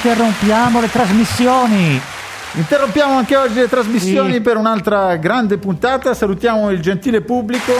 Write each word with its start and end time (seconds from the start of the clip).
Interrompiamo 0.00 0.80
le 0.82 0.90
trasmissioni. 0.90 1.98
Interrompiamo 2.52 3.16
anche 3.16 3.34
oggi 3.34 3.54
le 3.54 3.68
trasmissioni 3.68 4.34
Sì. 4.34 4.40
per 4.42 4.58
un'altra 4.58 5.16
grande 5.16 5.56
puntata. 5.56 6.12
Salutiamo 6.12 6.70
il 6.70 6.80
gentile 6.82 7.22
pubblico. 7.22 7.72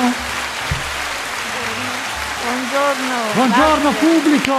Buongiorno. 2.43 3.15
Buongiorno 3.35 3.91
grazie. 3.91 4.09
pubblico! 4.09 4.55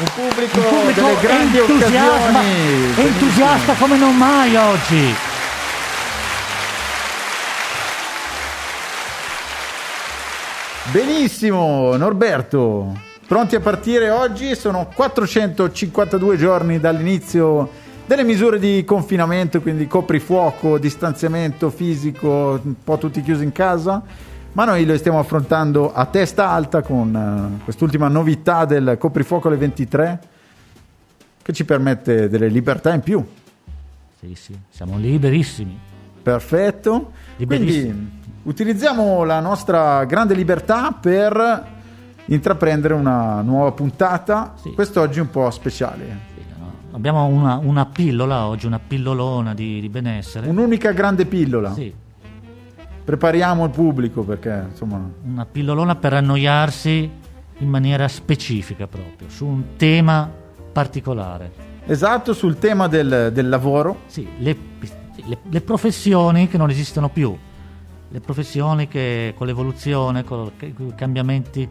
Un 0.00 0.06
pubblico, 0.14 0.58
Un 0.58 0.64
pubblico 0.68 1.00
delle 1.00 1.20
grandi 1.20 1.58
entusiasma- 1.58 2.38
occasioni. 2.40 2.94
entusiasta 2.96 3.72
come 3.74 3.96
non 3.96 4.16
mai 4.16 4.56
oggi. 4.56 5.14
Benissimo, 10.92 11.96
Norberto. 11.96 13.08
Pronti 13.30 13.54
a 13.54 13.60
partire 13.60 14.10
oggi? 14.10 14.56
Sono 14.56 14.88
452 14.92 16.36
giorni 16.36 16.80
dall'inizio 16.80 17.70
delle 18.04 18.24
misure 18.24 18.58
di 18.58 18.82
confinamento, 18.84 19.60
quindi 19.60 19.86
coprifuoco, 19.86 20.78
distanziamento 20.78 21.70
fisico, 21.70 22.60
un 22.60 22.74
po' 22.82 22.98
tutti 22.98 23.22
chiusi 23.22 23.44
in 23.44 23.52
casa. 23.52 24.02
Ma 24.50 24.64
noi 24.64 24.84
lo 24.84 24.96
stiamo 24.96 25.20
affrontando 25.20 25.92
a 25.92 26.06
testa 26.06 26.48
alta 26.48 26.82
con 26.82 27.14
eh, 27.60 27.62
quest'ultima 27.62 28.08
novità 28.08 28.64
del 28.64 28.96
coprifuoco 28.98 29.46
alle 29.46 29.58
23 29.58 30.20
che 31.40 31.52
ci 31.52 31.64
permette 31.64 32.28
delle 32.28 32.48
libertà 32.48 32.92
in 32.92 33.00
più. 33.00 33.24
Sì, 34.18 34.34
sì, 34.34 34.58
siamo 34.70 34.98
liberissimi. 34.98 35.78
Perfetto. 36.20 37.12
Liberissimi. 37.36 37.82
Quindi 37.82 38.10
utilizziamo 38.42 39.22
la 39.22 39.38
nostra 39.38 40.04
grande 40.04 40.34
libertà 40.34 40.90
per 41.00 41.78
intraprendere 42.34 42.94
una 42.94 43.40
nuova 43.42 43.72
puntata, 43.72 44.54
Sì. 44.56 44.72
quest'oggi 44.72 45.20
un 45.20 45.30
po' 45.30 45.50
speciale. 45.50 46.04
Sì, 46.34 46.42
no? 46.58 46.72
Abbiamo 46.92 47.26
una, 47.26 47.56
una 47.62 47.86
pillola 47.86 48.46
oggi, 48.46 48.66
una 48.66 48.78
pillolona 48.78 49.54
di, 49.54 49.80
di 49.80 49.88
benessere. 49.88 50.48
Un'unica 50.48 50.92
grande 50.92 51.26
pillola. 51.26 51.72
Sì, 51.72 51.92
Prepariamo 53.02 53.64
il 53.64 53.70
pubblico 53.70 54.22
perché 54.22 54.66
insomma 54.70 55.00
una 55.24 55.44
pillolona 55.44 55.96
per 55.96 56.12
annoiarsi 56.12 57.10
in 57.58 57.68
maniera 57.68 58.06
specifica 58.06 58.86
proprio, 58.86 59.28
su 59.28 59.46
un 59.46 59.62
tema 59.76 60.30
particolare. 60.72 61.50
esatto 61.86 62.32
sul 62.32 62.58
tema 62.58 62.86
del, 62.86 63.30
del 63.32 63.48
lavoro. 63.48 64.02
Sì, 64.06 64.28
le, 64.38 64.56
le- 65.24 65.38
le 65.42 65.60
professioni 65.60 66.46
che 66.46 66.56
non 66.56 66.70
esistono 66.70 67.08
più, 67.08 67.36
le 68.08 68.20
professioni 68.20 68.86
che 68.86 69.34
con 69.36 69.46
l'evoluzione, 69.48 70.22
con 70.22 70.52
i 70.60 70.92
cambiamenti 70.94 71.68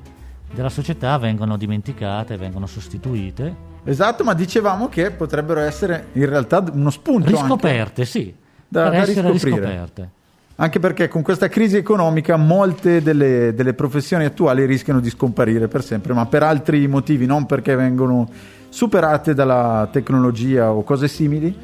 della 0.53 0.69
società 0.69 1.17
vengono 1.17 1.58
dimenticate, 1.58 2.38
vengono 2.38 2.66
sostituite, 2.66 3.67
Esatto, 3.86 4.23
ma 4.23 4.33
dicevamo 4.33 4.89
che 4.89 5.09
potrebbero 5.11 5.61
essere 5.61 6.08
in 6.14 6.28
realtà 6.28 6.64
uno 6.73 6.89
spunto 6.89 7.28
anche. 7.28 7.39
riscoperte, 7.39 8.06
sì, 8.06 8.33
Da- 8.67 8.89
per 8.89 9.14
da 9.14 9.30
riscoperte. 9.31 10.09
Anche 10.56 10.80
perché 10.80 11.08
con 11.08 11.22
questa 11.22 11.47
crisi 11.47 11.78
economica 11.78 12.36
molte 12.36 13.02
delle, 13.02 13.53
delle 13.56 13.73
professioni 13.73 14.25
attuali 14.25 14.66
rischiano 14.66 15.00
di 15.00 15.09
scomparire 15.09 15.69
per 15.69 15.83
sempre, 15.83 16.14
ma 16.14 16.25
per 16.25 16.44
altri 16.44 16.86
motivi, 16.88 17.25
non 17.25 17.45
perché 17.45 17.75
vengono 17.75 18.28
superate 18.68 19.34
dalla 19.34 19.88
tecnologia 19.90 20.72
o 20.73 20.84
cose 20.84 21.07
simili. 21.07 21.56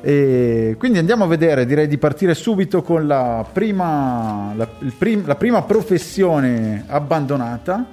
E 0.00 0.76
quindi 0.78 0.98
andiamo 0.98 1.24
a 1.24 1.26
vedere, 1.26 1.66
direi 1.66 1.86
di 1.86 1.98
partire 1.98 2.32
subito 2.34 2.82
con 2.82 3.06
la 3.06 3.44
prima, 3.52 4.52
la, 4.56 4.66
prim- 4.96 5.26
la 5.26 5.34
prima 5.34 5.62
professione 5.62 6.84
abbandonata, 6.86 7.84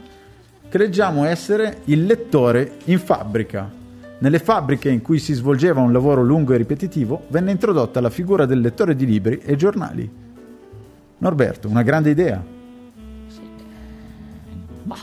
leggiamo 0.78 1.26
essere 1.26 1.82
il 1.86 2.06
lettore 2.06 2.78
in 2.86 3.00
fabbrica. 3.00 3.70
Nelle 4.18 4.40
fabbriche 4.40 4.90
in 4.90 5.02
cui 5.02 5.20
si 5.20 5.34
svolgeva 5.34 5.82
un 5.82 5.92
lavoro 5.92 6.24
lungo 6.24 6.54
e 6.54 6.58
ripetitivo 6.58 7.26
venne 7.28 7.52
introdotta 7.52 8.00
la 8.02 8.10
figura 8.10 8.46
del 8.46 8.62
lettore 8.62 8.96
di 8.96 9.06
libri 9.06 9.40
e 9.40 9.56
giornali. 9.56 10.10
Norberto, 11.18 11.68
una 11.68 11.84
grande 11.84 12.10
idea. 12.10 12.44
Ma 14.84 14.98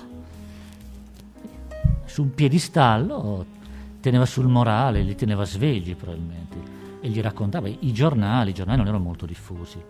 su 2.05 2.23
un 2.23 2.35
piedistallo 2.35 3.45
teneva 4.01 4.27
sul 4.27 4.49
morale, 4.49 5.03
li 5.03 5.15
teneva 5.15 5.45
svegli 5.45 5.95
probabilmente 5.95 6.57
e 7.01 7.09
gli 7.09 7.21
raccontava 7.21 7.69
i 7.69 7.93
giornali, 7.93 8.51
i 8.51 8.55
giornali 8.55 8.79
non 8.79 8.89
erano 8.89 9.03
molto 9.03 9.27
diffusi. 9.27 9.81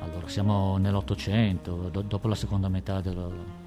Allora 0.00 0.28
siamo 0.28 0.76
nell'Ottocento, 0.78 1.88
do- 1.90 2.02
dopo 2.02 2.28
la 2.28 2.34
seconda 2.34 2.68
metà 2.68 3.00
del... 3.00 3.60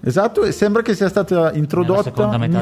Esatto, 0.00 0.44
e 0.44 0.52
sembra 0.52 0.82
che 0.82 0.94
sia 0.94 1.08
stata 1.08 1.52
introdotta 1.52 2.10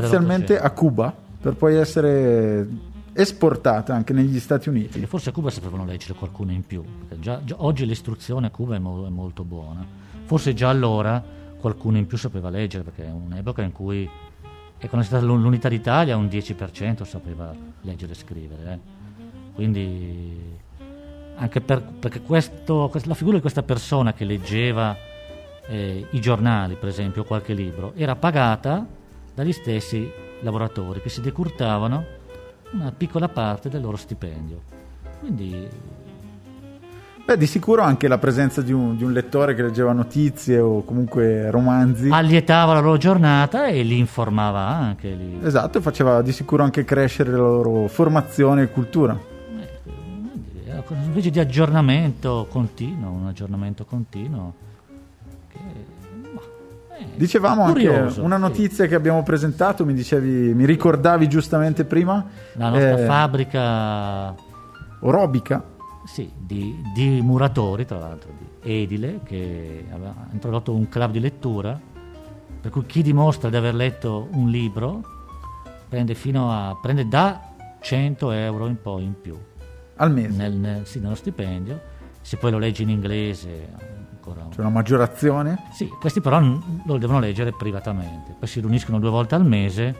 inizialmente 0.01 0.59
a 0.59 0.71
Cuba 0.71 1.15
per 1.41 1.55
poi 1.55 1.77
essere 1.77 2.67
esportata 3.13 3.95
anche 3.95 4.13
negli 4.13 4.39
Stati 4.41 4.69
Uniti. 4.69 4.99
forse 5.07 5.31
a 5.31 5.33
Cuba 5.33 5.51
sapevano 5.51 5.85
leggere 5.85 6.15
qualcuno 6.15 6.53
in 6.53 6.65
più, 6.67 6.83
perché 6.83 7.19
già, 7.23 7.41
già 7.45 7.55
oggi 7.59 7.87
l'istruzione 7.87 8.47
a 8.47 8.51
Cuba 8.51 8.75
è, 8.77 8.79
mo- 8.79 9.07
è 9.07 9.11
molto 9.11 9.43
buona. 9.45 9.85
Forse 10.25 10.55
già 10.55 10.69
allora 10.71 11.23
qualcuno 11.59 11.97
in 11.99 12.07
più 12.07 12.19
sapeva 12.19 12.51
leggere, 12.51 12.83
perché 12.85 13.07
è 13.07 13.11
un'epoca 13.11 13.63
in 13.63 13.73
cui, 13.73 14.09
è 14.79 15.03
stata 15.03 15.25
l'un- 15.25 15.41
l'unità 15.41 15.69
d'Italia, 15.69 16.17
un 16.17 16.27
10% 16.27 17.05
sapeva 17.05 17.55
leggere 17.83 18.13
e 18.13 18.15
scrivere. 18.17 18.73
eh. 18.73 18.79
Quindi, 19.55 20.39
anche 21.37 21.61
per- 21.61 21.83
perché 21.99 22.21
questo- 22.23 22.89
quest- 22.91 23.07
la 23.07 23.15
figura 23.15 23.37
di 23.37 23.41
questa 23.43 23.63
persona 23.63 24.13
che 24.13 24.25
leggeva 24.25 24.95
eh, 25.69 26.07
i 26.11 26.21
giornali, 26.21 26.75
per 26.75 26.89
esempio, 26.89 27.25
qualche 27.25 27.55
libro, 27.55 27.93
era 27.97 28.17
pagata 28.17 28.87
dagli 29.35 29.53
stessi 29.53 30.11
lavoratori 30.41 31.01
che 31.01 31.09
si 31.09 31.21
decurtavano 31.21 32.05
una 32.73 32.93
piccola 32.97 33.29
parte 33.29 33.69
del 33.69 33.81
loro 33.81 33.97
stipendio. 33.97 34.61
Quindi 35.21 35.69
Beh, 37.27 37.37
di 37.37 37.49
sicuro 37.49 37.83
anche 37.83 38.07
la 38.07 38.19
presenza 38.19 38.63
di 38.63 38.73
un, 38.73 38.97
di 38.97 39.03
un 39.03 39.13
lettore 39.13 39.57
che 39.57 39.63
leggeva 39.63 39.93
notizie 39.93 40.61
o 40.61 40.85
comunque 40.85 41.51
romanzi. 41.51 42.09
allietava 42.09 42.75
la 42.75 42.79
loro 42.79 42.99
giornata 42.99 43.67
e 43.67 43.83
li 43.83 43.99
informava 43.99 44.61
anche. 44.61 45.09
Li... 45.09 45.41
Esatto, 45.43 45.81
faceva 45.81 46.23
di 46.23 46.31
sicuro 46.31 46.63
anche 46.63 46.85
crescere 46.85 47.33
la 47.33 47.39
loro 47.39 47.89
formazione 47.89 48.63
e 48.63 48.71
cultura. 48.71 49.19
Eh, 49.59 50.71
era 50.71 50.85
una 50.87 51.03
specie 51.03 51.31
di 51.31 51.41
aggiornamento 51.41 52.47
continuo, 52.49 53.11
un 53.11 53.27
aggiornamento 53.27 53.85
continuo. 53.85 54.55
Eh, 56.99 57.05
Dicevamo 57.17 57.65
curioso, 57.67 57.99
anche 58.07 58.21
una 58.21 58.37
sì. 58.37 58.41
notizia 58.43 58.87
che 58.87 58.95
abbiamo 58.95 59.23
presentato, 59.23 59.85
mi 59.85 59.93
dicevi, 59.95 60.55
mi 60.55 60.65
ricordavi 60.65 61.29
giustamente 61.29 61.85
prima, 61.85 62.25
La 62.55 62.69
nostra 62.71 62.99
eh, 62.99 63.05
fabbrica 63.07 64.35
orobica. 65.01 65.63
sì, 66.07 66.31
di, 66.37 66.81
di 66.95 67.21
muratori, 67.23 67.85
tra 67.85 67.99
l'altro, 67.99 68.31
di 68.39 68.47
edile, 68.73 69.21
che 69.25 69.85
aveva 69.93 70.15
introdotto 70.33 70.73
un 70.75 70.89
club 70.89 71.11
di 71.13 71.21
lettura, 71.21 71.79
per 72.61 72.71
cui 72.71 72.85
chi 72.87 73.03
dimostra 73.03 73.51
di 73.51 73.57
aver 73.57 73.75
letto 73.75 74.29
un 74.33 74.49
libro 74.51 75.01
prende, 75.89 76.15
fino 76.15 76.51
a, 76.53 76.77
prende 76.81 77.07
da 77.07 77.41
100 77.81 78.31
euro 78.33 78.67
in 78.67 78.81
poi 78.81 79.05
in 79.05 79.21
più 79.21 79.39
al 79.97 80.13
mese. 80.13 80.37
nel, 80.37 80.53
nel- 80.55 80.87
sì, 80.87 80.99
nello 81.01 81.15
stipendio. 81.15 81.81
Se 82.23 82.37
poi 82.39 82.51
lo 82.51 82.59
leggi 82.59 82.83
in 82.83 82.89
inglese, 82.91 83.69
ancora 84.27 84.49
C'è 84.51 84.61
una 84.61 84.71
maggiorazione. 84.71 85.59
Sì, 85.73 85.89
questi 85.89 86.21
però 86.21 86.41
lo 86.41 86.99
devono 86.99 87.21
leggere 87.21 87.53
privatamente, 87.53 88.35
poi 88.39 88.49
si 88.49 88.61
riuniscono 88.61 88.99
due 88.99 89.11
volte 89.11 89.35
al 89.35 89.45
mese 89.45 89.95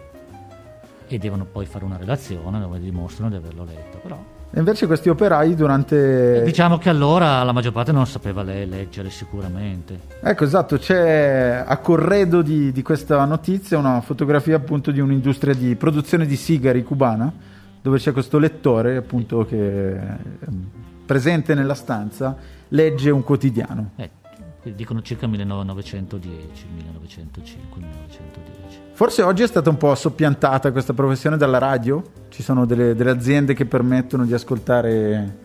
e 1.07 1.19
devono 1.19 1.45
poi 1.45 1.67
fare 1.67 1.85
una 1.85 1.97
relazione 1.97 2.59
dove 2.59 2.81
dimostrano 2.81 3.31
di 3.31 3.37
averlo 3.37 3.65
letto. 3.65 3.99
Però 3.99 4.19
E 4.51 4.59
invece 4.59 4.87
questi 4.87 5.09
operai 5.09 5.55
durante... 5.55 6.43
diciamo 6.43 6.79
che 6.79 6.89
allora 6.89 7.43
la 7.45 7.53
maggior 7.53 7.73
parte 7.73 7.93
non 7.93 8.07
sapeva 8.07 8.43
le- 8.43 8.67
leggere 8.67 9.11
sicuramente. 9.11 10.01
Ecco, 10.21 10.45
esatto, 10.45 10.79
c'è 10.79 11.63
a 11.65 11.77
corredo 11.79 12.43
di, 12.43 12.73
di 12.73 12.83
questa 12.83 13.25
notizia 13.25 13.79
una 13.79 14.01
fotografia 14.01 14.57
appunto 14.57 14.91
di 14.91 14.99
un'industria 15.01 15.55
di 15.55 15.77
produzione 15.77 16.27
di 16.27 16.37
sigari 16.37 16.83
cubana, 16.83 17.33
dove 17.81 17.99
c'è 17.99 18.11
questo 18.13 18.39
lettore 18.39 18.97
appunto 18.97 19.45
che 19.45 19.97
è 19.97 20.17
presente 21.07 21.55
nella 21.55 21.75
stanza, 21.75 22.37
legge 22.69 23.11
un 23.11 23.23
quotidiano. 23.23 23.91
Eh, 23.97 24.11
dicono 24.75 25.03
circa 25.03 25.27
1910, 25.27 26.67
1905, 26.75 27.81
1910. 27.81 28.81
Forse 28.93 29.23
oggi 29.23 29.43
è 29.43 29.47
stata 29.47 29.71
un 29.71 29.77
po' 29.77 29.95
soppiantata 29.95 30.73
questa 30.73 30.93
professione 30.93 31.37
dalla 31.37 31.59
radio, 31.59 32.03
ci 32.31 32.43
sono 32.43 32.65
delle, 32.65 32.95
delle 32.95 33.11
aziende 33.11 33.55
che 33.55 33.67
permettono 33.67 34.25
di 34.25 34.33
ascoltare 34.33 35.45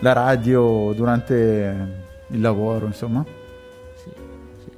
la 0.00 0.12
radio 0.12 0.92
durante 0.94 2.04
il 2.28 2.40
lavoro, 2.40 2.86
insomma. 2.86 3.24
Sì, 3.94 4.10
sì, 4.64 4.64
sì. 4.64 4.70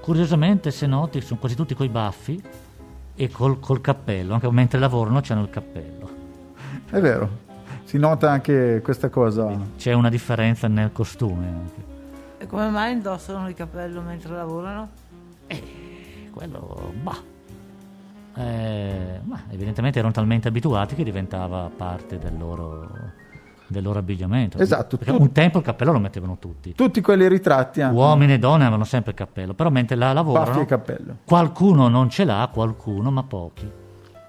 Curiosamente, 0.00 0.70
se 0.70 0.86
noti, 0.86 1.20
sono 1.20 1.38
quasi 1.38 1.54
tutti 1.54 1.74
coi 1.74 1.88
baffi 1.88 2.42
e 3.14 3.30
col, 3.30 3.58
col 3.60 3.80
cappello, 3.80 4.34
anche 4.34 4.50
mentre 4.50 4.78
lavorano 4.78 5.20
c'hanno 5.22 5.42
il 5.42 5.50
cappello. 5.50 6.16
È 6.90 7.00
vero, 7.00 7.46
si 7.88 7.96
nota 7.96 8.30
anche 8.30 8.82
questa 8.84 9.08
cosa. 9.08 9.50
C'è 9.78 9.94
una 9.94 10.10
differenza 10.10 10.68
nel 10.68 10.92
costume 10.92 11.46
anche. 11.46 11.96
E 12.36 12.46
come 12.46 12.68
mai 12.68 12.92
indossano 12.92 13.48
il 13.48 13.54
cappello 13.54 14.02
mentre 14.02 14.34
lavorano? 14.34 14.88
Eh, 15.46 16.28
quello, 16.30 16.92
bah. 17.02 17.16
Eh, 18.34 19.20
ma 19.24 19.40
evidentemente 19.48 19.98
erano 19.98 20.12
talmente 20.12 20.48
abituati 20.48 20.94
che 20.94 21.02
diventava 21.02 21.70
parte 21.74 22.18
del 22.18 22.36
loro, 22.38 22.86
del 23.66 23.82
loro 23.82 23.98
abbigliamento. 24.00 24.58
Esatto, 24.58 24.98
Perché 24.98 25.14
tu- 25.16 25.22
un 25.22 25.32
tempo 25.32 25.56
il 25.58 25.64
cappello 25.64 25.92
lo 25.92 25.98
mettevano 25.98 26.36
tutti. 26.38 26.74
Tutti 26.74 27.00
quelli 27.00 27.26
ritratti 27.26 27.80
hanno 27.80 27.96
Uomini 27.96 28.34
e 28.34 28.38
donne 28.38 28.64
avevano 28.64 28.84
sempre 28.84 29.12
il 29.12 29.16
cappello, 29.16 29.54
però 29.54 29.70
mentre 29.70 29.96
la 29.96 30.12
lavorano 30.12 30.60
e 30.60 30.66
cappello. 30.66 31.16
qualcuno 31.24 31.88
non 31.88 32.10
ce 32.10 32.24
l'ha, 32.26 32.48
qualcuno, 32.52 33.10
ma 33.10 33.22
pochi. 33.22 33.68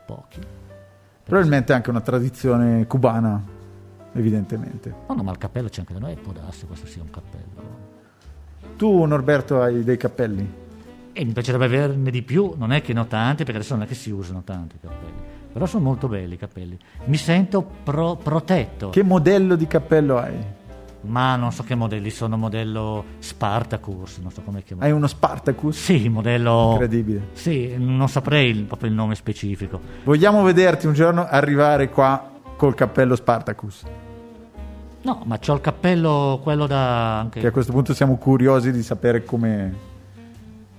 Pochi. 0.07 0.39
Probabilmente 1.29 1.73
anche 1.73 1.91
una 1.91 2.01
tradizione 2.01 2.87
cubana, 2.87 3.39
evidentemente. 4.13 4.91
No, 5.07 5.13
no, 5.13 5.21
ma 5.21 5.29
il 5.29 5.37
cappello 5.37 5.69
c'è 5.69 5.81
anche 5.81 5.93
da 5.93 5.99
noi, 5.99 6.15
può 6.15 6.31
darsi 6.31 6.65
questo 6.65 6.87
sia 6.87 7.03
un 7.03 7.11
cappello. 7.11 7.67
Tu, 8.75 9.05
Norberto, 9.05 9.61
hai 9.61 9.83
dei 9.83 9.95
cappelli? 9.95 10.51
E 11.13 11.23
mi 11.23 11.31
piacerebbe 11.31 11.65
averne 11.65 12.09
di 12.09 12.23
più, 12.23 12.55
non 12.57 12.71
è 12.71 12.81
che 12.81 12.93
ne 12.93 13.01
ho 13.01 13.05
tanti, 13.05 13.43
perché 13.43 13.59
adesso 13.59 13.75
non 13.75 13.83
è 13.83 13.87
che 13.87 13.93
si 13.93 14.09
usano 14.09 14.41
tanto 14.43 14.77
i 14.77 14.79
cappelli. 14.79 15.21
Però 15.53 15.67
sono 15.67 15.83
molto 15.83 16.07
belli 16.07 16.33
i 16.33 16.37
capelli. 16.37 16.75
Mi 17.05 17.17
sento 17.17 17.61
pro- 17.83 18.15
protetto. 18.15 18.89
Che 18.89 19.03
modello 19.03 19.55
di 19.55 19.67
cappello 19.67 20.17
hai? 20.17 20.33
Ma 21.01 21.37
non 21.37 21.51
so 21.53 21.63
che 21.63 21.75
modelli 21.75 22.09
sono, 22.09 22.35
modello 22.35 23.05
Spartacus, 23.19 24.17
non 24.17 24.31
so 24.31 24.41
come 24.41 24.63
chiamare. 24.63 24.89
Hai 24.89 24.93
uno 24.95 25.07
Spartacus? 25.07 25.77
Sì, 25.81 26.09
modello... 26.09 26.71
Incredibile. 26.73 27.27
Sì, 27.31 27.73
non 27.77 28.09
saprei 28.09 28.49
il- 28.49 28.63
proprio 28.65 28.89
il 28.89 28.95
nome 28.95 29.15
specifico. 29.15 29.79
Vogliamo 30.03 30.43
vederti 30.43 30.87
un 30.87 30.93
giorno 30.93 31.25
arrivare 31.25 31.89
qua 31.89 32.29
col 32.57 32.75
cappello 32.75 33.15
Spartacus? 33.15 33.83
No, 35.01 35.21
ma 35.23 35.39
c'ho 35.39 35.53
il 35.53 35.61
cappello, 35.61 36.41
quello 36.43 36.67
da... 36.67 37.19
Anche... 37.19 37.39
Che 37.39 37.47
a 37.47 37.51
questo 37.51 37.71
punto 37.71 37.93
siamo 37.93 38.17
curiosi 38.17 38.73
di 38.73 38.83
sapere 38.83 39.23
come 39.23 39.73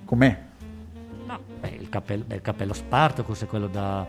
com'è. 0.04 0.38
No, 1.26 1.38
beh, 1.60 1.76
il, 1.80 1.88
cappello, 1.88 2.24
beh, 2.26 2.34
il 2.34 2.42
cappello 2.42 2.74
Spartacus 2.74 3.42
è 3.44 3.46
quello 3.46 3.68
da, 3.68 4.06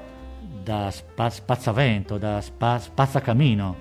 da 0.62 0.92
spa- 0.92 1.30
spazzavento, 1.30 2.18
da 2.18 2.42
spa- 2.42 2.80
spazzacamino. 2.80 3.75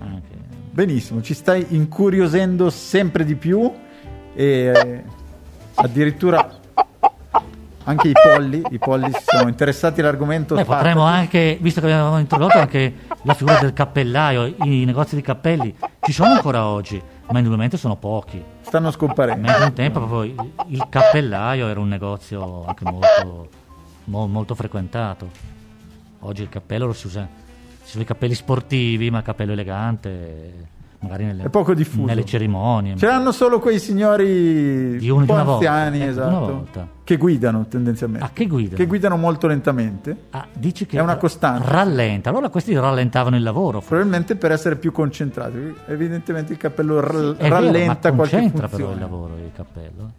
Anche. 0.00 0.51
Benissimo, 0.74 1.20
ci 1.20 1.34
stai 1.34 1.66
incuriosendo 1.68 2.70
sempre 2.70 3.26
di 3.26 3.34
più 3.34 3.70
e 4.32 4.72
eh, 4.74 5.04
addirittura 5.74 6.50
anche 7.84 8.08
i 8.08 8.12
polli, 8.12 8.62
i 8.70 8.78
polli 8.78 9.10
sono 9.22 9.50
interessati 9.50 10.00
all'argomento. 10.00 10.54
Beh, 10.54 10.64
potremmo 10.64 11.02
anche, 11.02 11.58
visto 11.60 11.82
che 11.82 11.92
abbiamo 11.92 12.18
introdotto 12.18 12.56
anche 12.56 12.94
la 13.20 13.34
figura 13.34 13.58
del 13.58 13.74
cappellaio, 13.74 14.46
i 14.46 14.86
negozi 14.86 15.14
di 15.14 15.20
cappelli 15.20 15.76
ci 16.00 16.12
sono 16.12 16.30
ancora 16.30 16.64
oggi, 16.64 16.98
ma 17.30 17.36
indubbiamente 17.36 17.76
sono 17.76 17.96
pochi. 17.96 18.42
Stanno 18.62 18.90
scomparendo. 18.90 19.46
Mentre 19.46 19.64
un 19.64 19.72
tempo 19.74 19.98
proprio 19.98 20.22
il, 20.22 20.52
il 20.68 20.86
cappellaio 20.88 21.68
era 21.68 21.80
un 21.80 21.88
negozio 21.88 22.64
anche 22.64 22.84
molto, 22.84 23.48
mo- 24.04 24.26
molto 24.26 24.54
frequentato. 24.54 25.28
Oggi 26.20 26.40
il 26.40 26.48
cappello 26.48 26.86
lo 26.86 26.94
si 26.94 27.08
usa, 27.08 27.28
ci 27.84 27.90
sono 27.90 28.02
i 28.02 28.06
cappelli 28.06 28.34
sportivi, 28.34 29.10
ma 29.10 29.18
il 29.18 29.24
cappello 29.24 29.52
elegante, 29.52 30.52
magari 31.00 31.24
nelle, 31.24 31.42
È 31.44 31.48
poco 31.48 31.74
diffuso. 31.74 32.06
nelle 32.06 32.24
cerimonie. 32.24 32.96
Ce 32.96 33.06
l'hanno 33.06 33.32
solo 33.32 33.58
quei 33.58 33.78
signori 33.80 34.96
Di 34.98 35.08
un- 35.08 35.24
po' 35.26 35.32
una 35.32 35.42
volta, 35.42 35.70
anziani, 35.72 36.00
ecco, 36.00 36.10
esatto, 36.10 36.38
volta. 36.46 36.88
che 37.02 37.16
guidano 37.16 37.66
tendenzialmente. 37.66 38.24
Ah, 38.26 38.30
che 38.32 38.46
guidano? 38.46 38.76
Che 38.76 38.86
guidano 38.86 39.16
molto 39.16 39.46
lentamente, 39.48 40.16
Ah, 40.30 40.46
dici 40.52 40.86
che 40.86 40.96
È 40.98 41.00
una 41.00 41.16
costante. 41.16 41.68
Rallenta, 41.68 42.30
allora 42.30 42.48
questi 42.50 42.72
rallentavano 42.74 43.34
il 43.36 43.42
lavoro. 43.42 43.80
forse. 43.80 43.88
probabilmente 43.88 44.36
per 44.36 44.52
essere 44.52 44.76
più 44.76 44.92
concentrati. 44.92 45.74
Evidentemente 45.86 46.52
il 46.52 46.58
cappello 46.58 46.98
È 47.00 47.02
vero, 47.02 47.34
rallenta 47.48 48.10
ma 48.10 48.14
qualche 48.16 48.38
funzione. 48.38 48.68
però 48.68 48.92
il 48.92 48.98
lavoro 49.00 49.34
il 49.36 49.50
cappello. 49.54 50.10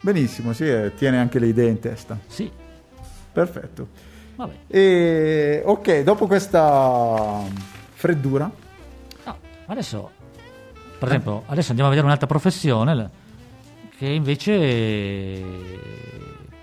Benissimo, 0.00 0.52
sì, 0.52 0.64
eh, 0.68 0.92
tiene 0.96 1.18
anche 1.18 1.38
le 1.38 1.46
idee 1.48 1.68
in 1.68 1.80
testa. 1.80 2.16
Sì, 2.26 2.50
Perfetto. 3.32 3.88
Vabbè. 4.36 4.54
E 4.68 5.62
ok, 5.64 6.02
dopo 6.02 6.26
questa 6.26 7.40
freddura, 7.92 8.50
No, 9.24 9.36
adesso, 9.66 10.10
per 10.98 11.08
esempio, 11.08 11.42
adesso 11.46 11.68
andiamo 11.70 11.86
a 11.90 11.92
vedere 11.92 12.06
un'altra 12.06 12.26
professione 12.28 13.10
che 13.96 14.06
invece 14.06 15.42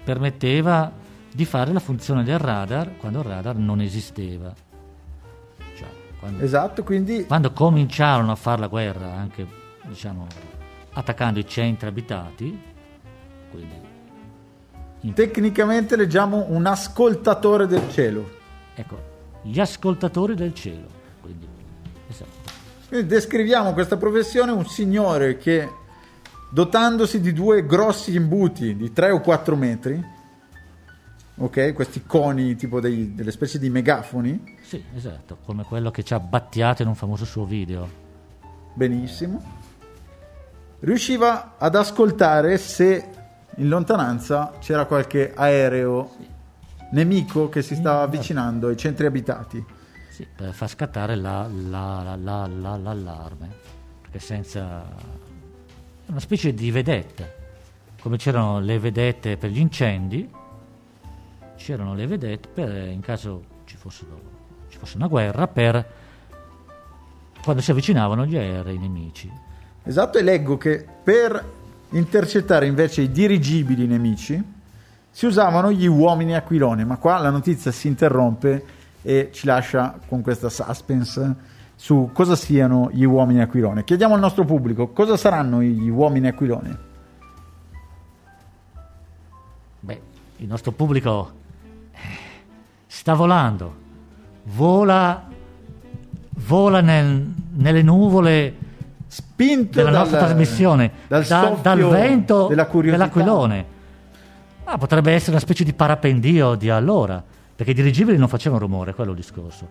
permetteva 0.03 0.91
di 1.31 1.45
fare 1.45 1.73
la 1.73 1.79
funzione 1.79 2.23
del 2.23 2.37
radar 2.37 2.95
quando 2.97 3.19
il 3.19 3.25
radar 3.25 3.55
non 3.55 3.81
esisteva. 3.81 4.53
Cioè, 5.75 5.87
quando, 6.19 6.43
esatto, 6.43 6.83
quindi 6.83 7.25
quando 7.25 7.51
cominciarono 7.51 8.31
a 8.31 8.35
fare 8.35 8.61
la 8.61 8.67
guerra, 8.67 9.13
anche 9.13 9.45
diciamo 9.83 10.27
attaccando 10.93 11.39
i 11.39 11.47
centri 11.47 11.87
abitati, 11.87 12.61
quindi 13.49 13.73
in- 13.73 13.82
tecnicamente 15.11 15.97
leggiamo 15.97 16.45
un 16.49 16.65
ascoltatore 16.65 17.67
del 17.67 17.89
cielo. 17.89 18.29
ecco, 18.75 19.11
gli 19.41 19.59
ascoltatori 19.59 20.35
del 20.35 20.53
cielo. 20.53 20.87
Quindi, 21.19 21.45
esatto. 22.07 22.51
Quindi 22.87 23.07
descriviamo 23.07 23.73
questa 23.73 23.97
professione 23.97 24.51
un 24.51 24.65
signore 24.65 25.35
che 25.37 25.67
dotandosi 26.51 27.19
di 27.19 27.33
due 27.33 27.65
grossi 27.65 28.15
imbuti 28.15 28.75
di 28.77 28.93
3 28.93 29.09
o 29.11 29.19
4 29.19 29.55
metri, 29.57 30.01
ok, 31.35 31.73
questi 31.73 32.03
coni 32.05 32.55
tipo 32.55 32.79
dei- 32.79 33.13
delle 33.15 33.31
specie 33.31 33.57
di 33.59 33.69
megafoni, 33.69 34.55
Sì, 34.61 34.81
esatto, 34.95 35.39
come 35.43 35.63
quello 35.63 35.89
che 35.91 36.03
ci 36.03 36.13
ha 36.13 36.19
battiato 36.19 36.81
in 36.83 36.87
un 36.87 36.95
famoso 36.95 37.25
suo 37.25 37.43
video. 37.45 38.01
benissimo, 38.75 39.41
riusciva 40.81 41.55
ad 41.57 41.75
ascoltare 41.75 42.57
se 42.57 43.07
in 43.57 43.67
lontananza 43.67 44.53
c'era 44.59 44.85
qualche 44.85 45.33
aereo 45.33 46.15
nemico 46.91 47.49
che 47.49 47.61
si 47.61 47.75
stava 47.75 48.01
avvicinando 48.01 48.67
ai 48.67 48.77
centri 48.77 49.05
abitati. 49.05 49.63
Sì, 50.09 50.27
per 50.35 50.53
far 50.53 50.69
scattare 50.69 51.15
la- 51.15 51.47
la- 51.47 52.03
la- 52.03 52.15
la- 52.15 52.47
la- 52.47 52.77
l'allarme, 52.77 53.49
perché 54.01 54.19
senza... 54.19 54.83
una 56.05 56.19
specie 56.19 56.53
di 56.53 56.69
vedette, 56.69 57.35
come 58.01 58.17
c'erano 58.17 58.59
le 58.59 58.77
vedette 58.77 59.37
per 59.37 59.49
gli 59.49 59.59
incendi, 59.59 60.29
c'erano 61.55 61.95
le 61.95 62.05
vedette 62.05 62.47
per, 62.49 62.69
in 62.89 62.99
caso 63.01 63.43
ci, 63.65 63.75
fossero- 63.75 64.21
ci 64.69 64.77
fosse 64.77 64.97
una 64.97 65.07
guerra, 65.07 65.47
per 65.47 65.91
quando 67.43 67.61
si 67.61 67.71
avvicinavano 67.71 68.25
gli 68.25 68.37
aerei 68.37 68.77
nemici. 68.77 69.31
Esatto, 69.83 70.17
e 70.17 70.21
leggo 70.21 70.57
che 70.57 70.85
per 71.03 71.43
intercettare 71.93 72.65
invece 72.65 73.01
i 73.01 73.11
dirigibili 73.11 73.87
nemici 73.87 74.41
si 75.09 75.25
usavano 75.25 75.71
gli 75.71 75.85
uomini 75.85 76.35
aquilone, 76.35 76.85
ma 76.85 76.97
qua 76.97 77.19
la 77.19 77.29
notizia 77.29 77.71
si 77.71 77.87
interrompe 77.87 78.65
e 79.01 79.29
ci 79.31 79.45
lascia 79.45 79.99
con 80.07 80.21
questa 80.21 80.49
suspense 80.49 81.51
su 81.75 82.09
cosa 82.13 82.35
siano 82.35 82.89
gli 82.91 83.03
uomini 83.03 83.41
aquilone. 83.41 83.83
Chiediamo 83.83 84.15
al 84.15 84.19
nostro 84.19 84.45
pubblico 84.45 84.87
cosa 84.89 85.17
saranno 85.17 85.61
gli 85.61 85.89
uomini 85.89 86.27
aquilone. 86.27 86.77
Beh, 89.79 90.01
il 90.37 90.47
nostro 90.47 90.71
pubblico 90.71 91.31
eh, 91.91 91.99
sta 92.87 93.13
volando, 93.13 93.75
vola, 94.45 95.27
vola 96.29 96.81
nel- 96.81 97.33
nelle 97.55 97.81
nuvole 97.81 98.55
Spinto 99.13 99.77
della 99.77 99.91
dal- 99.91 99.99
nostra 99.99 100.17
trasmissione, 100.25 100.91
dal, 101.07 101.23
da- 101.25 101.55
dal 101.61 101.87
vento 101.87 102.47
della 102.47 102.67
dell'aquilone. 102.71 103.65
Ah, 104.63 104.77
potrebbe 104.79 105.11
essere 105.11 105.31
una 105.31 105.39
specie 105.39 105.63
di 105.63 105.71
parapendio 105.73 106.55
di 106.55 106.69
allora, 106.71 107.23
perché 107.55 107.71
i 107.73 107.75
dirigibili 107.75 108.17
non 108.17 108.27
facevano 108.27 108.61
rumore, 108.61 108.95
quello 108.95 109.11
è 109.11 109.13
il 109.13 109.19
discorso. 109.19 109.67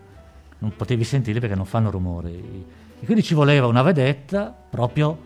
Non 0.58 0.74
potevi 0.76 1.02
sentirli 1.02 1.40
perché 1.40 1.56
non 1.56 1.64
fanno 1.64 1.90
rumore. 1.90 2.30
E 2.30 3.04
quindi 3.04 3.24
ci 3.24 3.34
voleva 3.34 3.66
una 3.66 3.82
vedetta 3.82 4.54
proprio 4.70 5.18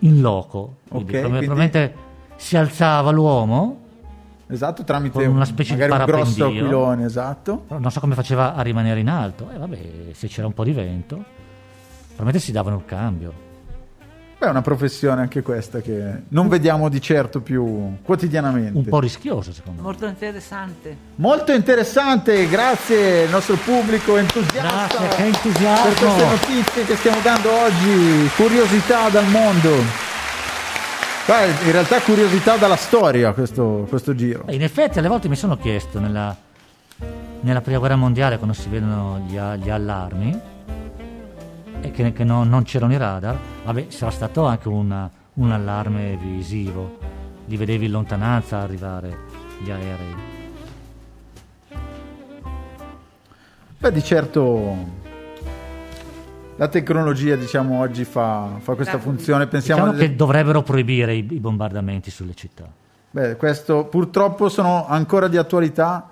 in 0.00 0.20
loco. 0.20 0.76
Quindi, 0.88 1.10
Ok, 1.16 1.22
come- 1.22 1.28
quindi- 1.38 1.46
probabilmente 1.46 1.94
si 2.36 2.56
alzava 2.56 3.10
l'uomo, 3.10 3.80
Esatto, 4.48 4.84
tramite 4.84 5.24
una 5.24 5.44
specie 5.44 5.74
di 5.74 5.80
un 5.80 5.88
grosso 5.88 6.04
parapendio. 6.06 6.46
aquilone, 6.46 7.04
esatto. 7.04 7.64
non 7.66 7.90
so 7.90 7.98
come 7.98 8.14
faceva 8.14 8.54
a 8.54 8.62
rimanere 8.62 9.00
in 9.00 9.08
alto. 9.08 9.50
E 9.52 9.58
vabbè, 9.58 9.78
se 10.12 10.28
c'era 10.28 10.46
un 10.46 10.54
po' 10.54 10.62
di 10.62 10.70
vento, 10.70 11.16
probabilmente 12.14 12.38
si 12.38 12.52
davano 12.52 12.76
il 12.76 12.84
cambio. 12.84 13.44
Beh, 14.38 14.46
è 14.46 14.50
una 14.50 14.60
professione 14.60 15.22
anche 15.22 15.40
questa 15.40 15.80
che 15.80 16.24
non 16.28 16.48
vediamo 16.48 16.90
di 16.90 17.00
certo 17.00 17.40
più 17.40 17.96
quotidianamente. 18.02 18.76
Un 18.78 18.84
po' 18.84 19.00
rischioso, 19.00 19.50
secondo 19.50 19.80
me. 19.80 19.86
Molto 19.86 20.04
interessante. 20.06 20.96
Molto 21.14 21.52
interessante, 21.52 22.46
grazie 22.46 23.22
al 23.24 23.30
nostro 23.30 23.56
pubblico 23.56 24.18
entusiasta 24.18 24.60
Grazie, 24.60 25.08
che 25.08 25.14
per 25.16 25.24
entusiasmo! 25.24 25.94
queste 25.94 26.24
notizie 26.26 26.84
che 26.84 26.96
stiamo 26.96 27.20
dando 27.22 27.50
oggi, 27.50 28.30
curiosità 28.36 29.08
dal 29.08 29.26
mondo. 29.28 29.70
Beh, 31.26 31.64
in 31.64 31.72
realtà 31.72 32.00
curiosità 32.02 32.56
dalla 32.56 32.76
storia 32.76 33.32
questo, 33.32 33.86
questo 33.88 34.14
giro. 34.14 34.42
Beh, 34.44 34.54
In 34.54 34.62
effetti, 34.62 34.98
alle 34.98 35.08
volte 35.08 35.28
mi 35.28 35.36
sono 35.36 35.56
chiesto 35.56 35.98
nella, 35.98 36.36
nella 37.40 37.62
prima 37.62 37.78
guerra 37.78 37.96
mondiale, 37.96 38.36
quando 38.36 38.54
si 38.54 38.68
vedono 38.68 39.24
gli, 39.26 39.38
gli 39.38 39.70
allarmi 39.70 40.54
che, 41.90 42.12
che 42.12 42.24
non, 42.24 42.48
non 42.48 42.62
c'erano 42.62 42.92
i 42.92 42.96
radar, 42.96 43.38
vabbè, 43.64 43.86
sarà 43.88 44.10
stato 44.10 44.44
anche 44.44 44.68
una- 44.68 45.10
un 45.34 45.50
allarme 45.52 46.16
visivo, 46.16 46.98
li 47.46 47.56
vedevi 47.56 47.86
in 47.86 47.90
lontananza 47.92 48.58
arrivare 48.60 49.18
gli 49.62 49.70
aerei. 49.70 50.14
Beh, 53.78 53.92
di 53.92 54.02
certo 54.02 55.04
la 56.56 56.68
tecnologia, 56.68 57.36
diciamo, 57.36 57.78
oggi 57.78 58.04
fa, 58.04 58.56
fa 58.58 58.74
questa 58.74 58.98
funzione. 58.98 59.46
Pensiamo 59.46 59.90
Diciamo 59.92 59.98
che 59.98 60.16
dovrebbero 60.16 60.62
proibire 60.62 61.14
i, 61.14 61.26
i 61.30 61.38
bombardamenti 61.40 62.10
sulle 62.10 62.34
città. 62.34 62.64
Beh, 63.10 63.36
questo 63.36 63.84
purtroppo 63.84 64.48
sono 64.48 64.86
ancora 64.86 65.28
di 65.28 65.36
attualità, 65.36 66.08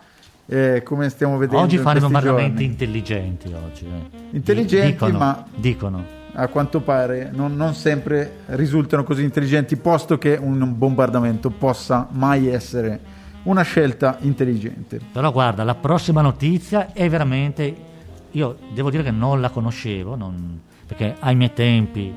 eh, 0.47 0.83
come 0.85 1.09
stiamo 1.09 1.37
vedendo. 1.39 1.63
Oggi 1.63 1.79
questi 1.79 2.01
bombardamenti 2.01 2.51
giorni. 2.51 2.65
intelligenti. 2.65 3.53
Oggi, 3.53 3.87
eh. 3.87 4.37
Intelligenti, 4.37 4.93
dicono, 4.93 5.19
ma- 5.19 5.47
dicono. 5.55 6.05
A 6.37 6.49
quanto 6.49 6.81
pare 6.81 7.31
non, 7.33 7.55
non 7.55 7.75
sempre 7.75 8.39
risultano 8.47 9.05
così 9.05 9.23
intelligenti, 9.23 9.77
posto 9.77 10.19
che 10.19 10.37
un 10.41 10.77
bombardamento 10.77 11.51
possa 11.51 12.09
mai 12.11 12.49
essere 12.49 12.99
una 13.45 13.63
scelta 13.63 14.19
intelligente. 14.21 14.99
Però 15.13 15.31
guarda, 15.31 15.63
la 15.65 15.75
prossima 15.75 16.21
notizia 16.23 16.93
è 16.93 17.09
veramente... 17.09 17.93
Io 18.33 18.57
devo 18.75 18.91
dire 18.91 19.05
che 19.05 19.13
non 19.13 19.41
la 19.41 19.51
conoscevo, 19.51 20.17
non- 20.17 20.61
perché 20.87 21.15
ai 21.21 21.37
miei 21.37 21.53
tempi 21.53 22.13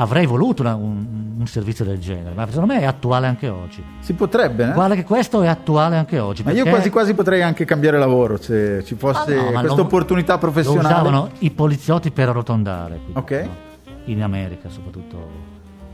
avrei 0.00 0.24
voluto 0.26 0.62
una- 0.62 0.74
un, 0.74 1.34
un 1.38 1.46
servizio 1.46 1.84
del 1.84 1.98
genere, 1.98 2.32
ma 2.34 2.46
secondo 2.48 2.72
me 2.72 2.80
è 2.80 2.84
attuale 2.84 3.26
anche 3.26 3.48
oggi. 3.48 3.82
Si 4.00 4.14
potrebbe, 4.14 4.70
eh? 4.70 4.72
Guarda 4.72 4.94
che 4.94 5.04
questo 5.04 5.42
è 5.42 5.46
attuale 5.46 5.96
anche 5.96 6.18
oggi. 6.18 6.42
Ma 6.42 6.52
io 6.52 6.64
quasi 6.66 6.88
quasi 6.90 7.12
potrei 7.14 7.42
anche 7.42 7.64
cambiare 7.66 7.98
lavoro 7.98 8.36
se 8.40 8.82
ci 8.84 8.94
fosse 8.94 9.36
Ah, 9.36 9.42
no, 9.50 9.60
questa 9.60 9.76
lo- 9.76 9.82
opportunità 9.82 10.34
Lo 10.34 10.38
professionale. 10.38 10.86
usavano 10.86 11.30
i 11.40 11.50
poliziotti 11.50 12.10
per 12.10 12.28
arrotondare. 12.30 13.00
qui, 13.04 13.12
Ok. 13.14 13.30
no? 13.44 13.68
In 14.06 14.22
America 14.22 14.68
soprattutto. 14.70 15.28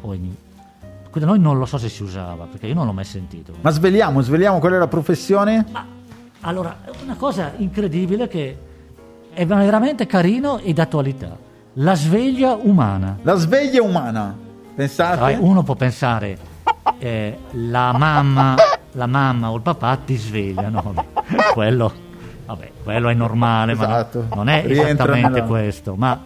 O 0.02 0.14
in... 0.14 0.32
Qui 1.10 1.20
da 1.20 1.26
noi 1.26 1.38
non 1.40 1.58
lo 1.58 1.66
so 1.66 1.78
se 1.78 1.88
si 1.88 2.02
usava, 2.02 2.44
perché 2.44 2.66
io 2.66 2.75
non 2.75 2.86
l'ho 2.86 2.92
mai 2.92 3.04
sentito. 3.04 3.52
Ma 3.60 3.70
svegliamo, 3.70 4.20
svegliamo 4.20 4.58
qual 4.60 4.72
è 4.72 4.78
la 4.78 4.86
professione? 4.88 5.64
Ma 5.72 5.84
allora, 6.42 6.76
una 7.02 7.16
cosa 7.16 7.52
incredibile 7.56 8.28
che 8.28 8.56
è 9.32 9.44
veramente 9.46 10.06
carino 10.06 10.58
e 10.58 10.72
d'attualità. 10.72 11.44
La 11.78 11.95
sveglia 11.95 12.54
umana. 12.54 13.18
La 13.23 13.35
sveglia 13.35 13.83
umana. 13.83 14.35
Pensate? 14.75 15.18
Sai, 15.18 15.37
uno 15.38 15.62
può 15.62 15.75
pensare, 15.75 16.38
eh, 16.99 17.38
la, 17.52 17.92
mamma, 17.92 18.54
la 18.92 19.06
mamma 19.06 19.50
o 19.50 19.56
il 19.56 19.62
papà 19.62 19.97
ti 20.04 20.16
svegliano. 20.16 20.95
quello, 21.52 21.92
vabbè, 22.47 22.71
quello 22.83 23.09
è 23.11 23.14
normale, 23.14 23.73
Esatto. 23.73 24.21
ma 24.21 24.26
no- 24.28 24.35
non 24.37 24.49
è 24.49 24.64
esattamente 24.66 25.28
nella- 25.28 25.45
questo. 25.45 25.95
Ma 25.97 26.18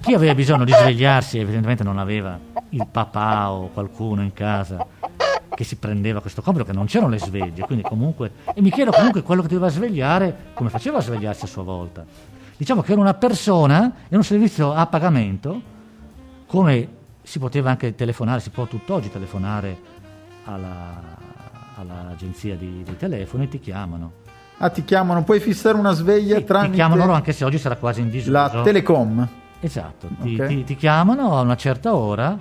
chi 0.00 0.12
aveva 0.14 0.34
bisogno 0.34 0.64
di 0.64 0.72
svegliarsi 0.72 1.38
evidentemente 1.38 1.82
non 1.82 1.98
aveva 1.98 2.38
il 2.70 2.86
papà 2.90 3.50
o 3.50 3.68
qualcuno 3.72 4.22
in 4.22 4.32
casa 4.34 4.86
che 5.54 5.64
si 5.64 5.76
prendeva 5.76 6.20
questo 6.20 6.40
compito, 6.42 6.64
che 6.66 6.72
non 6.72 6.86
c'erano 6.86 7.10
le 7.10 7.18
sveglie, 7.18 7.64
quindi 7.66 7.82
comunque... 7.84 8.30
E 8.54 8.62
mi 8.62 8.70
chiedo 8.70 8.92
comunque 8.92 9.22
quello 9.22 9.42
che 9.42 9.48
doveva 9.48 9.68
svegliare, 9.68 10.52
come 10.54 10.70
faceva 10.70 10.98
a 10.98 11.02
svegliarsi 11.02 11.44
a 11.44 11.48
sua 11.48 11.62
volta. 11.62 12.04
Diciamo 12.60 12.82
che 12.82 12.92
era 12.92 13.00
una 13.00 13.14
persona, 13.14 13.90
era 14.06 14.18
un 14.18 14.22
servizio 14.22 14.74
a 14.74 14.84
pagamento, 14.84 15.62
come 16.44 16.88
si 17.22 17.38
poteva 17.38 17.70
anche 17.70 17.94
telefonare, 17.94 18.40
si 18.40 18.50
può 18.50 18.66
tutt'oggi 18.66 19.10
telefonare 19.10 19.78
alla- 20.44 21.16
all'agenzia 21.76 22.56
di, 22.56 22.82
dei 22.84 22.98
telefoni 22.98 23.44
e 23.44 23.48
ti 23.48 23.60
chiamano. 23.60 24.12
Ah, 24.58 24.68
ti 24.68 24.84
chiamano, 24.84 25.22
puoi 25.24 25.40
fissare 25.40 25.78
una 25.78 25.92
sveglia 25.92 26.36
Sì, 26.36 26.44
tramite 26.44 26.70
ti 26.72 26.76
chiamano 26.76 27.00
loro 27.00 27.14
anche 27.14 27.32
se 27.32 27.46
oggi 27.46 27.56
sarà 27.56 27.76
quasi 27.76 28.02
in 28.02 28.10
disuso. 28.10 28.30
la 28.32 28.60
Telecom. 28.62 29.26
Esatto, 29.60 30.08
ti, 30.20 30.36
Ok. 30.38 30.46
ti- 30.48 30.64
ti 30.64 30.76
chiamano 30.76 31.38
a 31.38 31.40
una 31.40 31.56
certa 31.56 31.94
ora 31.94 32.38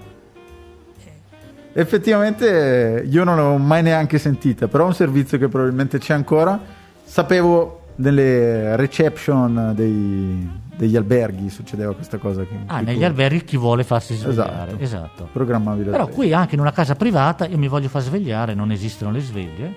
Effettivamente 1.71 3.05
io 3.07 3.23
non 3.23 3.37
l'ho 3.37 3.55
mai 3.57 3.81
neanche 3.83 4.17
sentita, 4.17 4.67
però 4.67 4.83
è 4.83 4.87
un 4.87 4.93
servizio 4.95 5.37
che 5.37 5.47
probabilmente 5.47 5.97
c'è 5.99 6.13
ancora. 6.13 6.59
Sapevo 7.03 7.78
nelle 7.99 8.75
reception 8.75 9.73
dei- 9.75 10.49
degli 10.75 10.95
alberghi 10.95 11.49
succedeva 11.49 11.93
questa 11.93 12.17
cosa. 12.17 12.43
Che, 12.43 12.55
Ah, 12.67 12.79
negli 12.81 12.99
tu 12.99 13.03
alberghi 13.05 13.43
chi 13.43 13.57
vuole 13.57 13.83
farsi 13.83 14.15
svegliare. 14.15 14.71
Esatto. 14.79 14.83
Esatto. 14.83 15.29
programmavi 15.33 15.83
la 15.85 15.91
Però 15.91 16.07
qui 16.07 16.31
anche 16.33 16.55
in 16.55 16.61
una 16.61 16.71
casa 16.71 16.95
privata 16.95 17.45
io 17.45 17.57
mi 17.57 17.67
voglio 17.67 17.89
far 17.89 18.01
svegliare, 18.01 18.53
non 18.53 18.71
esistono 18.71 19.11
le 19.11 19.19
sveglie, 19.19 19.73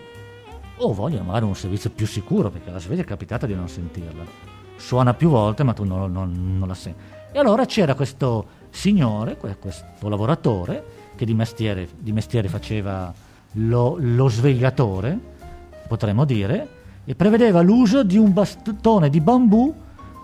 o 0.76 0.93
voglio 0.93 1.23
magari 1.25 1.45
un 1.45 1.55
servizio 1.57 1.91
più 1.91 2.07
sicuro, 2.07 2.50
perché 2.50 2.71
la 2.71 2.79
sveglia 2.79 3.02
è 3.02 3.05
capitata 3.05 3.47
di 3.47 3.55
non 3.55 3.69
sentirla. 3.69 4.23
Suona 4.76 5.14
più 5.14 5.29
volte, 5.29 5.64
ma 5.64 5.73
tu 5.73 5.85
non, 5.85 6.11
non- 6.12 6.57
non 6.59 6.69
la 6.69 6.75
senti. 6.75 7.00
E 7.33 7.38
allora 7.38 7.64
c'era 7.64 7.95
questo 7.95 8.47
signore, 8.71 9.37
que- 9.37 9.57
questo 9.59 10.09
lavoratore, 10.09 10.85
che 11.17 11.25
di 11.25 11.35
mestiere, 11.35 11.88
di 11.99 12.12
mestiere 12.12 12.49
faceva 12.49 13.12
lo, 13.55 13.97
lo 13.99 14.29
svegliatore, 14.29 15.19
potremmo 15.88 16.25
dire, 16.25 16.81
e 17.04 17.14
prevedeva 17.14 17.61
l'uso 17.62 18.02
di 18.04 18.16
un 18.16 18.32
bastone 18.32 19.11
di 19.11 19.21
bambù 19.21 19.75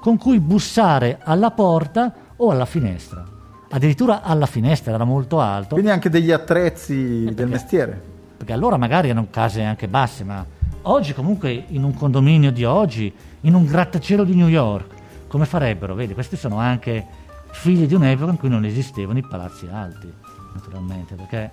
con 0.00 0.16
cui 0.16 0.38
bussare 0.40 1.18
alla 1.22 1.50
porta 1.50 2.12
o 2.36 2.50
alla 2.50 2.64
finestra. 2.66 3.24
Addirittura 3.70 4.22
alla 4.22 4.46
finestra 4.46 4.92
era 4.94 5.04
molto 5.04 5.40
alto, 5.40 5.74
Quindi 5.74 5.90
anche 5.90 6.08
degli 6.08 6.30
attrezzi 6.30 7.24
del 7.24 7.34
perché- 7.34 7.50
mestiere. 7.50 8.02
perché 8.36 8.52
allora 8.52 8.76
magari 8.76 9.08
erano 9.10 9.26
case 9.30 9.62
anche 9.62 9.88
basse, 9.88 10.24
ma 10.24 10.44
oggi 10.82 11.12
comunque 11.12 11.64
in 11.68 11.82
un 11.82 11.92
condominio 11.94 12.50
di 12.52 12.64
oggi, 12.64 13.12
in 13.42 13.54
un 13.54 13.64
grattacielo 13.66 14.24
di 14.24 14.34
New 14.34 14.48
York, 14.48 14.94
come 15.26 15.44
farebbero? 15.44 15.94
Vedi, 15.94 16.14
questi 16.14 16.36
sono 16.36 16.58
anche 16.58 17.04
figli 17.50 17.86
di 17.86 17.94
un'epoca 17.94 18.30
in 18.30 18.38
cui 18.38 18.48
non 18.48 18.64
esistevano 18.64 19.18
i 19.18 19.26
palazzi 19.28 19.66
alti, 19.70 20.10
naturalmente, 20.54 21.14
perché 21.16 21.50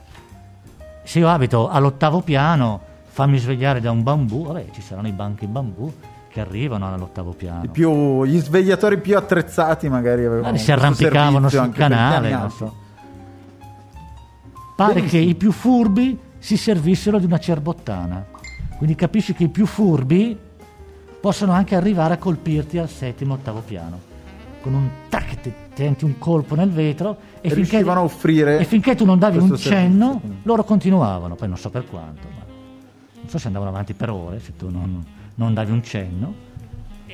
se 1.03 1.19
io 1.19 1.27
abito 1.27 1.67
all'ottavo 1.67 2.21
piano, 2.21 2.79
fammi 3.15 3.37
svegliare 3.37 3.79
da 3.79 3.91
un 3.91 4.03
bambù, 4.03 4.43
vabbè, 4.47 4.65
ci 4.71 4.81
saranno 4.81 5.07
i 5.07 5.13
banchi 5.13 5.45
in 5.45 5.53
bambù 5.53 5.89
che 6.27 6.41
arrivano 6.41 6.93
all'ottavo 6.93 7.31
piano. 7.31 7.65
Più- 7.71 8.25
gli 8.25 8.37
svegliatori 8.39 8.99
più 8.99 9.15
attrezzati 9.15 9.87
magari 9.87 10.25
avevano 10.25 10.41
Magari 10.41 10.57
si 10.57 10.65
questo 10.65 10.81
arrampicavano 10.85 11.47
sul 11.47 11.71
canale, 11.71 12.29
non 12.31 12.51
so. 12.51 12.75
Pare 14.75 14.95
che 14.95 14.99
Benissimo. 14.99 15.29
i 15.29 15.35
più 15.35 15.51
furbi 15.53 16.19
si 16.39 16.57
servissero 16.57 17.17
di 17.17 17.25
una 17.25 17.37
cerbottana. 17.37 18.25
Quindi 18.77 18.95
capisci 18.95 19.33
che 19.33 19.45
i 19.45 19.47
più 19.47 19.65
furbi 19.65 20.37
possono 21.21 21.53
anche 21.53 21.73
arrivare 21.77 22.15
a 22.15 22.17
colpirti 22.17 22.77
al 22.79 22.89
settimo, 22.89 23.35
ottavo 23.35 23.61
piano. 23.61 23.97
Con 24.61 24.73
un 24.73 24.89
tac, 25.07 25.39
ti 25.39 25.53
tenti 25.73 26.03
un 26.03 26.17
colpo 26.17 26.55
nel 26.55 26.69
vetro 26.69 27.15
e, 27.39 27.47
E 27.47 27.51
finché, 27.51 27.77
a 27.79 28.01
offrire 28.03 28.57
e 28.59 28.65
finché 28.65 28.93
tu 28.95 29.05
non 29.05 29.17
davi 29.19 29.37
un 29.37 29.55
cenno, 29.55 30.19
servizio. 30.19 30.39
loro 30.43 30.65
continuavano. 30.65 31.35
Poi 31.35 31.47
non 31.47 31.55
so 31.57 31.69
per 31.69 31.85
quanto, 31.89 32.27
ma 32.35 32.43
non 33.25 33.29
so 33.33 33.39
se 33.39 33.47
andavano 33.47 33.71
avanti 33.71 33.93
per 33.95 34.11
ore 34.11 34.39
se 34.39 34.55
tu 34.55 34.69
non, 34.69 35.03
non 35.35 35.53
davi 35.55 35.71
un 35.71 35.83
cenno. 35.83 36.33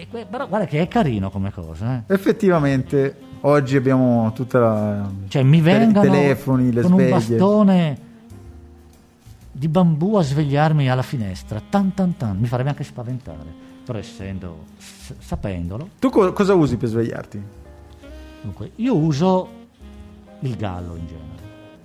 Que- 0.09 0.25
però 0.29 0.45
guarda 0.47 0.65
che 0.67 0.81
è 0.81 0.87
carino 0.89 1.29
come 1.29 1.51
cosa, 1.51 1.97
eh. 2.07 2.13
Effettivamente 2.13 3.15
oggi 3.41 3.77
abbiamo 3.77 4.31
tutta 4.33 4.59
la... 4.59 5.09
Cioè 5.29 5.43
mi 5.43 5.57
i 5.57 5.61
vengano 5.61 6.09
telefoni, 6.11 6.71
le 6.73 6.81
con 6.81 6.91
un 6.93 6.97
sveglie. 6.99 7.11
bastone 7.13 7.97
di 9.51 9.67
bambù 9.67 10.15
a 10.15 10.21
svegliarmi 10.23 10.89
alla 10.89 11.01
finestra, 11.03 11.61
tan 11.69 11.93
tan 11.93 12.17
tan, 12.17 12.37
mi 12.37 12.47
farebbe 12.47 12.69
anche 12.69 12.83
spaventare, 12.83 13.37
però 13.85 13.97
essendo, 13.99 14.65
s- 14.77 15.13
sapendolo, 15.19 15.89
Tu 15.99 16.09
co- 16.09 16.33
cosa 16.33 16.53
usi 16.55 16.77
per 16.77 16.89
svegliarti? 16.89 17.41
dunque 18.41 18.71
io 18.77 18.95
uso 18.97 19.49
il 20.39 20.55
gallo 20.55 20.95
in 20.95 21.05
genere. 21.05 21.29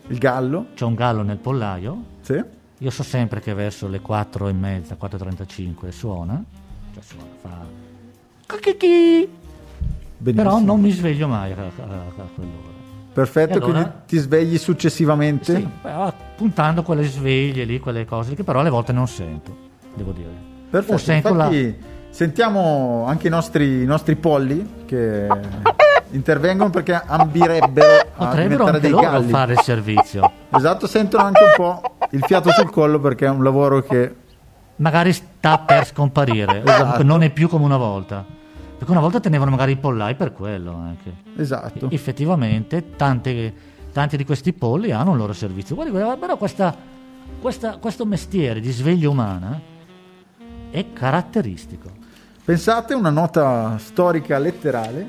Il 0.09 0.19
gallo? 0.19 0.67
C'è 0.75 0.85
un 0.85 0.95
gallo 0.95 1.23
nel 1.23 1.37
pollaio, 1.37 2.03
Sì. 2.23 2.43
Io 2.79 2.91
so 2.91 3.03
sempre 3.03 3.41
che 3.41 3.55
verso 3.55 3.89
le 3.89 4.01
4 4.01 4.49
e 4.49 4.53
mezza, 4.53 4.97
4.35 5.01 5.89
suona, 5.91 6.43
cioè 6.95 7.03
suona, 7.03 7.25
fa... 7.41 7.85
Benissimo. 10.19 10.49
Però 10.51 10.65
non 10.65 10.81
mi 10.81 10.91
sveglio 10.91 11.29
mai 11.29 11.53
a, 11.53 11.57
a- 11.57 11.63
a 11.63 12.29
quell'ora. 12.35 12.75
Perfetto, 13.13 13.55
allora? 13.59 13.73
quindi 13.73 13.91
ti 14.07 14.19
svegli 14.19 14.59
successivamente. 14.59 15.55
Sì, 15.57 15.69
però 15.83 16.13
puntando 16.37 16.83
quelle 16.83 17.05
sveglie 17.05 17.65
lì, 17.65 17.81
quelle 17.81 18.05
cose 18.05 18.35
che 18.35 18.45
però 18.45 18.61
alle 18.61 18.71
volte 18.71 18.93
non 18.93 19.07
sento, 19.09 19.57
devo 19.95 20.13
dire. 20.13 20.29
Perfetto, 20.71 20.95
O 20.95 20.99
sento 20.99 21.35
la- 21.35 21.45
infatti 21.47 21.77
sentiamo 22.11 23.05
anche 23.07 23.27
i 23.27 23.31
nostri, 23.31 23.83
i 23.83 23.87
nostri 23.87 24.17
polli 24.17 24.85
che 24.87 25.27
intervengono 26.11 26.71
perché 26.71 26.95
ambirebbero 26.95 27.87
a 28.17 28.27
Potrebbero 28.27 28.65
diventare 28.65 28.77
anche 28.77 28.81
dei 28.81 28.91
galli. 29.01 29.29
fare 29.31 29.53
il 29.55 29.61
servizio. 29.61 30.33
Esatto, 30.51 30.87
sentono 30.87 31.25
anche 31.25 31.43
un 31.43 31.53
po' 31.57 31.83
il 32.11 32.23
fiato 32.25 32.51
sul 32.51 32.71
collo 32.71 33.01
perché 33.01 33.27
è 33.27 33.31
un 33.31 33.43
lavoro 33.43 33.83
che 33.83 34.15
Magari 34.79 35.13
sta 35.15 35.59
per 35.59 35.87
scomparire, 35.87 36.61
Esatto. 36.67 37.03
non 37.03 37.23
è 37.23 37.31
più 37.31 37.49
come 37.49 37.65
una 37.65 37.79
volta. 37.79 38.23
Perché 38.77 38.91
una 38.91 39.01
volta 39.01 39.21
tenevano 39.21 39.51
magari 39.51 39.73
i 39.73 39.77
pollai 39.77 40.15
per 40.17 40.33
quello 40.35 40.75
anche. 40.75 41.13
esatto. 41.37 41.89
Effettivamente 41.91 42.95
tante- 42.95 43.55
tanti 43.91 44.19
di 44.19 44.25
questi 44.27 44.53
polli 44.53 44.93
hanno 44.93 45.13
un 45.13 45.17
loro 45.17 45.33
servizio. 45.33 45.75
Guardi, 45.75 45.93
guarda, 45.93 46.17
però 46.19 46.37
questa- 46.37 46.75
questa- 47.41 47.79
questo 47.79 48.05
mestiere 48.05 48.61
di 48.61 48.71
sveglia 48.71 49.09
umana 49.09 49.59
è 50.71 50.93
caratteristico. 50.93 51.89
Pensate 52.45 52.93
una 52.93 53.09
nota 53.11 53.79
storica 53.79 54.39
letterale 54.39 55.09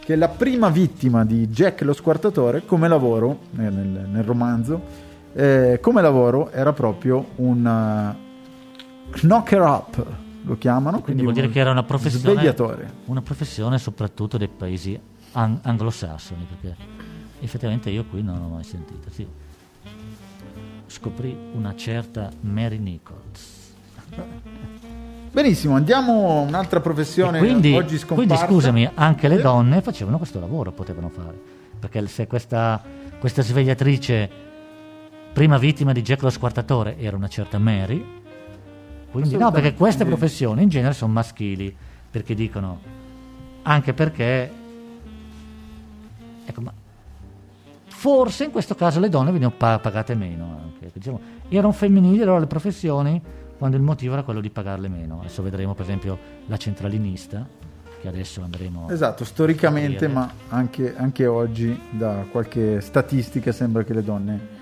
che 0.00 0.16
la 0.16 0.28
prima 0.28 0.68
vittima 0.68 1.24
di 1.24 1.48
Jack 1.48 1.80
lo 1.82 1.94
squartatore 1.94 2.66
come 2.66 2.88
lavoro, 2.88 3.38
eh, 3.56 3.62
nel, 3.70 4.06
nel 4.10 4.22
romanzo, 4.24 5.06
eh, 5.34 5.78
come 5.80 6.02
lavoro 6.02 6.50
era 6.50 6.72
proprio 6.72 7.24
un 7.36 7.64
uh, 7.64 9.16
knocker 9.20 9.60
up, 9.60 10.06
lo 10.42 10.58
chiamano. 10.58 11.00
Quindi 11.00 11.22
vuol 11.22 11.34
dire 11.34 11.48
che 11.48 11.60
era 11.60 11.70
una 11.70 11.82
professione, 11.82 12.34
svegliatore. 12.34 12.92
una 13.06 13.22
professione 13.22 13.78
soprattutto 13.78 14.38
dei 14.38 14.48
paesi 14.48 14.98
an- 15.32 15.58
anglosassoni, 15.62 16.46
perché 16.48 16.76
effettivamente 17.40 17.90
io 17.90 18.04
qui 18.04 18.22
non 18.22 18.38
l'ho 18.38 18.48
mai 18.48 18.64
sentito. 18.64 19.10
Sì. 19.10 19.26
Scoprì 20.86 21.36
una 21.52 21.74
certa 21.76 22.30
Mary 22.40 22.78
Nichols. 22.78 23.56
Benissimo, 25.30 25.76
andiamo 25.76 26.38
a 26.38 26.40
un'altra 26.40 26.80
professione 26.80 27.38
quindi, 27.38 27.74
oggi 27.74 27.98
scomparsa. 27.98 28.14
quindi 28.14 28.36
scusami, 28.36 28.90
anche 28.94 29.28
le 29.28 29.40
donne 29.40 29.82
facevano 29.82 30.16
questo 30.16 30.40
lavoro, 30.40 30.72
potevano 30.72 31.10
fare. 31.10 31.38
Perché 31.78 32.06
se 32.08 32.26
questa, 32.26 32.82
questa 33.20 33.42
svegliatrice, 33.42 34.47
prima 35.38 35.56
vittima 35.56 35.92
di 35.92 36.02
Jack 36.02 36.22
lo 36.22 36.30
squartatore, 36.30 36.98
era 36.98 37.14
una 37.14 37.28
certa 37.28 37.58
Mary, 37.58 38.04
quindi 39.12 39.36
no, 39.36 39.52
perché 39.52 39.72
queste 39.72 40.04
professioni 40.04 40.64
in 40.64 40.68
genere 40.68 40.94
sono 40.94 41.12
maschili, 41.12 41.72
perché 42.10 42.34
dicono, 42.34 42.80
anche 43.62 43.92
perché, 43.94 44.50
ecco, 46.44 46.60
ma 46.60 46.72
forse 47.86 48.46
in 48.46 48.50
questo 48.50 48.74
caso 48.74 48.98
le 48.98 49.08
donne 49.08 49.30
venivano 49.30 49.54
pa- 49.56 49.78
pagate 49.78 50.16
meno, 50.16 50.60
anche, 50.60 50.90
diciamo, 50.92 51.20
erano 51.48 51.70
femminili 51.70 52.20
allora 52.20 52.40
le 52.40 52.48
professioni 52.48 53.22
quando 53.56 53.76
il 53.76 53.82
motivo 53.84 54.14
era 54.14 54.24
quello 54.24 54.40
di 54.40 54.50
pagarle 54.50 54.88
meno. 54.88 55.20
Adesso 55.20 55.40
vedremo 55.44 55.72
per 55.74 55.84
esempio 55.84 56.18
la 56.46 56.56
centralinista, 56.56 57.46
che 58.00 58.08
adesso 58.08 58.42
andremo... 58.42 58.88
Esatto, 58.90 59.24
storicamente, 59.24 60.08
ma 60.08 60.28
anche, 60.48 60.96
anche 60.96 61.28
oggi, 61.28 61.80
da 61.90 62.24
qualche 62.28 62.80
statistica, 62.80 63.52
sembra 63.52 63.84
che 63.84 63.94
le 63.94 64.02
donne 64.02 64.56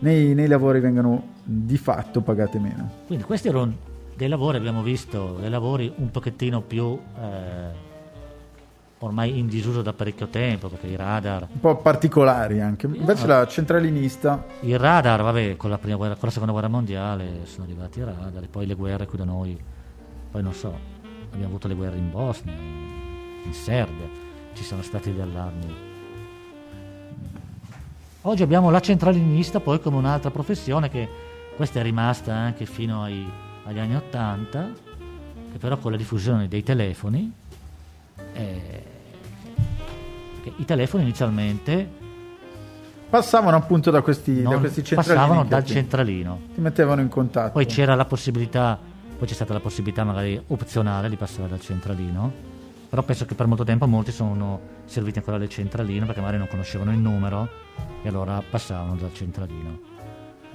nei, 0.00 0.34
nei 0.34 0.46
lavori 0.46 0.80
vengano 0.80 1.32
di 1.42 1.76
fatto 1.76 2.20
pagate 2.20 2.58
meno. 2.58 2.90
Quindi 3.06 3.24
questi 3.24 3.48
erano 3.48 3.92
dei 4.16 4.28
lavori, 4.28 4.56
abbiamo 4.56 4.82
visto, 4.82 5.36
dei 5.40 5.50
lavori 5.50 5.92
un 5.96 6.10
pochettino 6.10 6.60
più 6.60 6.98
eh, 7.20 7.92
ormai 8.98 9.38
in 9.38 9.46
disuso 9.46 9.82
da 9.82 9.92
parecchio 9.92 10.28
tempo, 10.28 10.68
perché 10.68 10.86
i 10.86 10.96
radar, 10.96 11.48
Un 11.52 11.60
po' 11.60 11.76
particolari 11.76 12.60
anche. 12.60 12.86
Invece 12.86 13.26
la 13.26 13.46
centralinista, 13.46 14.44
i 14.60 14.76
radar, 14.76 15.22
vabbè, 15.22 15.56
con 15.56 15.70
la, 15.70 15.78
prima 15.78 15.96
guerra, 15.96 16.14
con 16.14 16.24
la 16.24 16.30
seconda 16.30 16.52
guerra 16.52 16.68
mondiale 16.68 17.40
sono 17.44 17.64
arrivati 17.64 17.98
i 17.98 18.04
radar, 18.04 18.42
e 18.42 18.48
poi 18.48 18.66
le 18.66 18.74
guerre 18.74 19.06
qui 19.06 19.18
da 19.18 19.24
noi, 19.24 19.58
poi 20.30 20.42
non 20.42 20.54
so, 20.54 20.72
abbiamo 21.26 21.46
avuto 21.46 21.68
le 21.68 21.74
guerre 21.74 21.96
in 21.96 22.10
Bosnia, 22.10 22.54
in 22.54 23.52
Serbia, 23.52 24.08
ci 24.54 24.64
sono 24.64 24.82
stati 24.82 25.10
gli 25.10 25.20
allarmi. 25.20 25.92
Oggi 28.26 28.42
abbiamo 28.42 28.70
la 28.70 28.80
centralinista 28.80 29.60
poi 29.60 29.80
come 29.80 29.96
un'altra 29.98 30.30
professione 30.30 30.88
che 30.88 31.06
questa 31.56 31.80
è 31.80 31.82
rimasta 31.82 32.32
anche 32.32 32.64
fino 32.64 33.02
ai- 33.02 33.30
agli 33.64 33.78
anni 33.78 33.96
80, 33.96 34.70
che 35.52 35.58
però 35.58 35.76
con 35.76 35.90
la 35.90 35.98
diffusione 35.98 36.48
dei 36.48 36.62
telefoni, 36.62 37.30
eh, 38.32 38.82
i 40.56 40.64
telefoni 40.64 41.02
inizialmente 41.02 41.86
passavano 43.10 43.56
appunto 43.58 43.90
da 43.90 44.00
questi, 44.00 44.40
da 44.40 44.58
questi 44.58 44.82
centralini. 44.82 45.16
passavano 45.16 45.44
dal 45.48 45.62
ti- 45.62 45.72
centralino. 45.72 46.40
Ti 46.54 46.60
mettevano 46.62 47.02
in 47.02 47.08
contatto. 47.08 47.52
Poi 47.52 47.66
c'era 47.66 47.94
la 47.94 48.06
possibilità, 48.06 48.78
poi 49.18 49.28
c'è 49.28 49.34
stata 49.34 49.52
la 49.52 49.60
possibilità 49.60 50.02
magari 50.02 50.42
opzionale 50.46 51.10
di 51.10 51.16
passare 51.16 51.48
dal 51.48 51.60
centralino, 51.60 52.32
però 52.94 53.02
penso 53.04 53.24
che 53.24 53.34
per 53.34 53.48
molto 53.48 53.64
tempo 53.64 53.88
molti 53.88 54.12
sono 54.12 54.60
serviti 54.84 55.18
ancora 55.18 55.36
alle 55.36 55.48
centraline 55.48 56.06
perché 56.06 56.20
magari 56.20 56.38
non 56.38 56.46
conoscevano 56.46 56.92
il 56.92 56.98
numero 56.98 57.48
e 58.04 58.08
allora 58.08 58.40
passavano 58.48 58.94
dal 58.94 59.12
centralino. 59.12 59.80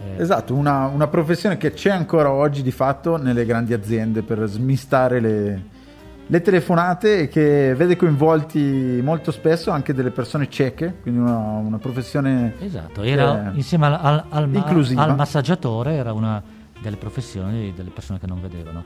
Eh, 0.02 0.22
Esatto, 0.22 0.56
una, 0.56 0.86
una 0.86 1.08
professione 1.08 1.58
che 1.58 1.74
c'è 1.74 1.90
ancora 1.90 2.32
oggi 2.32 2.62
di 2.62 2.72
fatto 2.72 3.18
nelle 3.18 3.44
grandi 3.44 3.74
aziende 3.74 4.22
per 4.22 4.48
smistare 4.48 5.20
le, 5.20 5.64
le 6.26 6.42
telefonate 6.42 7.24
e 7.24 7.28
che 7.28 7.76
vede 7.76 7.98
coinvolti 7.98 9.02
molto 9.04 9.32
spesso 9.32 9.72
anche 9.72 9.94
delle 9.94 10.12
persone 10.12 10.50
cieche, 10.50 10.96
quindi 11.02 11.20
una, 11.20 11.36
una 11.36 11.78
professione 11.78 12.54
Esatto, 12.62 13.04
era 13.04 13.50
che- 13.52 13.58
insieme 13.58 13.88
al, 13.88 14.00
al- 14.02 14.24
al 14.30 14.94
al 14.96 15.16
massaggiatore 15.18 15.96
era 15.96 16.14
una 16.14 16.42
delle 16.80 16.96
professioni 16.96 17.74
delle 17.76 17.90
persone 17.90 18.18
che 18.18 18.28
non 18.28 18.40
vedevano. 18.40 18.86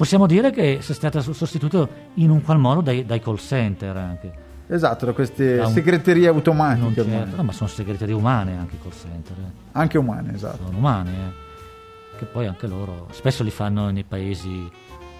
Possiamo 0.00 0.24
dire 0.26 0.50
che 0.50 0.78
sia 0.80 0.94
stata 0.94 1.20
so- 1.20 1.34
sostituito 1.34 1.86
in 2.14 2.30
un 2.30 2.40
qual 2.40 2.58
modo 2.58 2.80
dai, 2.80 3.04
dai 3.04 3.20
call 3.20 3.36
center 3.36 3.94
anche. 3.98 4.32
Esatto, 4.66 5.04
da 5.04 5.12
queste 5.12 5.56
Da 5.56 5.66
un- 5.66 5.72
segreterie 5.74 6.26
automatiche, 6.26 7.04
certo, 7.04 7.36
no, 7.36 7.42
ma 7.42 7.52
sono 7.52 7.68
segreterie 7.68 8.14
umane 8.14 8.56
anche 8.56 8.76
i 8.76 8.78
call 8.80 8.92
center. 8.98 9.36
eh. 9.36 9.50
anche 9.72 9.98
umane, 9.98 10.32
esatto. 10.32 10.64
sono 10.64 10.78
umani, 10.78 11.10
eh. 11.10 12.16
che 12.18 12.24
poi 12.24 12.46
anche 12.46 12.66
loro 12.66 13.08
spesso 13.10 13.42
li 13.42 13.50
fanno 13.50 13.90
nei 13.90 14.04
paesi 14.04 14.66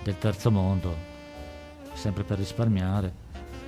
del 0.02 0.16
terzo 0.16 0.50
mondo, 0.50 0.94
sempre 1.92 2.22
per 2.22 2.38
risparmiare. 2.38 3.12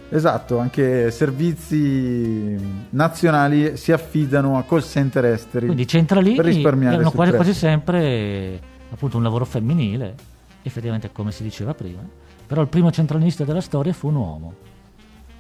Esatto, 0.08 0.56
anche 0.60 1.10
servizi 1.10 2.56
nazionali 2.90 3.76
si 3.76 3.92
affidano 3.92 4.56
a 4.56 4.62
call 4.64 4.80
center 4.80 5.26
esteri. 5.26 5.66
Quindi 5.66 5.82
i 5.82 5.86
centralini 5.88 6.36
per 6.36 6.46
risparmiare 6.46 6.94
erano 6.94 7.10
quasi, 7.10 7.32
quasi 7.32 7.52
sempre 7.52 8.58
appunto 8.90 9.18
un 9.18 9.22
lavoro 9.22 9.44
femminile, 9.44 10.14
effettivamente 10.62 11.12
come 11.12 11.32
si 11.32 11.42
diceva 11.42 11.74
prima, 11.74 12.02
però 12.46 12.62
il 12.62 12.68
primo 12.68 12.90
centralinista 12.90 13.44
della 13.44 13.60
storia 13.60 13.92
fu 13.92 14.08
un 14.08 14.14
uomo. 14.16 14.54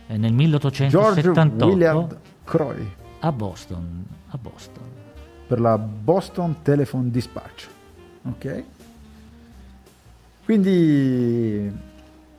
E 0.06 0.16
nel 0.16 0.34
George 0.34 0.86
1878 0.88 1.66
Willard 1.66 2.18
Croy 2.44 2.90
a 3.20 3.32
Boston, 3.32 4.04
a 4.28 4.38
Boston. 4.38 4.84
per 5.46 5.60
la 5.60 5.78
Boston 5.78 6.56
Telephone 6.62 7.10
Dispatch. 7.10 7.68
Ok? 8.24 8.64
Quindi 10.44 11.72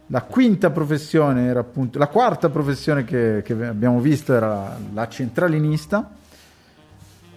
la 0.07 0.21
quinta 0.23 0.71
professione 0.71 1.45
era 1.45 1.61
appunto 1.61 1.97
la 1.97 2.07
quarta 2.07 2.49
professione 2.49 3.05
che, 3.05 3.41
che 3.43 3.53
abbiamo 3.65 3.99
visto 3.99 4.33
era 4.33 4.77
la 4.93 5.07
centralinista 5.07 6.11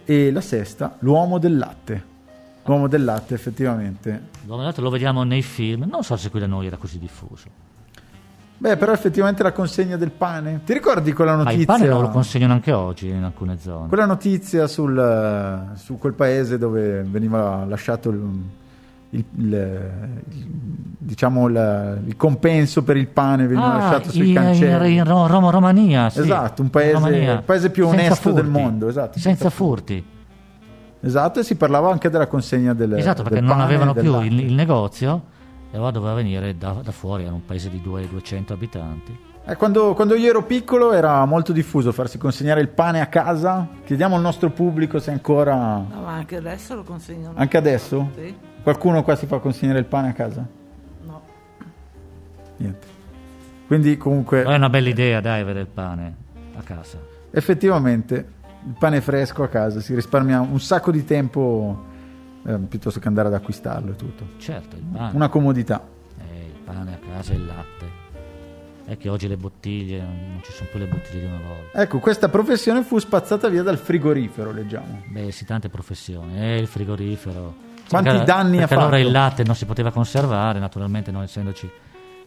e 0.05 0.31
la 0.33 0.41
sesta 0.41 0.97
l'uomo 1.01 1.39
del 1.39 1.57
latte. 1.57 2.15
L'uomo 2.67 2.89
del 2.89 3.05
latte 3.05 3.35
effettivamente. 3.35 4.11
L'uomo 4.45 4.59
del 4.59 4.71
latte 4.71 4.81
lo 4.81 4.91
vediamo 4.91 5.23
nei 5.25 5.43
film, 5.43 5.87
non 5.91 6.03
so 6.03 6.17
se 6.17 6.31
qui 6.31 6.41
da 6.41 6.47
noi 6.47 6.67
era 6.67 6.77
così 6.77 6.99
diffuso. 6.99 7.65
Beh, 8.59 8.79
però 8.79 8.93
effettivamente 8.93 9.43
la 9.43 9.53
consegna 9.53 9.97
del 9.99 10.11
pane. 10.11 10.63
Ti 10.65 10.73
ricordi 10.73 11.13
quella 11.13 11.33
Ma 11.37 11.43
notizia? 11.43 11.61
il 11.61 11.67
pane 11.67 11.89
lo 11.89 12.09
consegnano 12.09 12.55
anche 12.55 12.73
oggi 12.73 13.09
in 13.09 13.23
alcune 13.23 13.59
zone. 13.59 13.89
Quella 13.89 14.07
notizia 14.07 14.67
sul, 14.67 14.99
eh, 14.99 15.77
su 15.77 15.99
quel 15.99 16.15
paese 16.15 16.57
dove 16.57 17.03
veniva 17.03 17.67
lasciato 17.67 18.09
il, 18.09 18.41
il- 19.11 19.25
il- 19.37 19.91
diciamo 20.99 21.49
il, 21.49 22.01
il 22.07 22.17
compenso 22.17 22.83
per 22.83 22.97
il 22.97 23.09
pane 23.09 23.47
veniva 23.47 23.75
Ah, 23.75 23.79
lasciato 23.79 24.11
sui 24.11 24.29
in, 24.31 24.35
cancelli. 24.35 24.95
in 24.97 25.05
Ro- 25.05 25.27
Roma- 25.27 25.51
Romania, 25.51 26.09
sì. 26.09 26.21
Esatto, 26.21 26.63
un 26.63 26.71
paese- 26.71 26.93
Romania. 26.95 27.33
il 27.35 27.43
paese 27.43 27.69
più 27.71 27.87
Senza 27.91 28.05
onesto 28.07 28.33
del 28.33 28.45
furti. 28.47 28.59
mondo, 28.61 28.89
esatto, 28.89 29.13
Senza, 29.19 29.29
senza 29.29 29.51
furti. 29.51 30.05
Esatto, 31.07 31.41
e 31.41 31.45
si 31.45 31.55
parlava 31.55 31.91
anche 31.91 32.11
della 32.11 32.27
consegna 32.27 32.75
del 32.75 32.95
Esatto, 32.95 33.23
del 33.23 33.31
perché 33.31 33.41
non 33.41 33.57
pane 33.57 33.63
e 33.63 33.65
avevano 33.65 33.93
del 33.93 34.03
più 34.03 34.21
il, 34.23 34.41
il 34.41 34.53
negozio 34.55 35.23
e 35.71 35.77
allora 35.77 35.93
doveva 35.93 36.15
venire 36.15 36.57
da, 36.57 36.81
da 36.83 36.91
fuori, 36.91 37.25
era 37.25 37.33
un 37.33 37.45
paese 37.45 37.71
di 37.71 37.81
2 37.81 38.09
200 38.09 38.53
abitanti. 38.53 39.19
Eh, 39.49 39.55
quando, 39.55 39.95
quando 39.95 40.17
io 40.17 40.29
ero 40.29 40.43
piccolo 40.43 40.93
era 40.93 41.25
molto 41.25 41.53
diffuso 41.53 41.93
farsi 41.93 42.19
consegnare 42.19 42.61
il 42.61 42.69
pane 42.69 43.01
a 43.01 43.07
casa. 43.07 43.69
Chiediamo 43.85 44.17
al 44.17 44.21
nostro 44.21 44.51
pubblico 44.51 44.99
se 44.99 45.13
ancora... 45.13 45.55
No, 45.55 46.01
ma 46.03 46.15
anche 46.15 46.37
adesso 46.37 46.75
lo 46.75 46.83
consegnano. 46.83 47.35
Anche 47.37 47.57
adesso? 47.57 48.11
Sì? 48.17 48.35
Qualcuno 48.65 49.05
qua 49.05 49.15
si 49.15 49.27
fa 49.27 49.39
consegnare 49.39 49.79
il 49.79 49.85
pane 49.85 50.09
a 50.09 50.13
casa? 50.13 50.45
No. 51.05 51.23
Niente. 52.57 52.87
Quindi 53.69 53.97
comunque... 53.97 54.39
Però 54.39 54.51
è 54.51 54.57
una 54.57 54.69
bella 54.69 54.89
idea, 54.89 55.21
dai, 55.21 55.41
avere 55.41 55.61
il 55.61 55.69
pane 55.69 56.15
a 56.57 56.63
casa. 56.63 56.99
effettivamente 57.31 58.35
il 58.65 58.75
pane 58.79 59.01
fresco 59.01 59.43
a 59.43 59.49
casa 59.49 59.81
si 59.81 59.95
risparmia 59.95 60.41
un 60.41 60.61
sacco 60.61 60.91
di 60.91 61.05
tempo 61.05 61.85
eh, 62.45 62.57
piuttosto 62.59 63.01
che 63.01 63.09
andare 63.09 63.29
ad 63.29 63.35
acquistarlo 63.35 63.93
e 63.93 63.97
tutto. 63.97 64.25
Certo, 64.39 64.77
il 64.77 64.83
pane. 64.83 65.15
Una 65.15 65.29
comodità. 65.29 65.87
Eh, 66.19 66.45
il 66.47 66.61
pane 66.65 66.95
a 66.95 66.99
casa 67.15 67.33
e 67.33 67.37
il 67.37 67.47
latte. 67.47 68.05
È 68.85 68.97
che 68.97 69.09
oggi 69.09 69.27
le 69.27 69.37
bottiglie, 69.37 69.99
non 70.01 70.41
ci 70.45 70.53
sono 70.53 70.69
più 70.71 70.79
le 70.79 70.87
bottiglie 70.87 71.21
di 71.21 71.27
una 71.27 71.41
volta. 71.45 71.83
Ecco, 71.83 71.99
questa 71.99 72.29
professione 72.29 72.83
fu 72.85 72.99
spazzata 72.99 73.49
via 73.49 73.65
dal 73.65 73.79
frigorifero, 73.79 74.53
leggiamo. 74.53 75.03
Beh, 75.09 75.33
sì, 75.33 75.45
tante 75.45 75.69
professioni. 75.69 76.39
Eh, 76.41 76.59
il 76.59 76.69
frigorifero. 76.69 77.55
Quanti 77.89 78.11
Perché- 78.11 78.25
danni 78.25 78.57
ha 78.59 78.61
perché 78.61 78.75
allora 78.75 78.91
fatto? 78.97 79.07
il 79.07 79.13
latte 79.13 79.43
non 79.45 79.55
si 79.57 79.65
poteva 79.65 79.91
conservare, 79.91 80.59
naturalmente 80.61 81.11
non 81.11 81.23
essendoci 81.23 81.69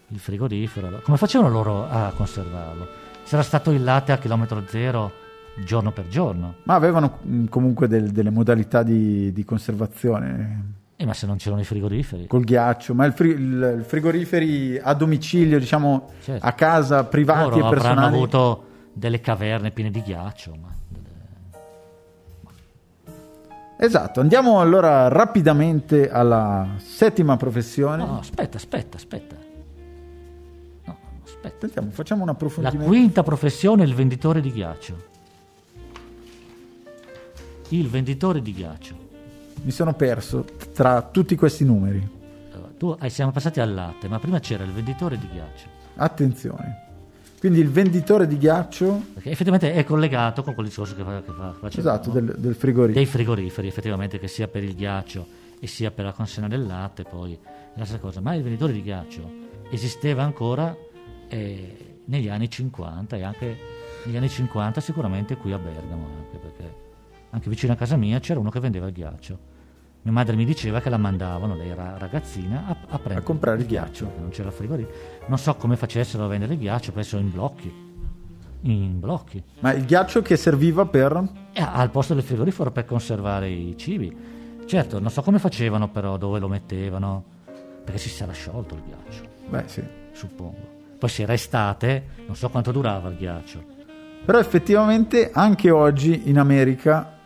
il 0.07 0.19
frigorifero. 0.19 0.99
Come 1.01 1.15
facevano 1.17 1.49
loro 1.49 1.87
a 1.89 2.11
conservarlo? 2.15 2.87
C'era 3.25 3.41
stato 3.41 3.71
il 3.71 3.83
latte 3.83 4.11
a 4.11 4.17
chilometro 4.17 4.63
zero 4.67 5.11
giorno 5.65 5.91
per 5.91 6.07
giorno. 6.07 6.55
Ma 6.63 6.73
avevano 6.75 7.19
mh, 7.21 7.45
comunque 7.45 7.87
del- 7.87 8.11
delle 8.11 8.29
modalità 8.29 8.83
di, 8.83 9.31
di 9.33 9.43
conservazione. 9.45 10.77
Eh, 10.95 11.05
ma 11.05 11.13
se 11.13 11.25
non 11.27 11.37
c'erano 11.37 11.61
i 11.61 11.65
frigoriferi. 11.65 12.27
col 12.27 12.43
ghiaccio, 12.43 12.93
ma 12.93 13.05
il, 13.05 13.13
fri- 13.13 13.29
il- 13.29 13.83
frigoriferi 13.87 14.77
a 14.77 14.93
domicilio, 14.93 15.57
diciamo 15.59 16.09
Certo. 16.21 16.45
a 16.45 16.51
casa, 16.51 17.05
privati 17.05 17.43
Loro 17.43 17.55
e 17.55 17.59
avranno 17.59 17.73
personali. 17.83 18.15
avuto 18.15 18.63
delle 18.93 19.21
caverne 19.21 19.71
piene 19.71 19.91
di 19.91 20.01
ghiaccio. 20.01 20.55
Ma 20.61 20.67
Esatto, 23.81 24.19
andiamo 24.19 24.59
allora 24.59 25.07
rapidamente 25.07 26.09
alla 26.11 26.67
settima 26.79 27.37
professione. 27.37 28.03
No, 28.03 28.19
aspetta, 28.19 28.57
aspetta, 28.57 28.97
aspetta. 28.97 29.35
No, 30.83 30.97
aspetta. 31.23 31.55
Sentiamo, 31.61 31.89
facciamo 31.91 32.21
un 32.21 32.27
La 32.27 32.33
approfondimento. 32.33 32.85
quinta 32.85 33.23
professione 33.23 33.83
è 33.83 33.85
il 33.85 33.95
venditore 33.95 34.41
di 34.41 34.51
ghiaccio. 34.51 34.97
Il 37.69 37.87
venditore 37.87 38.41
di 38.41 38.53
ghiaccio. 38.53 38.95
Mi 39.61 39.71
sono 39.71 39.93
perso 39.93 40.45
tra 40.73 41.01
tutti 41.01 41.35
questi 41.35 41.63
numeri. 41.65 42.07
Allora, 42.53 42.71
tu 42.77 42.95
hai- 42.99 43.09
siamo 43.09 43.31
passati 43.31 43.59
al 43.59 43.73
latte, 43.73 44.07
ma 44.07 44.19
prima 44.19 44.39
c'era 44.39 44.63
il 44.63 44.71
venditore 44.71 45.17
di 45.17 45.27
ghiaccio. 45.31 45.67
Attenzione. 45.95 46.87
Quindi 47.39 47.59
il 47.59 47.69
venditore 47.69 48.27
di 48.27 48.37
ghiaccio, 48.37 49.01
Perché 49.13 49.29
effettivamente 49.29 49.73
è 49.73 49.83
collegato 49.85 50.43
con 50.43 50.53
quel 50.53 50.67
discorso 50.67 50.95
che, 50.95 51.03
fa, 51.03 51.21
che 51.21 51.31
fa, 51.31 51.53
facevamo, 51.53 51.69
esatto, 51.69 52.09
del, 52.11 52.35
del 52.37 52.55
frigorifero. 52.55 52.93
dei 52.93 53.05
frigoriferi, 53.05 53.67
effettivamente, 53.67 54.19
che 54.19 54.27
sia 54.27 54.47
per 54.47 54.63
il 54.63 54.75
ghiaccio 54.75 55.25
e 55.59 55.67
sia 55.67 55.91
per 55.91 56.05
la 56.05 56.11
consegna 56.11 56.47
del 56.47 56.65
latte, 56.65 57.03
poi 57.03 57.33
è 57.33 57.77
la 57.77 57.85
stessa 57.85 57.99
cosa. 57.99 58.19
Ma 58.19 58.33
il 58.33 58.43
venditore 58.43 58.73
di 58.73 58.81
ghiaccio 58.81 59.29
esisteva 59.69 60.23
ancora 60.23 60.75
eh, 61.27 62.01
negli 62.05 62.27
anni 62.27 62.49
50 62.49 63.15
e 63.15 63.23
anche 63.23 63.57
negli 64.05 64.17
anni 64.17 64.29
50 64.29 64.81
sicuramente 64.81 65.37
qui 65.37 65.53
a 65.53 65.57
Bergamo, 65.57 66.07
anche 66.17 66.37
perché 66.39 66.87
anche 67.31 67.49
vicino 67.49 67.73
a 67.73 67.75
casa 67.75 67.95
mia 67.95 68.19
c'era 68.19 68.39
uno 68.39 68.49
che 68.49 68.59
vendeva 68.59 68.87
il 68.87 68.93
ghiaccio. 68.93 69.57
Mia 70.01 70.13
madre 70.13 70.35
mi 70.35 70.45
diceva 70.45 70.79
che 70.79 70.89
la 70.89 70.97
mandavano, 70.97 71.55
lei 71.55 71.69
era 71.69 71.97
ragazzina, 71.97 72.65
a, 72.67 72.71
a 72.87 72.97
prendere 72.97 73.19
A 73.19 73.21
comprare 73.23 73.59
il 73.59 73.65
ghiaccio. 73.65 74.05
perché 74.05 74.21
non 74.21 74.29
c'era 74.29 74.49
frigorifero. 74.51 74.95
Non 75.27 75.37
so 75.37 75.55
come 75.55 75.75
facessero 75.75 76.23
a 76.23 76.27
vendere 76.27 76.53
il 76.53 76.59
ghiaccio, 76.59 76.91
penso 76.93 77.17
in 77.17 77.29
blocchi. 77.31 77.87
In 78.61 78.99
blocchi. 78.99 79.41
Ma 79.59 79.73
il 79.73 79.85
ghiaccio 79.85 80.21
che 80.21 80.35
serviva 80.37 80.85
per... 80.85 81.21
E 81.53 81.61
al 81.61 81.89
posto 81.91 82.13
del 82.13 82.23
frigorifero 82.23 82.71
per 82.71 82.85
conservare 82.85 83.49
i 83.49 83.75
cibi. 83.77 84.15
Certo, 84.65 84.99
non 84.99 85.09
so 85.11 85.21
come 85.21 85.39
facevano 85.39 85.89
però, 85.89 86.17
dove 86.17 86.39
lo 86.39 86.47
mettevano, 86.47 87.23
perché 87.83 87.97
si 87.99 88.09
sarà 88.09 88.31
sciolto 88.31 88.75
il 88.75 88.81
ghiaccio, 88.85 89.23
Beh 89.49 89.63
sì. 89.65 89.83
suppongo. 90.11 90.77
Poi 90.97 91.09
se 91.09 91.23
era 91.23 91.33
estate, 91.33 92.03
non 92.25 92.35
so 92.35 92.49
quanto 92.49 92.71
durava 92.71 93.09
il 93.09 93.15
ghiaccio. 93.17 93.63
Però 94.25 94.37
effettivamente 94.37 95.31
anche 95.33 95.71
oggi 95.71 96.29
in 96.29 96.37
America 96.37 97.17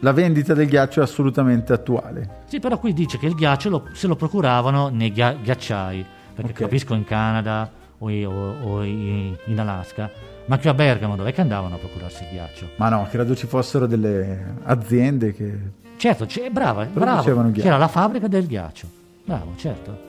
la 0.00 0.12
vendita 0.12 0.54
del 0.54 0.68
ghiaccio 0.68 1.00
è 1.00 1.02
assolutamente 1.02 1.72
attuale. 1.72 2.42
Sì, 2.46 2.60
però 2.60 2.78
qui 2.78 2.92
dice 2.92 3.18
che 3.18 3.26
il 3.26 3.34
ghiaccio 3.34 3.68
lo- 3.68 3.84
se 3.92 4.06
lo 4.06 4.16
procuravano 4.16 4.88
nei 4.88 5.12
ghia- 5.12 5.34
ghiacciai, 5.34 6.04
perché 6.34 6.52
Ok. 6.52 6.58
capisco 6.60 6.94
in 6.94 7.04
Canada 7.04 7.70
o, 7.98 8.06
o- 8.10 8.54
o 8.62 8.84
in 8.84 9.36
Alaska, 9.56 10.10
ma 10.46 10.58
qui 10.58 10.68
a 10.68 10.74
Bergamo 10.74 11.16
dov'è 11.16 11.32
che 11.32 11.40
andavano 11.40 11.74
a 11.74 11.78
procurarsi 11.78 12.22
il 12.22 12.28
ghiaccio? 12.30 12.68
Ma 12.76 12.88
no, 12.88 13.06
credo 13.10 13.34
ci 13.34 13.46
fossero 13.46 13.86
delle 13.86 14.54
aziende 14.64 15.34
che... 15.34 15.58
Certo, 15.96 16.26
c'è, 16.26 16.48
brava, 16.50 16.84
ghiaccio. 16.84 17.60
c'era 17.60 17.76
la 17.76 17.88
fabbrica 17.88 18.28
del 18.28 18.46
ghiaccio. 18.46 18.86
Bravo, 19.24 19.52
certo. 19.56 20.06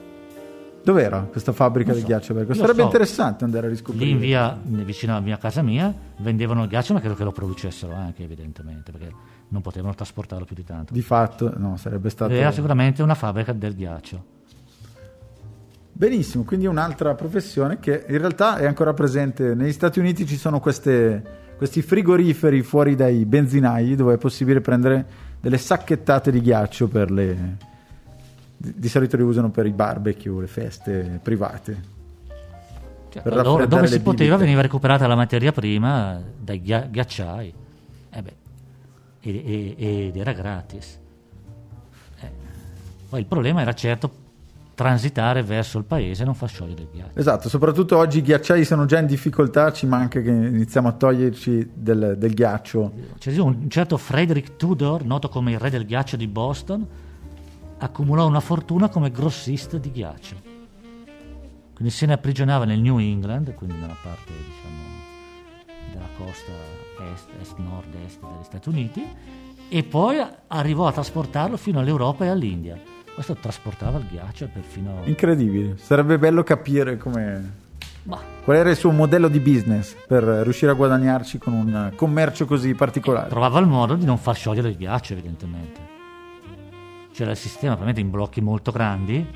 Dov'era 0.82 1.20
questa 1.30 1.52
fabbrica 1.52 1.92
so. 1.92 2.04
ghiaccio? 2.04 2.34
Perché 2.34 2.52
Io 2.52 2.58
sarebbe 2.58 2.80
so. 2.80 2.84
interessante 2.84 3.44
andare 3.44 3.66
a 3.66 3.70
riscoprire. 3.70 4.04
Lì 4.04 4.10
in 4.12 4.18
via, 4.18 4.58
vicino 4.62 5.12
alla 5.12 5.20
mia 5.20 5.36
casa 5.36 5.62
mia, 5.62 5.94
vendevano 6.18 6.62
il 6.62 6.68
ghiaccio, 6.68 6.94
ma 6.94 7.00
credo 7.00 7.14
che 7.14 7.24
lo 7.24 7.32
producessero 7.32 7.94
anche, 7.94 8.22
evidentemente, 8.22 8.90
perché 8.90 9.12
non 9.48 9.62
potevano 9.62 9.94
trasportarlo 9.94 10.44
più 10.44 10.54
di 10.54 10.64
tanto. 10.64 10.92
Di 10.92 11.02
fatto, 11.02 11.52
no, 11.56 11.76
sarebbe 11.76 12.08
stato... 12.08 12.32
Era 12.32 12.50
sicuramente 12.52 13.02
una 13.02 13.14
fabbrica 13.14 13.52
del 13.52 13.74
ghiaccio. 13.74 14.24
Benissimo, 15.92 16.44
quindi 16.44 16.66
un'altra 16.66 17.14
professione 17.14 17.78
che 17.78 18.06
in 18.08 18.18
realtà 18.18 18.56
è 18.56 18.66
ancora 18.66 18.94
presente. 18.94 19.54
Negli 19.54 19.72
Stati 19.72 19.98
Uniti 19.98 20.24
ci 20.26 20.36
sono 20.36 20.58
queste- 20.58 21.22
questi 21.58 21.82
frigoriferi 21.82 22.62
fuori 22.62 22.94
dai 22.94 23.26
benzinai 23.26 23.94
dove 23.96 24.14
è 24.14 24.16
possibile 24.16 24.62
prendere 24.62 25.04
delle 25.40 25.58
sacchettate 25.58 26.30
di 26.30 26.40
ghiaccio 26.40 26.88
per 26.88 27.10
le... 27.10 27.68
Di, 28.62 28.88
solito 28.90 29.16
li 29.16 29.22
usano 29.22 29.50
per 29.50 29.64
i 29.64 29.72
barbecue, 29.72 30.38
le 30.38 30.46
feste 30.46 31.18
private. 31.22 31.98
Cioè, 33.08 33.22
dove 33.22 33.66
le 33.80 33.86
si 33.86 34.00
poteva 34.02 34.34
bibite. 34.34 34.36
veniva 34.36 34.60
recuperata 34.60 35.06
la 35.06 35.14
materia 35.14 35.50
prima 35.50 36.20
dai 36.38 36.60
ghia- 36.60 36.86
ghiacciai. 36.86 37.54
Eh 38.10 38.22
beh, 38.22 38.34
e- 39.20 39.74
e- 39.78 40.06
ed 40.08 40.16
era 40.16 40.32
gratis. 40.32 40.98
Eh, 42.20 42.30
Poi 43.08 43.20
il 43.20 43.26
problema 43.26 43.62
era 43.62 43.72
certo 43.72 44.28
transitare 44.74 45.42
verso 45.42 45.78
il 45.78 45.84
paese 45.84 46.22
e 46.22 46.24
non 46.26 46.34
far 46.34 46.50
sciogliere 46.50 46.82
il 46.82 46.88
ghiaccio. 46.92 47.18
Esatto, 47.18 47.48
soprattutto 47.48 47.96
oggi 47.96 48.18
i 48.18 48.22
ghiacciai 48.22 48.64
sono 48.66 48.84
già 48.84 48.98
in 48.98 49.06
difficoltà, 49.06 49.72
ci 49.72 49.86
manca 49.86 50.20
che 50.20 50.30
iniziamo 50.30 50.88
a 50.88 50.92
toglierci 50.92 51.70
del, 51.74 52.14
del 52.18 52.34
ghiaccio. 52.34 52.92
C'è 53.18 53.34
un 53.38 53.70
certo 53.70 53.96
Frederick 53.96 54.56
Tudor, 54.56 55.02
noto 55.04 55.30
come 55.30 55.52
il 55.52 55.58
re 55.58 55.70
del 55.70 55.86
ghiaccio 55.86 56.16
di 56.16 56.26
Boston, 56.26 56.86
accumulò 57.80 58.26
una 58.26 58.40
fortuna 58.40 58.88
come 58.88 59.10
grossista 59.10 59.78
di 59.78 59.90
ghiaccio. 59.90 60.36
Quindi 61.74 61.92
se 61.92 62.06
ne 62.06 62.12
aprigionava 62.12 62.64
nel 62.64 62.80
New 62.80 62.98
England, 62.98 63.54
quindi 63.54 63.76
nella 63.76 63.96
parte 64.00 64.32
diciamo 64.32 64.88
della 65.92 66.08
costa 66.16 66.52
est, 67.14 67.28
est, 67.40 67.56
nord-est 67.56 68.20
degli 68.20 68.44
Stati 68.44 68.68
Uniti, 68.68 69.02
e 69.68 69.82
poi 69.82 70.22
arrivò 70.48 70.86
a 70.86 70.92
trasportarlo 70.92 71.56
fino 71.56 71.80
all'Europa 71.80 72.26
e 72.26 72.28
all'India. 72.28 72.78
Questo 73.14 73.34
trasportava 73.34 73.98
il 73.98 74.06
ghiaccio 74.10 74.48
perfino... 74.52 75.00
Incredibile, 75.04 75.78
sarebbe 75.78 76.18
bello 76.18 76.42
capire 76.42 76.96
come... 76.98 77.68
Qual 78.44 78.56
era 78.56 78.70
il 78.70 78.76
suo 78.76 78.90
modello 78.90 79.28
di 79.28 79.40
business 79.40 79.94
per 80.06 80.22
riuscire 80.22 80.72
a 80.72 80.74
guadagnarci 80.74 81.38
con 81.38 81.52
un 81.52 81.92
commercio 81.94 82.46
così 82.46 82.74
particolare? 82.74 83.28
trovava 83.28 83.60
il 83.60 83.66
modo 83.66 83.94
di 83.94 84.04
non 84.04 84.16
far 84.16 84.34
sciogliere 84.34 84.70
il 84.70 84.76
ghiaccio, 84.76 85.12
evidentemente. 85.12 85.99
C'era 87.20 87.32
il 87.32 87.36
sistema, 87.36 87.74
probabilmente 87.76 88.00
in 88.00 88.10
blocchi 88.10 88.40
molto 88.40 88.72
grandi, 88.72 89.26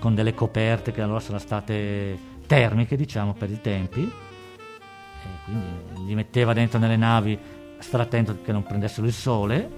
con 0.00 0.16
delle 0.16 0.34
coperte 0.34 0.90
che 0.90 1.00
allora 1.00 1.20
sono 1.20 1.38
state 1.38 2.18
termiche, 2.48 2.96
diciamo, 2.96 3.34
per 3.34 3.50
i 3.50 3.60
tempi, 3.60 4.02
e 4.02 5.28
quindi 5.44 6.06
li 6.06 6.14
metteva 6.16 6.52
dentro 6.52 6.80
nelle 6.80 6.96
navi, 6.96 7.38
stare 7.78 8.02
attento 8.02 8.38
che 8.42 8.50
non 8.50 8.64
prendessero 8.64 9.06
il 9.06 9.12
sole, 9.12 9.70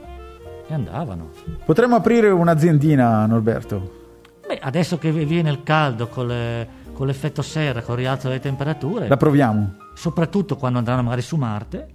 e 0.66 0.72
andavano. 0.72 1.28
Potremmo 1.66 1.96
aprire 1.96 2.30
un'aziendina, 2.30 3.26
Norberto. 3.26 4.04
Beh, 4.48 4.60
adesso 4.62 4.96
che 4.96 5.10
viene 5.12 5.50
il 5.50 5.62
caldo 5.62 6.08
con, 6.08 6.26
le- 6.28 6.66
con 6.94 7.06
l'effetto 7.06 7.42
serra, 7.42 7.82
con 7.82 7.96
il 7.96 8.00
rialzo 8.00 8.28
delle 8.28 8.40
temperature, 8.40 9.08
La 9.08 9.18
proviamo. 9.18 9.74
soprattutto 9.92 10.56
quando 10.56 10.78
andranno 10.78 11.02
magari 11.02 11.20
su 11.20 11.36
Marte, 11.36 11.86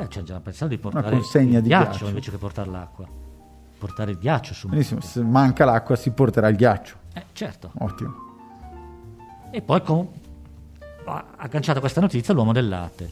eh, 0.00 0.08
c'è 0.08 0.24
già 0.24 0.40
pensato 0.40 0.70
di 0.70 0.78
portare 0.78 1.08
consegna 1.08 1.58
il 1.58 1.62
di 1.62 1.68
ghiaccio, 1.68 1.88
ghiaccio. 1.90 2.06
invece 2.08 2.30
che 2.32 2.36
portare 2.38 2.68
l'acqua. 2.68 3.24
Portare 3.86 4.10
il 4.10 4.18
ghiaccio 4.18 4.52
su 4.52 4.68
Benissimo, 4.68 5.00
se 5.00 5.22
manca 5.22 5.64
l'acqua 5.64 5.94
si 5.94 6.10
porterà 6.10 6.48
il 6.48 6.56
ghiaccio. 6.56 6.96
Eh, 7.14 7.24
certo. 7.32 7.70
Ottimo. 7.78 8.14
E 9.52 9.62
poi 9.62 9.80
con- 9.82 10.08
agganciato 11.36 11.78
questa 11.78 12.00
notizia 12.00 12.34
l'uomo 12.34 12.52
del 12.52 12.68
latte. 12.68 13.10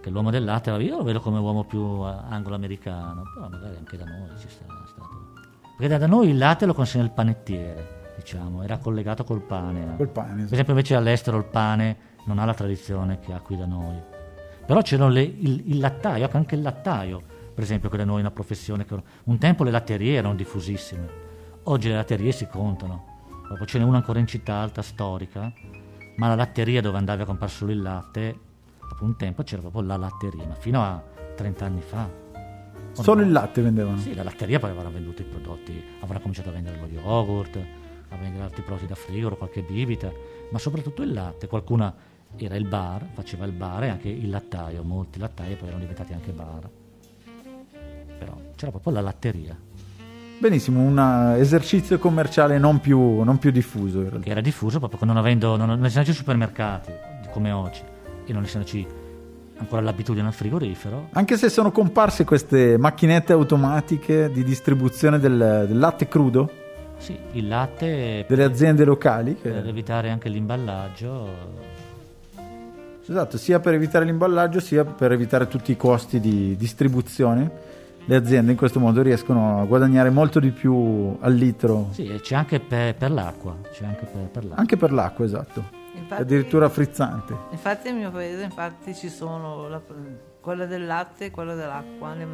Che 0.00 0.10
l'uomo 0.10 0.30
del 0.30 0.44
latte, 0.44 0.70
io 0.70 0.98
lo 0.98 1.02
vedo 1.02 1.18
come 1.20 1.40
uomo 1.40 1.64
più 1.64 1.80
eh, 2.06 2.14
anglo-americano, 2.28 3.22
però 3.34 3.48
magari 3.48 3.76
anche 3.76 3.96
da 3.96 4.04
noi 4.04 4.28
ci 4.38 4.46
sarà 4.48 4.80
stato. 4.86 5.24
Perché 5.76 5.98
da- 5.98 6.06
noi 6.06 6.28
il 6.28 6.38
latte 6.38 6.66
lo 6.66 6.72
consegna 6.74 7.02
il 7.02 7.10
panettiere, 7.10 8.12
diciamo, 8.16 8.62
era 8.62 8.78
collegato 8.78 9.24
col 9.24 9.40
pane. 9.42 9.96
Col 9.96 10.08
pane. 10.08 10.44
Per 10.44 10.52
esempio 10.52 10.72
invece 10.72 10.94
all'estero 10.94 11.36
il 11.36 11.44
pane 11.46 11.96
non 12.26 12.38
ha 12.38 12.44
la 12.44 12.54
tradizione 12.54 13.18
che 13.18 13.32
ha 13.32 13.40
qui 13.40 13.56
da 13.56 13.66
noi. 13.66 14.00
Però 14.64 14.80
c'era 14.82 15.08
le- 15.08 15.22
il, 15.22 15.64
il 15.66 15.78
lattaio, 15.80 16.28
anche 16.32 16.54
il 16.54 16.62
lattaio, 16.62 17.22
per 17.56 17.64
esempio, 17.64 17.88
che 17.88 17.96
da 17.96 18.04
noi 18.04 18.18
è 18.18 18.20
una 18.20 18.30
professione 18.30 18.84
che 18.84 19.02
un 19.24 19.38
tempo 19.38 19.64
le 19.64 19.70
latterie 19.70 20.18
erano 20.18 20.34
diffusissime. 20.34 21.08
Oggi 21.62 21.88
le 21.88 21.94
latterie 21.94 22.30
si 22.30 22.46
contano. 22.48 23.14
Proprio 23.46 23.66
ce 23.66 23.78
n'è 23.78 23.84
una 23.84 23.96
ancora 23.96 24.18
in 24.18 24.26
città 24.26 24.56
alta 24.56 24.82
storica, 24.82 25.50
ma 26.16 26.28
la 26.28 26.34
latteria 26.34 26.82
dove 26.82 26.98
andavi 26.98 27.22
a 27.22 27.24
comprare 27.24 27.50
solo 27.50 27.72
il 27.72 27.80
latte, 27.80 28.38
dopo 28.86 29.04
un 29.04 29.16
tempo 29.16 29.42
c'era 29.42 29.62
proprio 29.62 29.80
la 29.80 29.96
latteria, 29.96 30.46
ma 30.46 30.54
fino 30.54 30.82
a 30.82 31.02
30 31.34 31.64
anni 31.64 31.80
fa. 31.80 32.10
Solo 32.92 33.22
il 33.22 33.32
latte 33.32 33.62
vendevano. 33.62 33.96
Sì, 34.00 34.14
la 34.14 34.22
latteria 34.22 34.58
poi 34.58 34.72
avrà 34.72 34.90
venduto 34.90 35.22
i 35.22 35.24
prodotti, 35.24 35.82
avrà 36.00 36.18
cominciato 36.18 36.50
a 36.50 36.52
vendere 36.52 36.78
lo 36.78 36.88
yogurt, 36.88 37.56
a 38.10 38.16
vendere 38.18 38.44
altri 38.44 38.60
prodotti 38.64 38.86
da 38.86 38.96
frigorifero, 38.96 39.38
qualche 39.38 39.62
bibita, 39.62 40.12
ma 40.50 40.58
soprattutto 40.58 41.02
il 41.02 41.14
latte. 41.14 41.46
Qualcuna 41.46 41.94
era 42.36 42.56
il 42.56 42.68
bar, 42.68 43.08
faceva 43.14 43.46
il 43.46 43.52
bar 43.52 43.84
e 43.84 43.88
anche 43.88 44.10
il 44.10 44.28
lattaio, 44.28 44.82
molti 44.82 45.18
lattai 45.18 45.54
poi 45.54 45.68
erano 45.68 45.80
diventati 45.80 46.12
anche 46.12 46.32
bar. 46.32 46.84
Però 48.18 48.36
c'era 48.56 48.70
proprio 48.70 48.92
la 48.92 49.00
latteria, 49.00 49.56
Benissimo, 50.38 50.80
un 50.82 50.98
eh, 50.98 51.40
esercizio 51.40 51.98
commerciale 51.98 52.58
non 52.58 52.78
più, 52.80 53.22
non 53.22 53.38
più 53.38 53.50
diffuso 53.50 53.98
in 53.98 54.08
realtà. 54.10 54.20
che 54.24 54.30
era 54.30 54.40
diffuso 54.42 54.78
proprio 54.78 55.00
non 55.06 55.16
avendo, 55.16 55.56
non, 55.56 55.68
non 55.68 55.84
essendoci 55.84 56.12
supermercati 56.14 56.92
come 57.30 57.50
oggi 57.52 57.80
e 58.26 58.32
non 58.34 58.42
essendoci 58.42 58.86
ancora 59.58 59.80
l'abitudine 59.80 60.26
al 60.26 60.34
frigorifero. 60.34 61.08
Anche 61.12 61.38
se 61.38 61.48
sono 61.48 61.72
comparse 61.72 62.24
queste 62.24 62.76
macchinette 62.76 63.32
automatiche 63.32 64.30
di 64.30 64.44
distribuzione 64.44 65.18
del, 65.18 65.64
del 65.66 65.78
latte 65.78 66.06
crudo 66.06 66.50
Sì, 66.98 67.16
il 67.32 67.48
latte 67.48 68.26
delle 68.28 68.44
aziende 68.44 68.84
locali. 68.84 69.36
che- 69.40 69.48
per 69.50 69.66
evitare 69.66 70.10
anche 70.10 70.28
l'imballaggio. 70.28 71.64
Esatto, 73.08 73.38
sia 73.38 73.60
per 73.60 73.72
evitare 73.74 74.04
l'imballaggio 74.04 74.58
sia 74.60 74.84
per 74.84 75.12
evitare 75.12 75.46
tutti 75.48 75.70
i 75.70 75.76
costi 75.76 76.18
di 76.20 76.56
distribuzione. 76.56 77.74
Le 78.08 78.14
aziende 78.14 78.52
in 78.52 78.56
questo 78.56 78.78
modo 78.78 79.02
riescono 79.02 79.60
a 79.60 79.64
guadagnare 79.64 80.10
molto 80.10 80.38
di 80.38 80.50
più 80.52 81.16
al 81.20 81.34
litro, 81.34 81.88
Sì, 81.90 82.06
e 82.06 82.20
c'è 82.20 82.36
anche 82.36 82.60
per, 82.60 82.94
per 82.94 83.10
l'acqua. 83.10 83.56
C'è 83.72 83.84
anche 83.84 84.04
per, 84.06 84.20
per 84.28 84.42
l'acqua. 84.44 84.56
anche 84.60 84.76
per 84.76 84.92
l'acqua, 84.92 85.24
esatto. 85.24 85.64
Infatti, 85.94 86.22
Addirittura 86.22 86.68
frizzante. 86.68 87.34
infatti 87.50 87.88
nel 87.90 87.98
mio 87.98 88.10
paese 88.12 88.44
infatti 88.44 88.94
ci 88.94 89.08
sono 89.08 89.66
la- 89.68 89.80
quella 90.40 90.66
del 90.66 90.86
latte 90.86 91.24
e 91.26 91.30
quella 91.32 91.54
dell'acqua, 91.54 92.14
le 92.14 92.26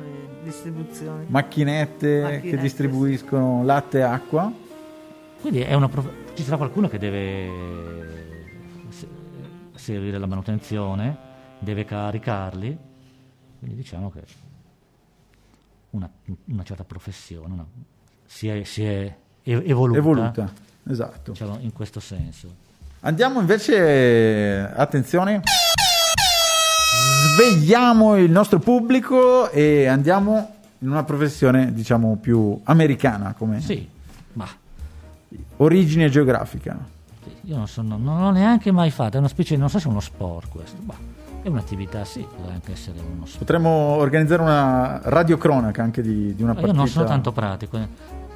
distribuzioni. 0.44 1.24
Macchinette, 1.28 2.16
che 2.18 2.22
Macchinette, 2.22 2.56
distribuiscono 2.60 3.64
latte 3.64 3.98
e 3.98 4.02
acqua. 4.02 4.52
Quindi 5.40 5.60
è 5.60 5.72
una 5.72 5.88
prof- 5.88 6.34
ci 6.34 6.42
sarà 6.42 6.58
qualcuno 6.58 6.88
che 6.88 6.98
deve 6.98 7.48
se- 8.90 9.08
servire 9.74 10.18
la 10.18 10.26
manutenzione, 10.26 11.16
deve 11.60 11.86
caricarli. 11.86 12.76
Quindi 13.58 13.76
diciamo 13.76 14.10
che 14.10 14.20
una, 15.92 16.08
una 16.46 16.62
certa 16.64 16.84
professione 16.84 17.52
una- 17.54 17.66
si 18.26 18.48
è, 18.48 18.64
si 18.64 18.84
è 18.84 19.14
evoluta, 19.42 19.98
Evoluta, 19.98 20.52
esatto. 20.88 21.32
diciamo, 21.32 21.58
in 21.60 21.72
questo 21.72 22.00
senso. 22.00 22.48
Andiamo 23.00 23.40
invece, 23.40 24.60
attenzione, 24.74 25.42
svegliamo 27.34 28.16
il 28.16 28.30
nostro 28.30 28.58
pubblico 28.58 29.50
e 29.50 29.86
andiamo 29.86 30.54
in 30.78 30.88
una 30.90 31.04
professione, 31.04 31.72
diciamo, 31.72 32.16
più 32.16 32.58
americana 32.64 33.34
come 33.36 33.60
Sì, 33.60 33.86
ma 34.34 34.48
origine 35.58 36.08
geografica. 36.08 36.78
io 37.42 37.56
non, 37.56 37.68
sono, 37.68 37.96
non 37.96 38.22
ho 38.22 38.30
neanche 38.30 38.70
mai 38.72 38.90
fatto, 38.90 39.16
è 39.16 39.18
una 39.18 39.28
specie, 39.28 39.56
non 39.56 39.68
so 39.68 39.78
se 39.78 39.86
è 39.86 39.90
uno 39.90 40.00
sport 40.00 40.48
questo, 40.48 40.76
ma 40.84 40.94
è 41.42 41.48
un'attività, 41.48 42.04
sì, 42.04 42.20
può 42.24 42.48
anche 42.50 42.72
essere 42.72 42.98
uno 43.00 43.24
sport. 43.26 43.38
Potremmo 43.38 43.70
organizzare 43.70 44.42
una 44.42 45.00
radiocronaca 45.02 45.82
anche 45.82 46.00
di, 46.02 46.34
di 46.34 46.42
una 46.42 46.52
partita. 46.52 46.72
io 46.72 46.78
non 46.78 46.88
sono 46.88 47.04
tanto 47.06 47.32
pratico. 47.32 47.76
eh. 47.78 47.88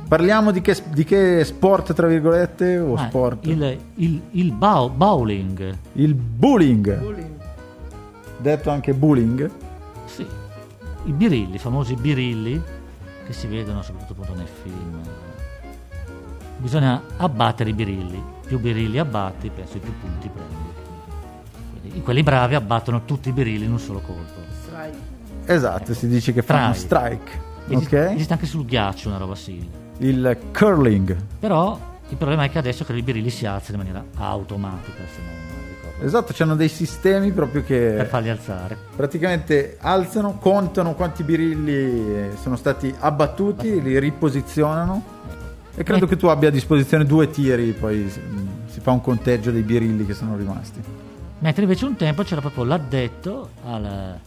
Parliamo 0.08 0.50
di 0.52 0.60
che, 0.60 0.76
di 0.92 1.04
che 1.04 1.44
sport, 1.44 1.92
tra 1.92 2.06
virgolette, 2.06 2.78
o 2.78 2.94
Ah, 2.94 3.06
sport? 3.08 3.46
Il, 3.46 3.78
il, 3.94 4.20
il 4.32 4.52
bow- 4.52 4.90
bowling, 4.92 5.76
Il 5.94 6.14
bullying, 6.14 6.98
Bullying. 6.98 7.34
detto 8.38 8.70
anche 8.70 8.92
bullying. 8.94 9.50
sì, 10.04 10.26
i 11.04 11.12
birilli, 11.12 11.56
i 11.56 11.58
famosi 11.58 11.94
birilli 11.94 12.60
che 13.24 13.32
si 13.32 13.46
vedono 13.48 13.82
soprattutto 13.82 14.32
nei 14.34 14.46
film. 14.62 15.00
Bisogna 16.58 17.02
abbattere 17.18 17.70
i 17.70 17.72
birilli, 17.72 18.22
più 18.46 18.58
birilli 18.60 18.98
abbatti, 18.98 19.50
penso 19.50 19.78
più 19.78 19.92
punti 20.00 20.28
prendi. 20.28 20.65
Quelli 22.02 22.22
bravi 22.22 22.54
abbattono 22.54 23.04
tutti 23.04 23.28
i 23.30 23.32
birilli 23.32 23.64
in 23.64 23.72
un 23.72 23.78
solo 23.78 24.00
colpo. 24.00 24.40
Strike. 24.62 24.96
Esatto, 25.52 25.94
si 25.94 26.06
dice 26.08 26.32
che 26.32 26.42
fanno 26.42 26.72
Strike. 26.74 27.20
strike. 27.26 27.44
Esiste, 27.74 27.98
Ok? 28.06 28.14
esiste 28.14 28.32
anche 28.32 28.46
sul 28.46 28.64
ghiaccio 28.64 29.08
una 29.08 29.18
roba 29.18 29.34
simile. 29.34 29.84
Il 29.98 30.36
curling. 30.56 31.16
Però 31.40 31.78
il 32.08 32.16
problema 32.16 32.44
è 32.44 32.50
che 32.50 32.58
adesso 32.58 32.84
che 32.84 32.92
i 32.94 33.02
birilli 33.02 33.30
si 33.30 33.46
alzano 33.46 33.78
in 33.82 33.86
maniera 33.88 34.04
automatica, 34.16 34.98
se 35.12 35.20
non 35.20 35.64
ricordo, 35.68 36.04
Esatto, 36.06 36.32
c'hanno 36.34 36.54
dei 36.54 36.68
sistemi 36.68 37.32
proprio 37.32 37.62
per 37.62 37.96
che 38.02 38.04
farli 38.04 38.28
alzare. 38.28 38.76
praticamente 38.94 39.76
alzano, 39.80 40.36
contano 40.38 40.94
quanti 40.94 41.22
birilli 41.24 41.72
eh, 41.72 42.30
sono 42.40 42.56
stati 42.56 42.94
abbattuti, 42.98 43.80
li 43.82 43.98
riposizionano 43.98 45.02
e 45.74 45.82
credo 45.82 46.04
Eh. 46.04 46.08
che 46.08 46.16
tu 46.16 46.26
abbia 46.26 46.48
a 46.48 46.52
disposizione 46.52 47.04
due 47.04 47.30
tiri, 47.30 47.72
poi 47.72 48.08
si 48.66 48.80
fa 48.80 48.90
un 48.92 49.00
conteggio 49.00 49.50
dei 49.50 49.62
birilli 49.62 50.04
che 50.06 50.14
sono 50.14 50.36
rimasti. 50.36 50.80
Mentre 51.38 51.62
invece 51.62 51.84
un 51.84 51.96
tempo 51.96 52.22
c'era 52.22 52.40
proprio 52.40 52.64
l'addetto 52.64 53.50
al 53.66 54.18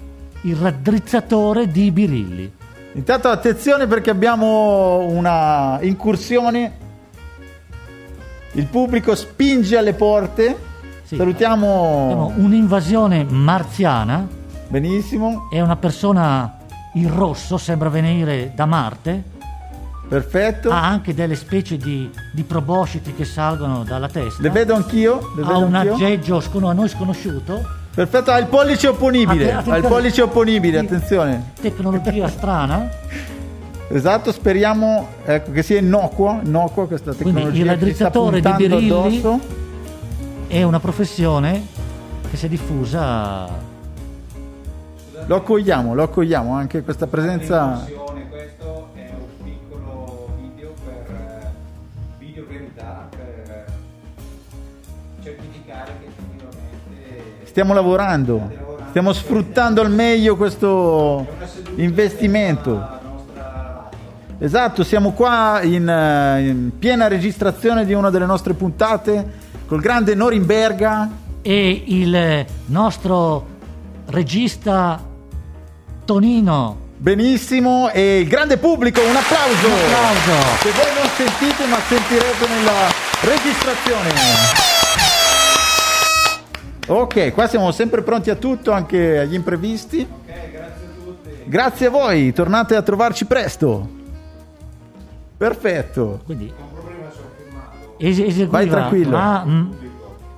il 0.42 0.56
raddrizzatore 0.56 1.68
di 1.68 1.92
birilli. 1.92 2.52
Intanto 2.94 3.28
attenzione 3.30 3.88
perché 3.88 4.10
abbiamo 4.10 5.00
una 5.00 5.80
incursione. 5.82 6.88
Il 8.54 8.66
pubblico 8.68 9.16
spinge 9.16 9.78
alle 9.78 9.94
porte. 9.94 10.68
Sì. 11.04 11.16
Salutiamo 11.16 12.34
un'invasione 12.38 13.24
marziana 13.24 14.28
benissimo. 14.68 15.50
e 15.52 15.60
una 15.62 15.76
persona 15.76 16.58
in 16.94 17.14
rosso, 17.14 17.58
sembra 17.58 17.90
venire 17.90 18.52
da 18.56 18.66
Marte, 18.66 19.24
Perfetto. 20.10 20.70
ha 20.72 20.86
anche 20.88 21.14
delle 21.14 21.36
specie 21.36 21.78
di, 21.78 22.10
di 22.34 22.44
probosciti 22.44 23.14
che 23.14 23.24
salgono 23.26 23.84
dalla 23.84 24.08
testa. 24.10 24.42
Le 24.42 24.50
vedo 24.50 24.74
anch'io. 24.74 25.20
Le 25.36 25.44
ha 25.44 25.48
vedo 25.48 25.60
un 25.60 25.76
anch'io. 25.76 25.94
aggeggio 25.94 26.40
scono- 26.42 26.70
a 26.70 26.74
noi 26.74 26.90
sconosciuto, 26.90 27.78
Perfetto, 27.94 28.32
ha 28.32 28.38
il 28.40 28.48
pollice 28.48 28.88
opponibile. 28.88 29.54
Atten- 29.54 29.74
Ha 29.74 29.78
il 29.78 29.86
pollice 29.86 30.22
opponibile, 30.24 30.80
attenzione. 30.80 31.52
tecnologia 31.62 32.28
strana, 32.30 32.90
Esatto, 33.92 34.32
speriamo 34.32 35.08
ecco, 35.26 35.52
che 35.52 35.64
sia 35.64 35.80
innocua, 35.80 36.40
innocua 36.44 36.86
questa 36.88 37.12
Quindi 37.14 37.34
tecnologia. 37.42 37.72
il 37.74 37.80
che 37.80 37.86
ci 37.88 37.94
sta 37.96 38.04
raddrizzatore 38.04 38.36
di 38.36 38.42
puntando 38.48 38.76
birilli- 38.76 38.90
addosso. 39.20 39.40
è 40.48 40.62
una 40.64 40.80
professione 40.80 41.66
che 42.30 42.38
si 42.38 42.46
è 42.46 42.50
diffusa 42.50 43.48
Lo 45.26 45.36
accogliamo, 45.36 45.94
lo 45.96 46.04
accogliamo 46.04 46.54
anche 46.54 46.84
questa 46.84 47.08
presenza. 47.08 47.86
Stiamo 57.50 57.74
lavorando, 57.74 58.86
stiamo 58.90 59.12
sfruttando 59.12 59.82
al 59.82 59.90
meglio 59.90 60.38
questo 60.38 61.26
investimento. 61.78 62.98
Esatto, 64.38 64.84
siamo 64.84 65.14
qua 65.14 65.60
in, 65.64 65.90
eh, 65.90 66.48
in 66.48 66.72
piena 66.78 67.08
registrazione 67.08 67.88
di 67.88 67.94
una 67.94 68.12
delle 68.12 68.28
nostre 68.28 68.54
puntate 68.54 69.34
col 69.66 69.82
grande 69.82 70.14
Norimberga. 70.14 71.10
e 71.42 71.84
il 71.88 72.46
nostro 72.68 73.48
regista 74.06 75.04
Tonino. 76.06 76.78
Benissimo, 76.98 77.90
e 77.90 78.20
il 78.20 78.28
grande 78.28 78.58
pubblico, 78.58 79.02
un 79.02 79.16
applauso! 79.16 79.66
Un 79.66 79.74
applauso. 79.74 80.62
Che 80.62 80.72
voi 80.72 80.94
non 80.94 81.10
sentite 81.18 81.66
ma 81.66 81.78
sentirete 81.88 82.48
nella 82.48 82.92
registrazione. 83.22 84.69
Ok, 86.92 87.34
qua 87.34 87.48
siamo 87.48 87.72
sempre 87.72 88.02
pronti 88.02 88.30
a 88.32 88.36
tutto, 88.36 88.72
anche 88.72 89.20
agli 89.20 89.36
imprevisti. 89.36 90.08
Grazie 91.46 91.86
a 91.88 91.90
voi, 91.92 92.34
tornate 92.34 92.76
a 92.76 92.82
trovarci 92.82 93.26
presto. 93.26 93.88
Perfetto. 95.38 96.22
Quindi 96.26 96.52
es- 97.98 98.20
eseguiva, 98.20 98.50
Vai 98.58 98.68
tranquillo. 98.68 99.12
ma, 99.18 99.44
mm, 99.46 99.72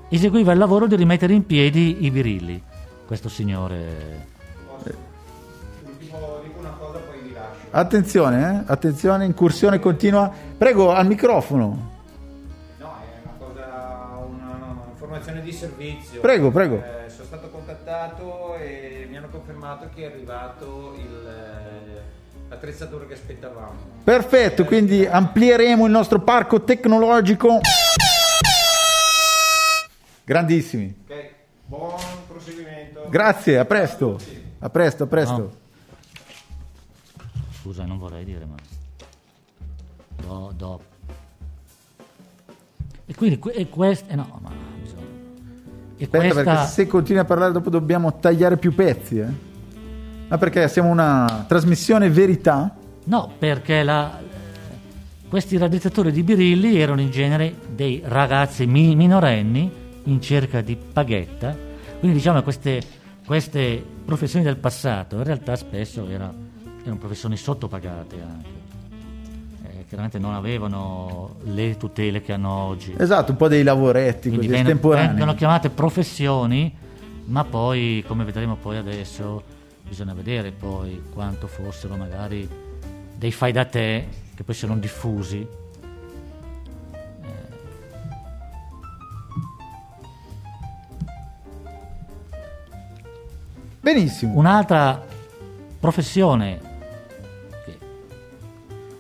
eseguiva 0.10 0.52
il 0.52 0.58
lavoro 0.58 0.88
di 0.88 0.96
rimettere 0.96 1.34
in 1.34 1.46
piedi 1.46 2.04
i 2.06 2.12
birilli. 2.12 2.62
Questo 3.08 3.30
signore. 3.30 4.28
Ultimo, 5.86 6.40
dico 6.44 6.60
una 6.60 6.76
cosa 6.78 7.00
poi 7.00 7.20
vi 7.24 7.34
lascio. 7.34 7.68
Attenzione, 7.72 8.64
eh? 8.68 8.72
attenzione, 8.72 9.26
incursione 9.26 9.80
continua. 9.80 10.30
Prego, 10.58 10.92
al 10.92 11.08
microfono. 11.08 11.90
Informazione 15.12 15.42
di 15.42 15.52
servizio. 15.52 16.22
Prego, 16.22 16.52
prego. 16.52 16.76
Eh, 16.78 17.10
sono 17.10 17.26
stato 17.26 17.50
contattato 17.50 18.56
e 18.56 19.06
mi 19.10 19.18
hanno 19.18 19.28
confermato 19.28 19.90
che 19.94 20.04
è 20.04 20.06
arrivato 20.06 20.96
il, 20.96 21.28
eh, 21.28 22.02
l'attrezzatura 22.48 23.06
che 23.06 23.14
aspettavamo. 23.14 24.00
Perfetto, 24.04 24.64
quindi 24.64 25.06
amplieremo 25.06 25.86
il 25.86 25.92
nostro 25.92 26.22
parco 26.22 26.64
tecnologico. 26.64 27.60
Grandissimi. 30.24 31.04
Ok, 31.06 31.30
buon 31.66 32.00
proseguimento. 32.28 33.08
Grazie, 33.10 33.58
a 33.58 33.66
presto. 33.66 34.18
A 34.60 34.70
presto, 34.70 35.04
a 35.04 35.08
presto. 35.08 35.38
No. 35.38 35.60
Scusa, 37.60 37.84
non 37.84 37.98
vorrei 37.98 38.24
dire, 38.24 38.46
ma. 38.46 38.56
Do, 40.22 40.54
dopo. 40.56 40.84
E 43.06 43.14
quindi 43.14 43.40
e 43.52 43.68
questa. 43.68 44.14
Eh 44.14 44.16
no, 44.16 44.40
ma 44.42 44.71
Aspetta, 46.04 46.18
questa. 46.34 46.44
perché 46.44 46.68
se 46.68 46.88
continui 46.88 47.22
a 47.22 47.26
parlare 47.26 47.52
dopo 47.52 47.70
dobbiamo 47.70 48.18
tagliare 48.20 48.58
più 48.58 48.74
pezzi, 48.74 49.20
eh? 49.20 49.26
Ma 50.28 50.38
perché 50.38 50.68
siamo 50.70 50.90
una 50.90 51.46
trasmissione 51.48 52.10
verità? 52.10 52.74
No, 53.06 53.32
perché 53.38 53.84
la- 53.84 54.20
questi 55.28 55.58
raddrizzatori 55.58 56.12
di 56.12 56.24
birilli 56.24 56.80
erano 56.80 57.02
in 57.02 57.10
genere 57.10 57.54
dei 57.74 58.02
ragazzi 58.06 58.66
mi- 58.66 58.96
minorenni 58.96 59.70
in 60.06 60.22
cerca 60.22 60.62
di 60.62 60.76
paghetta. 60.78 61.56
Quindi 62.00 62.18
diciamo 62.18 62.38
che 62.38 62.44
queste, 62.44 62.82
queste 63.26 63.84
professioni 64.06 64.44
del 64.44 64.58
passato 64.58 65.18
in 65.18 65.24
realtà 65.24 65.56
spesso 65.56 66.08
era- 66.10 66.34
erano 66.82 66.98
professioni 66.98 67.38
sottopagate 67.38 68.16
anche. 68.22 68.61
Chiaramente 69.92 70.20
non 70.20 70.36
avevano 70.36 71.36
le 71.48 71.76
tutele 71.76 72.22
che 72.22 72.32
hanno 72.32 72.50
oggi. 72.50 72.96
Esatto, 72.98 73.32
un 73.32 73.38
po' 73.38 73.50
dei 73.50 73.62
lavoretti 73.62 74.30
Quindi 74.30 74.48
così 74.48 74.60
estemporanei. 74.62 75.08
vengono 75.10 75.36
chiamate 75.36 75.70
professioni, 75.70 76.74
ma 77.26 77.44
poi, 77.44 78.02
come 78.08 78.24
vedremo 78.24 78.56
poi 78.56 78.78
adesso, 78.78 79.44
bisogna 79.86 80.14
vedere 80.14 80.54
poi 80.54 81.04
quanto 81.14 81.48
fossero 81.48 81.98
magari 81.98 82.48
dei 83.18 83.34
fai 83.34 83.52
da 83.52 83.66
te 83.66 84.08
che 84.34 84.46
poi 84.46 84.56
sono 84.56 84.78
diffusi. 84.78 85.46
Benissimo. 93.82 94.38
Un'altra 94.38 95.06
professione 95.82 96.71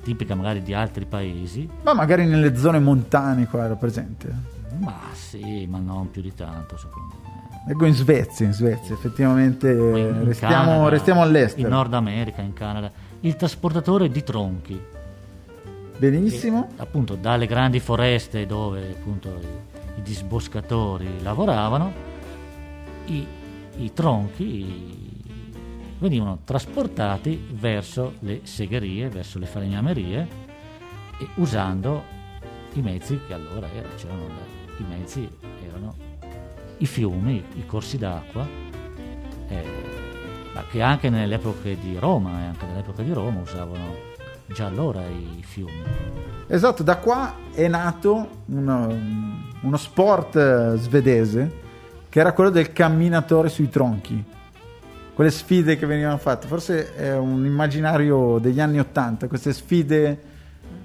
tipica 0.01 0.35
magari 0.35 0.61
di 0.61 0.73
altri 0.73 1.05
paesi, 1.05 1.69
Ma 1.83 1.93
magari 1.93 2.25
nelle 2.25 2.55
zone 2.55 2.79
montane 2.79 3.47
qua 3.47 3.65
era 3.65 3.75
presente. 3.75 4.33
ma 4.79 4.99
sì, 5.13 5.67
ma 5.69 5.79
non 5.79 6.09
più 6.11 6.21
di 6.21 6.33
tanto 6.33 6.77
secondo 6.77 7.15
me. 7.23 7.29
Leggo 7.67 7.85
in 7.85 7.93
Svezia, 7.93 8.45
in 8.47 8.53
Svezia, 8.53 8.95
effettivamente 8.95 9.71
in 9.71 10.23
restiamo, 10.25 10.55
Canada, 10.65 10.89
restiamo 10.89 11.21
all'estero. 11.21 11.67
In 11.67 11.73
Nord 11.73 11.93
America, 11.93 12.41
in 12.41 12.53
Canada. 12.53 12.91
Il 13.19 13.35
trasportatore 13.35 14.09
di 14.09 14.23
tronchi. 14.23 14.81
Benissimo. 15.97 16.69
che, 16.75 16.81
appunto 16.81 17.13
dalle 17.13 17.45
grandi 17.45 17.79
foreste 17.79 18.47
dove 18.47 18.95
appunto 18.97 19.29
i, 19.29 19.99
i 19.99 20.01
disboscatori 20.01 21.21
lavoravano, 21.21 21.93
i, 23.05 23.27
i 23.77 23.93
tronchi 23.93 25.10
venivano 26.01 26.39
trasportati 26.43 27.47
verso 27.51 28.15
le 28.19 28.41
segherie, 28.43 29.07
verso 29.09 29.37
le 29.37 29.45
falegnamerie 29.45 30.27
usando 31.35 32.03
i 32.73 32.81
mezzi 32.81 33.19
che 33.27 33.33
allora 33.33 33.69
erano, 33.71 33.95
c'erano 33.95 34.27
i 34.77 34.83
mezzi 34.89 35.29
erano 35.63 35.95
i 36.77 36.85
fiumi, 36.87 37.43
i 37.55 37.65
corsi 37.67 37.99
d'acqua, 37.99 38.47
eh, 39.47 39.63
ma 40.55 40.63
che 40.69 40.81
anche 40.81 41.11
nelle 41.11 41.35
epoche 41.35 41.77
di 41.79 41.95
Roma, 41.99 42.41
e 42.41 42.45
anche 42.45 42.65
nell'epoca 42.65 43.03
di 43.03 43.13
Roma 43.13 43.41
usavano 43.41 43.95
già 44.47 44.65
allora 44.65 45.05
i 45.05 45.43
fiumi. 45.43 45.83
Esatto, 46.47 46.81
da 46.81 46.97
qua 46.97 47.35
è 47.53 47.67
nato 47.67 48.27
uno, 48.47 48.97
uno 49.61 49.77
sport 49.77 50.35
eh, 50.35 50.73
svedese 50.77 51.59
che 52.09 52.19
era 52.19 52.33
quello 52.33 52.49
del 52.49 52.73
camminatore 52.73 53.49
sui 53.49 53.69
tronchi. 53.69 54.39
Quelle 55.13 55.31
sfide 55.31 55.77
che 55.77 55.85
venivano 55.85 56.17
fatte, 56.17 56.47
forse 56.47 56.95
è 56.95 57.15
un 57.17 57.45
immaginario 57.45 58.39
degli 58.39 58.59
anni 58.59 58.79
Ottanta, 58.79 59.27
queste 59.27 59.53
sfide 59.53 60.21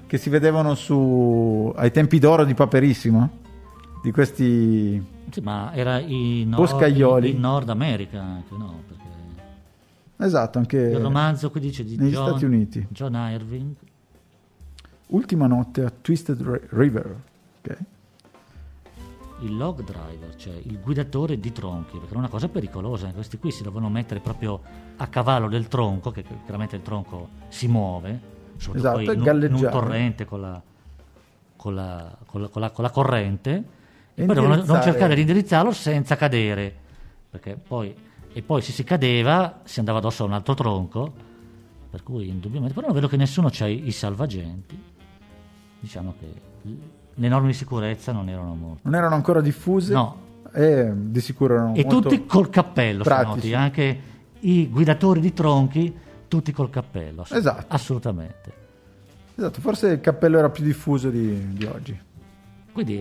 che 0.05 0.17
si 0.17 0.29
vedevano 0.29 0.75
su, 0.75 1.71
ai 1.75 1.91
tempi 1.91 2.19
d'oro 2.19 2.45
di 2.45 2.53
Paperissimo, 2.53 3.29
di 4.03 4.11
questi... 4.11 5.03
Sì, 5.29 5.41
ma 5.41 5.73
era 5.73 5.99
in 5.99 6.49
Nord, 6.49 7.25
in 7.25 7.39
Nord 7.39 7.69
America 7.69 8.21
anche, 8.21 8.55
no? 8.55 8.81
Perché 8.87 10.25
Esatto, 10.25 10.57
anche 10.57 10.77
il 10.77 10.99
romanzo 10.99 11.51
qui 11.51 11.59
dice 11.59 11.83
di 11.83 11.97
negli 11.97 12.11
John, 12.11 12.29
Stati 12.29 12.45
Uniti. 12.45 12.87
John 12.89 13.13
Irving, 13.13 13.73
Ultima 15.07 15.47
notte 15.47 15.83
a 15.83 15.91
Twisted 16.01 16.41
Ri- 16.41 16.67
River. 16.69 17.15
ok? 17.61 17.77
Il 19.41 19.55
log 19.55 19.83
driver, 19.83 20.35
cioè 20.35 20.53
il 20.55 20.79
guidatore 20.79 21.39
di 21.39 21.51
tronchi, 21.51 21.93
perché 21.97 22.09
era 22.09 22.19
una 22.19 22.27
cosa 22.29 22.47
pericolosa, 22.49 23.11
questi 23.11 23.37
qui 23.37 23.51
si 23.51 23.61
dovevano 23.63 23.89
mettere 23.89 24.19
proprio 24.19 24.61
a 24.97 25.07
cavallo 25.07 25.47
del 25.47 25.67
tronco, 25.67 26.11
che 26.11 26.23
chiaramente 26.43 26.75
il 26.75 26.81
tronco 26.81 27.29
si 27.49 27.67
muove, 27.67 28.35
Esatto, 28.77 28.97
in, 29.13 29.19
un- 29.19 29.23
in 29.45 29.53
un 29.53 29.59
torrente 29.71 30.25
con 30.25 30.41
la, 30.41 30.61
con 31.55 31.75
la- 31.75 32.17
con 32.25 32.41
la- 32.41 32.47
con 32.49 32.61
la- 32.61 32.69
con 32.71 32.83
la 32.83 32.89
corrente, 32.89 33.51
E 34.15 34.25
poi 34.25 34.33
dovevano 34.35 34.63
cercare 34.81 35.13
di 35.15 35.21
indirizzarlo 35.21 35.71
senza 35.71 36.15
cadere, 36.15 36.75
perché 37.29 37.55
poi, 37.55 37.93
e 38.33 38.41
poi 38.41 38.61
se 38.63 38.71
si 38.71 38.83
cadeva 38.83 39.59
si 39.63 39.77
andava 39.79 39.99
addosso 39.99 40.23
a 40.23 40.25
un 40.25 40.33
altro 40.33 40.55
tronco, 40.55 41.13
per 41.91 42.01
cui 42.01 42.27
indubbiamente, 42.27 42.73
però 42.73 42.87
non 42.87 42.95
vedo 42.95 43.07
che 43.07 43.17
nessuno 43.17 43.49
c'ha 43.51 43.67
i, 43.67 43.85
i 43.87 43.91
salvagenti, 43.91 44.75
diciamo 45.79 46.15
che 46.19 46.25
le 47.13 47.27
norme 47.27 47.47
di 47.47 47.53
sicurezza 47.53 48.11
non 48.11 48.29
erano 48.29 48.53
molto. 48.55 48.81
Non 48.83 48.95
erano 48.95 49.15
ancora 49.15 49.41
diffuse? 49.41 49.93
No, 49.93 50.15
E 50.53 50.91
di 50.93 51.19
sicuro 51.21 51.53
erano 51.55 51.75
e 51.75 51.85
tutti 51.85 52.25
col 52.25 52.49
cappello, 52.49 53.03
noti, 53.05 53.53
anche 53.53 53.99
i 54.39 54.69
guidatori 54.69 55.19
di 55.19 55.33
tronchi, 55.33 55.95
tutti 56.27 56.51
col 56.51 56.69
cappello. 56.69 57.21
ass- 57.23 57.31
Esatto. 57.31 57.65
Assolutamente. 57.69 58.53
Esatto, 59.35 59.61
forse 59.61 59.87
il 59.89 60.01
cappello 60.01 60.37
era 60.37 60.49
più 60.49 60.63
diffuso 60.63 61.09
di, 61.09 61.53
di 61.53 61.65
oggi. 61.65 61.99
Quindi 62.71 62.97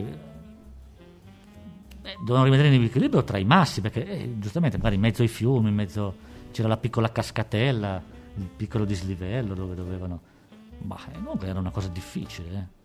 eh, 2.02 2.16
dovevano 2.20 2.44
rivedere 2.44 2.68
l'equilibrio 2.76 3.24
tra 3.24 3.38
i 3.38 3.44
massi, 3.44 3.81
perché 3.81 4.07
eh, 4.07 4.38
giustamente 4.38 4.76
magari 4.76 4.96
in 4.96 5.00
mezzo 5.00 5.22
ai 5.22 5.29
fiumi, 5.29 5.68
in 5.68 5.74
mezzo 5.74 6.14
c'era 6.52 6.68
la 6.68 6.76
piccola 6.76 7.11
cascatella, 7.11 8.02
il 8.37 8.48
piccolo 8.57 8.85
dislivello 8.85 9.55
dove 9.55 9.74
dovevano... 9.74 10.20
Ma 10.83 10.96
eh, 11.12 11.18
non 11.18 11.38
era 11.42 11.59
una 11.59 11.70
cosa 11.70 11.88
difficile. 11.88 12.48
eh. 12.50 12.76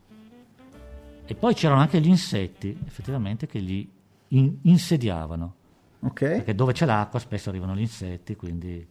E 1.31 1.35
poi 1.35 1.53
c'erano 1.53 1.79
anche 1.79 2.01
gli 2.01 2.09
insetti, 2.09 2.77
effettivamente, 2.85 3.47
che 3.47 3.59
li 3.59 3.89
in- 4.29 4.57
insediavano. 4.63 5.55
Ok? 6.01 6.19
Perché 6.19 6.53
dove 6.53 6.73
c'è 6.73 6.85
l'acqua 6.85 7.19
spesso 7.19 7.47
arrivano 7.47 7.73
gli 7.73 7.79
insetti, 7.79 8.35
quindi... 8.35 8.85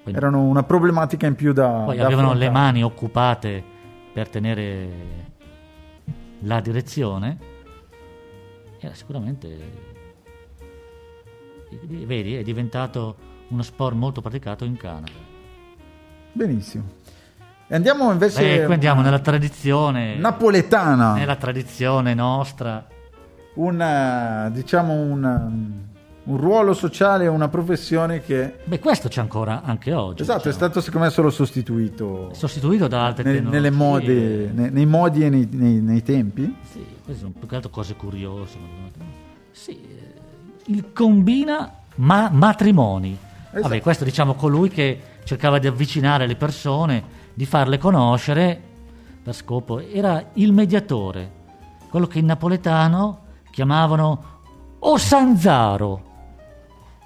quindi 0.00 0.20
Erano 0.20 0.42
una 0.44 0.62
problematica 0.62 1.26
in 1.26 1.34
più 1.34 1.52
da. 1.52 1.82
poi 1.86 1.96
da 1.96 2.06
avevano 2.06 2.34
le 2.34 2.46
affrontare. 2.46 2.64
mani 2.66 2.84
occupate 2.84 3.64
per 4.12 4.28
tenere 4.28 4.88
la 6.42 6.60
direzione. 6.60 7.38
Era 8.78 8.94
sicuramente... 8.94 9.88
Vedi, 11.82 12.36
è 12.36 12.44
diventato 12.44 13.16
uno 13.48 13.62
sport 13.62 13.96
molto 13.96 14.20
praticato 14.20 14.64
in 14.64 14.76
Canada. 14.76 15.18
Benissimo. 16.32 16.84
E 17.72 17.76
andiamo 17.76 18.10
invece. 18.10 18.62
E 18.62 18.64
qui 18.64 18.74
andiamo 18.74 19.00
nella 19.00 19.20
tradizione... 19.20 20.16
Napoletana. 20.16 21.14
Nella 21.14 21.36
tradizione 21.36 22.14
nostra. 22.14 22.84
Un, 23.54 23.80
eh, 23.80 24.50
diciamo 24.50 24.92
un, 24.92 25.70
un 26.24 26.36
ruolo 26.36 26.74
sociale, 26.74 27.28
una 27.28 27.46
professione 27.46 28.22
che. 28.22 28.56
Beh, 28.64 28.80
questo 28.80 29.06
c'è 29.08 29.20
ancora 29.20 29.62
anche 29.62 29.92
oggi. 29.92 30.22
Esatto, 30.22 30.48
è 30.48 30.50
diciamo. 30.50 30.56
stato 30.56 30.80
secondo 30.80 31.06
me 31.06 31.12
solo 31.12 31.30
sostituito 31.30 32.30
sostituito 32.32 32.88
da 32.88 33.04
altre 33.06 33.22
nel- 33.22 33.34
tecnologie. 33.36 33.60
nelle 33.60 33.76
mode, 33.76 34.50
nei, 34.52 34.70
nei 34.72 34.86
modi 34.86 35.24
e 35.24 35.28
nei, 35.30 35.48
nei- 35.52 35.80
nei 35.80 36.02
tempi. 36.02 36.52
Sì, 36.68 36.84
queste 37.04 37.20
sono 37.20 37.34
più 37.38 37.46
che 37.46 37.54
altro 37.54 37.70
cose 37.70 37.94
curiose. 37.94 38.58
Sì, 39.52 39.78
eh, 39.80 40.12
il 40.72 40.92
combina 40.92 41.72
ma- 41.96 42.30
matrimoni. 42.32 43.16
Esatto. 43.52 43.60
Vabbè, 43.62 43.80
questo 43.80 44.02
diciamo 44.02 44.34
colui 44.34 44.70
che 44.70 45.00
cercava 45.22 45.60
di 45.60 45.68
avvicinare 45.68 46.26
le 46.26 46.34
persone, 46.34 47.18
di 47.40 47.46
farle 47.46 47.78
conoscere 47.78 48.60
per 49.22 49.34
scopo. 49.34 49.80
Era 49.80 50.22
il 50.34 50.52
mediatore, 50.52 51.30
quello 51.88 52.06
che 52.06 52.18
in 52.18 52.26
napoletano 52.26 53.20
chiamavano 53.50 54.24
Osanzaro. 54.80 56.02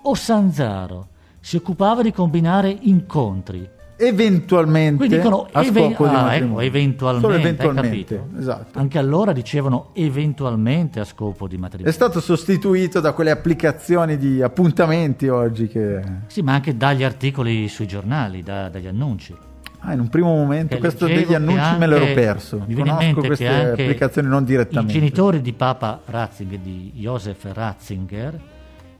Osanzaro. 0.03 1.07
Si 1.39 1.55
occupava 1.55 2.03
di 2.03 2.13
combinare 2.13 2.77
incontri. 2.81 3.69
Eventualmente 3.97 5.07
Qui 5.07 5.17
dicono 5.17 5.47
a 5.53 5.63
even- 5.63 5.93
scopo 5.93 6.09
di 6.09 6.15
ah, 6.17 6.35
ecco, 6.35 6.59
eventualmente, 6.61 7.27
Solo 7.29 7.35
eventualmente, 7.39 8.25
esatto. 8.37 8.79
Anche 8.81 8.99
allora 8.99 9.33
dicevano 9.33 9.91
eventualmente 9.93 10.99
a 10.99 11.05
scopo 11.05 11.47
di 11.47 11.55
È 11.55 11.59
matrimonio. 11.61 11.93
stato 11.93 12.19
sostituito 12.21 12.99
da 12.99 13.13
quelle 13.13 13.31
applicazioni 13.31 14.17
di 14.17 14.43
appuntamenti 14.43 15.29
oggi 15.29 15.69
che 15.69 16.03
Sì, 16.27 16.43
ma 16.43 16.55
anche 16.55 16.77
dagli 16.77 17.05
articoli 17.05 17.69
sui 17.69 17.87
giornali, 17.87 18.43
da- 18.43 18.69
dagli 18.69 18.89
annunci. 18.89 19.53
Ah, 19.85 19.93
in 19.93 20.01
un 20.01 20.09
primo 20.09 20.35
momento 20.35 20.77
questo 20.79 21.07
degli 21.07 21.35
annunci 21.35 21.77
me 21.79 21.87
l'ero 21.87 22.07
perso. 22.15 22.65
Conosco 22.75 23.21
queste 23.21 23.47
applicazioni 23.71 24.29
non 24.29 24.43
I 24.43 24.47
direttamente. 24.47 24.93
genitori 24.93 25.41
di 25.41 25.53
Papa 25.53 26.01
Ratzinger, 26.05 26.59
di 26.59 26.93
Joseph 26.95 27.45
Ratzinger, 27.53 28.39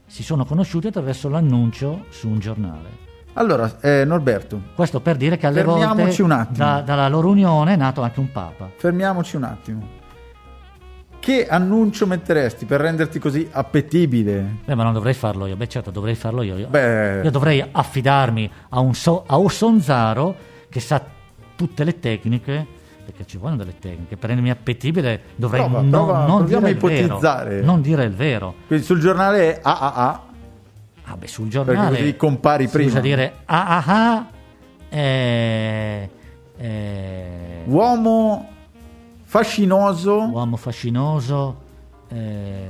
si 0.05 0.23
sono 0.23 0.45
conosciuti 0.45 0.87
attraverso 0.87 1.29
l'annuncio 1.29 2.05
su 2.09 2.29
un 2.29 2.39
giornale. 2.39 3.03
Allora, 3.37 3.79
eh, 3.81 4.05
Norberto, 4.05 4.61
Questo 4.75 5.01
per 5.01 5.17
dire 5.17 5.35
che 5.37 5.45
alle 5.47 5.63
volte 5.63 6.13
da- 6.51 6.81
dalla 6.85 7.09
loro 7.09 7.29
unione 7.29 7.73
è 7.73 7.75
nato 7.75 8.01
anche 8.01 8.19
un 8.21 8.31
Papa. 8.31 8.69
fermiamoci 8.77 9.35
un 9.35 9.43
attimo. 9.43 10.03
Che 11.19 11.47
annuncio 11.47 12.05
metteresti 12.05 12.65
per 12.65 12.81
renderti 12.81 13.17
così 13.17 13.47
appetibile? 13.51 14.57
Beh, 14.63 14.75
ma 14.75 14.83
non 14.83 14.93
dovrei 14.93 15.15
farlo 15.15 15.47
io. 15.47 15.55
Beh, 15.55 15.67
certo, 15.67 15.89
dovrei 15.89 16.13
farlo 16.13 16.43
io. 16.43 16.55
Io, 16.55 16.67
Beh, 16.67 17.21
io 17.23 17.31
dovrei 17.31 17.65
affidarmi 17.69 18.49
a 18.69 18.79
un, 18.79 18.93
so- 18.93 19.23
a 19.25 19.35
un 19.35 19.49
sonzaro 19.49 20.35
che 20.75 20.81
sa 20.81 21.01
tutte 21.55 21.85
le 21.85 22.01
tecniche, 22.01 22.67
perché 23.05 23.25
ci 23.25 23.37
vogliono 23.37 23.59
delle 23.59 23.79
tecniche. 23.79 24.17
Per 24.17 24.27
rendermi 24.27 24.51
appetibile 24.51 25.21
dovrei 25.37 25.61
Prova, 25.61 25.79
non, 25.79 25.89
prova, 25.89 26.25
non 26.25 26.45
dire 26.45 26.69
il 26.71 26.77
vero. 26.77 27.63
Non 27.63 27.81
dire 27.81 28.03
il 28.03 28.13
vero. 28.13 28.55
quindi 28.67 28.83
sul 28.83 28.99
giornale 28.99 29.61
AAA, 29.61 30.23
Ah, 31.05 31.11
Vabbè, 31.11 31.27
sul 31.27 31.47
Perché 31.47 31.63
giornale 31.71 31.97
così 31.97 32.15
compari 32.17 32.67
prima. 32.67 32.89
usa 32.89 32.99
dire 32.99 33.35
ah, 33.45 34.27
eh, 34.89 36.09
eh, 36.57 37.61
Uomo 37.67 38.49
fascinoso, 39.23 40.23
uomo 40.23 40.57
fascinoso, 40.57 41.55
eh, 42.09 42.67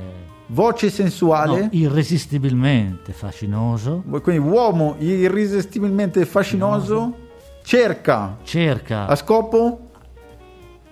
voce 0.48 0.92
sensuale. 0.92 1.60
no, 1.62 1.68
irresistibilmente 1.72 3.14
fascinoso, 3.14 4.04
Quindi 4.22 4.48
uomo 4.48 4.96
irresistibilmente 5.00 6.24
fascinoso 6.26 7.24
cerca 7.66 8.38
cerca 8.44 9.08
a 9.08 9.16
scopo 9.16 9.90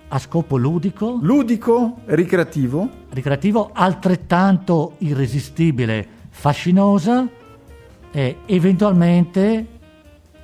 a 0.08 0.18
scopo 0.18 0.56
ludico, 0.56 1.18
ludico 1.22 2.00
ricreativo 2.06 2.88
ricreativo, 3.10 3.70
altrettanto 3.72 4.96
irresistibile, 4.98 6.06
fascinosa 6.30 7.26
e 8.10 8.36
eventualmente 8.46 9.66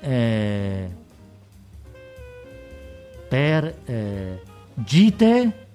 eh, 0.01 0.89
per 3.29 3.75
eh, 3.85 4.43
gite 4.75 5.67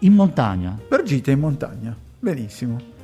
in 0.00 0.12
montagna. 0.12 0.78
per 0.86 1.02
gite 1.02 1.30
in 1.30 1.38
montagna. 1.40 1.96
Benissimo. 2.18 2.99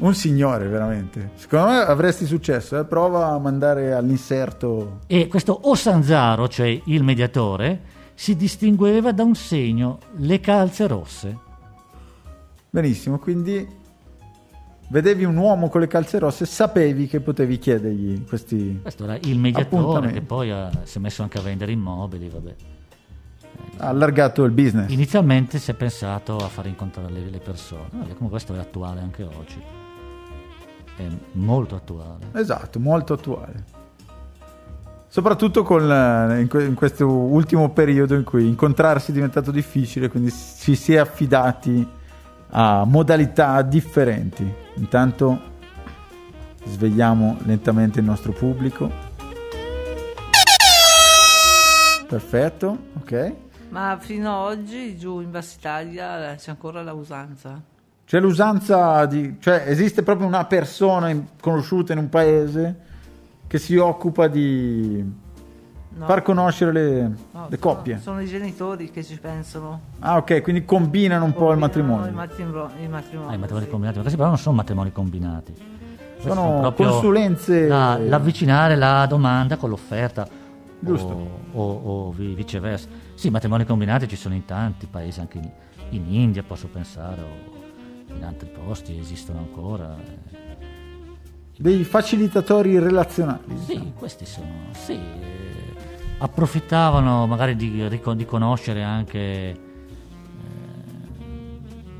Un 0.00 0.14
signore, 0.14 0.66
veramente. 0.66 1.30
Secondo 1.34 1.66
me 1.68 1.78
avresti 1.78 2.24
successo. 2.26 2.78
eh. 2.78 2.84
Prova 2.84 3.28
a 3.28 3.38
mandare 3.38 3.92
all'inserto. 3.92 5.00
E 5.06 5.26
questo 5.28 5.68
Osanzaro, 5.68 6.48
cioè 6.48 6.80
il 6.86 7.02
mediatore, 7.02 7.80
si 8.14 8.34
distingueva 8.36 9.12
da 9.12 9.22
un 9.24 9.34
segno, 9.34 9.98
le 10.16 10.40
calze 10.40 10.86
rosse. 10.86 11.38
Benissimo, 12.70 13.18
quindi 13.18 13.66
vedevi 14.88 15.24
un 15.24 15.36
uomo 15.36 15.68
con 15.68 15.80
le 15.80 15.86
calze 15.86 16.18
rosse, 16.18 16.46
sapevi 16.46 17.06
che 17.06 17.20
potevi 17.20 17.58
chiedergli 17.58 18.24
questi. 18.24 18.78
Questo 18.80 19.04
era 19.04 19.18
il 19.22 19.38
mediatore 19.38 20.12
che 20.12 20.22
poi 20.22 20.50
ha- 20.50 20.70
si 20.84 20.98
è 20.98 21.00
messo 21.00 21.22
anche 21.22 21.38
a 21.38 21.42
vendere 21.42 21.72
immobili, 21.72 22.28
vabbè. 22.28 22.54
Ha 23.78 23.88
allargato 23.88 24.44
il 24.44 24.52
business. 24.52 24.90
Inizialmente 24.90 25.58
si 25.58 25.70
è 25.70 25.74
pensato 25.74 26.36
a 26.38 26.48
far 26.48 26.66
incontrare 26.66 27.10
le, 27.10 27.28
le 27.28 27.38
persone, 27.38 27.88
comunque 27.90 28.28
questo 28.30 28.54
è 28.54 28.58
attuale 28.58 29.00
anche 29.00 29.22
oggi, 29.24 29.60
è 31.00 31.08
molto 31.32 31.74
attuale. 31.74 32.26
Esatto, 32.32 32.78
molto 32.78 33.14
attuale. 33.14 33.64
Soprattutto 35.08 35.62
con, 35.62 35.90
eh, 35.90 36.40
in, 36.40 36.48
que- 36.48 36.64
in 36.64 36.74
questo 36.74 37.08
ultimo 37.08 37.70
periodo 37.70 38.14
in 38.14 38.22
cui 38.22 38.46
incontrarsi 38.46 39.10
è 39.10 39.14
diventato 39.14 39.50
difficile, 39.50 40.08
quindi 40.08 40.30
ci 40.30 40.76
si 40.76 40.94
è 40.94 40.98
affidati 40.98 41.86
a 42.50 42.84
modalità 42.84 43.60
differenti. 43.62 44.48
Intanto 44.74 45.48
svegliamo 46.64 47.38
lentamente 47.44 47.98
il 47.98 48.04
nostro 48.04 48.32
pubblico. 48.32 49.08
Perfetto, 52.06 52.76
ok. 53.00 53.34
Ma 53.70 53.96
fino 54.00 54.46
ad 54.46 54.58
oggi 54.58 54.98
giù 54.98 55.20
in 55.20 55.30
Bassa 55.30 55.56
Italia 55.56 56.34
c'è 56.36 56.50
ancora 56.50 56.82
la 56.82 56.92
usanza. 56.92 57.69
C'è 58.10 58.18
l'usanza 58.18 59.06
di... 59.06 59.36
cioè 59.38 59.62
esiste 59.68 60.02
proprio 60.02 60.26
una 60.26 60.44
persona 60.44 61.10
in- 61.10 61.26
conosciuta 61.40 61.92
in 61.92 62.00
un 62.00 62.08
paese 62.08 62.76
che 63.46 63.56
si 63.58 63.76
occupa 63.76 64.26
di 64.26 65.28
No? 65.92 66.06
far 66.06 66.22
conoscere 66.22 66.72
le, 66.72 67.00
No, 67.02 67.46
le 67.48 67.56
sono- 67.56 67.74
coppie. 67.74 67.98
Sono, 68.00 68.20
i 68.20 68.26
genitori 68.26 68.90
che 68.90 69.04
ci 69.04 69.16
pensano. 69.20 69.80
Ah 70.00 70.16
ok, 70.16 70.40
quindi 70.42 70.64
combinano 70.64 71.24
un 71.24 71.32
po' 71.32 71.52
il 71.52 71.58
matrimonio. 71.58 72.06
I, 72.08 72.12
matrimro- 72.12 72.70
i 72.82 72.88
matrimoni. 72.88 73.30
Ah, 73.30 73.34
i 73.34 73.38
matrimoni 73.38 73.64
sì. 73.66 73.70
combinati, 73.70 73.96
ma 73.96 74.02
questi 74.02 74.18
però 74.18 74.28
non 74.30 74.38
sono 74.38 74.56
matrimoni 74.56 74.90
combinati. 74.92 75.52
Questi 75.52 76.28
Sono 76.28 76.58
proprio 76.62 76.88
consulenze- 76.90 77.68
la- 77.68 77.96
l'avvicinare 77.96 78.74
la 78.74 79.06
domanda 79.06 79.56
con 79.56 79.70
l'offerta. 79.70 80.26
Giusto. 80.80 81.12
O, 81.52 81.62
o- 81.62 82.06
o 82.06 82.10
vi- 82.10 82.34
viceversa. 82.34 82.88
Sì, 83.14 83.30
matrimoni 83.30 83.64
combinati 83.64 84.08
ci 84.08 84.16
sono 84.16 84.34
in 84.34 84.44
tanti 84.44 84.86
paesi, 84.86 85.20
anche 85.20 85.38
in, 85.38 85.48
in 85.90 86.12
India 86.12 86.42
posso 86.42 86.66
pensare, 86.68 87.20
o 87.20 87.58
in 88.14 88.24
altri 88.24 88.48
posti 88.48 88.98
esistono 88.98 89.38
ancora. 89.38 89.96
Dei 91.56 91.84
facilitatori 91.84 92.78
relazionali. 92.78 93.58
Sì, 93.66 93.92
questi 93.94 94.24
sono, 94.24 94.48
sì, 94.72 94.94
eh, 94.94 95.74
approfittavano 96.18 97.26
magari 97.26 97.54
di, 97.56 97.86
di 97.88 98.24
conoscere 98.24 98.82
anche 98.82 99.20
eh, 99.20 99.56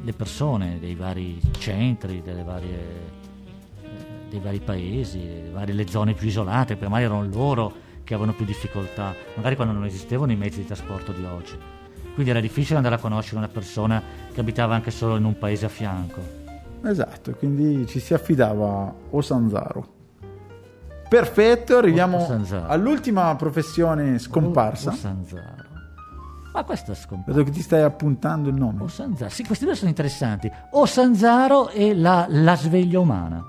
le 0.02 0.12
persone 0.12 0.78
dei 0.80 0.94
vari 0.94 1.38
centri, 1.58 2.22
delle 2.22 2.42
varie, 2.42 2.78
eh, 3.82 3.88
dei 4.30 4.40
vari 4.40 4.60
paesi, 4.60 5.18
delle 5.18 5.50
varie, 5.50 5.74
le 5.74 5.86
zone 5.86 6.14
più 6.14 6.26
isolate, 6.28 6.74
perché 6.74 6.88
magari 6.88 7.04
erano 7.04 7.28
loro 7.28 7.72
che 8.02 8.14
avevano 8.14 8.34
più 8.34 8.46
difficoltà, 8.46 9.14
magari 9.36 9.56
quando 9.56 9.74
non 9.74 9.84
esistevano 9.84 10.32
i 10.32 10.36
mezzi 10.36 10.60
di 10.60 10.66
trasporto 10.66 11.12
di 11.12 11.24
oggi. 11.24 11.79
Quindi 12.14 12.30
era 12.30 12.40
difficile 12.40 12.76
andare 12.76 12.96
a 12.96 12.98
conoscere 12.98 13.38
una 13.38 13.48
persona 13.48 14.02
che 14.32 14.40
abitava 14.40 14.74
anche 14.74 14.90
solo 14.90 15.16
in 15.16 15.24
un 15.24 15.38
paese 15.38 15.66
a 15.66 15.68
fianco. 15.68 16.20
Esatto, 16.84 17.32
quindi 17.32 17.86
ci 17.86 18.00
si 18.00 18.14
affidava 18.14 18.82
a 18.82 18.94
Osanzaro. 19.10 19.98
Perfetto, 21.08 21.76
arriviamo 21.76 22.22
Osanzaro. 22.22 22.66
all'ultima 22.68 23.34
professione 23.36 24.18
scomparsa. 24.18 24.90
O 24.90 24.94
Sanzaro. 24.94 25.68
Ma 26.52 26.64
questa 26.64 26.92
è 26.92 26.94
scomparsa. 26.94 27.32
Vedo 27.32 27.44
che 27.44 27.50
ti 27.50 27.62
stai 27.62 27.82
appuntando 27.82 28.48
il 28.48 28.54
nome. 28.54 28.82
O 28.82 28.88
Sanzaro. 28.88 29.30
Sì, 29.30 29.44
questi 29.44 29.64
due 29.64 29.74
sono 29.74 29.88
interessanti. 29.88 30.50
O 30.70 30.86
Sanzaro 30.86 31.68
e 31.70 31.94
la, 31.94 32.26
la 32.28 32.56
sveglia 32.56 32.98
umana. 33.00 33.44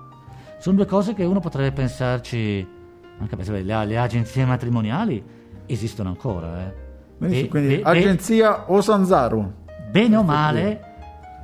Sono 0.59 0.75
due 0.75 0.85
cose 0.85 1.13
che 1.13 1.23
uno 1.23 1.39
potrebbe 1.39 1.71
pensarci, 1.71 2.67
anche 3.19 3.35
perché 3.35 3.63
le, 3.63 3.85
le 3.85 3.97
agenzie 3.97 4.45
matrimoniali 4.45 5.23
esistono 5.65 6.09
ancora. 6.09 6.59
Eh. 6.61 6.90
Benissimo, 7.21 7.45
E- 7.45 7.49
quindi 7.49 7.73
e- 7.75 7.77
e- 7.77 7.81
agenzia 7.83 8.71
Osanzaro. 8.71 9.53
bene 9.91 10.15
o 10.15 10.23
male 10.23 10.81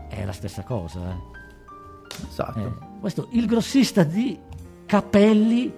è 0.10 0.26
la 0.26 0.32
stessa 0.32 0.64
cosa. 0.64 1.00
eh. 1.02 2.26
Esatto. 2.30 2.60
Eh, 2.60 2.72
questo, 3.00 3.28
il 3.34 3.46
grossista 3.46 4.02
di 4.04 4.38
capelli 4.88 5.72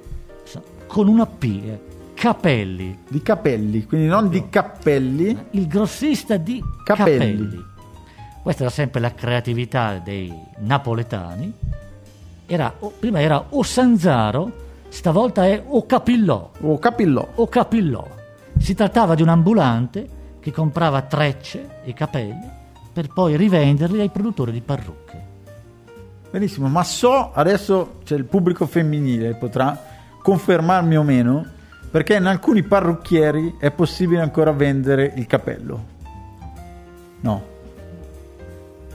con 0.87 1.07
una 1.09 1.25
P. 1.25 1.43
eh. 1.65 1.81
Capelli. 2.13 2.97
Di 3.09 3.21
capelli, 3.21 3.85
quindi 3.85 4.07
non 4.07 4.29
di 4.29 4.47
cappelli. 4.49 5.37
il 5.51 5.67
grossista 5.67 6.37
di 6.37 6.61
Capelli. 6.85 7.17
capelli. 7.17 7.65
Questa 8.41 8.63
era 8.63 8.71
sempre 8.71 9.01
la 9.01 9.13
creatività 9.13 9.99
dei 10.03 10.33
napoletani. 10.59 11.51
Era, 12.45 12.73
o- 12.79 12.93
prima 12.97 13.19
era 13.21 13.45
o 13.49 13.63
Sanzaro, 13.63 14.51
stavolta 14.87 15.45
è 15.45 15.61
o 15.65 15.85
Capillò. 15.85 16.51
O 16.61 16.77
capillò. 16.79 17.27
O 17.35 17.47
Capillò. 17.47 18.07
Si 18.59 18.75
trattava 18.75 19.15
di 19.15 19.23
un 19.23 19.29
ambulante 19.29 20.07
che 20.39 20.51
comprava 20.51 21.01
trecce 21.01 21.81
e 21.83 21.93
capelli 21.93 22.57
per 22.91 23.07
poi 23.07 23.35
rivenderli 23.35 23.99
ai 23.99 24.09
produttori 24.09 24.51
di 24.51 24.61
parrucche. 24.61 25.27
Benissimo, 26.31 26.67
ma 26.67 26.83
so 26.83 27.31
adesso 27.33 27.99
c'è 28.03 28.15
il 28.15 28.25
pubblico 28.25 28.67
femminile, 28.67 29.33
potrà 29.33 29.81
confermarmi 30.21 30.97
o 30.97 31.03
meno, 31.03 31.45
perché 31.89 32.15
in 32.15 32.25
alcuni 32.25 32.61
parrucchieri 32.61 33.55
è 33.57 33.71
possibile 33.71 34.21
ancora 34.21 34.51
vendere 34.51 35.11
il 35.15 35.25
capello. 35.25 35.83
No. 37.21 37.57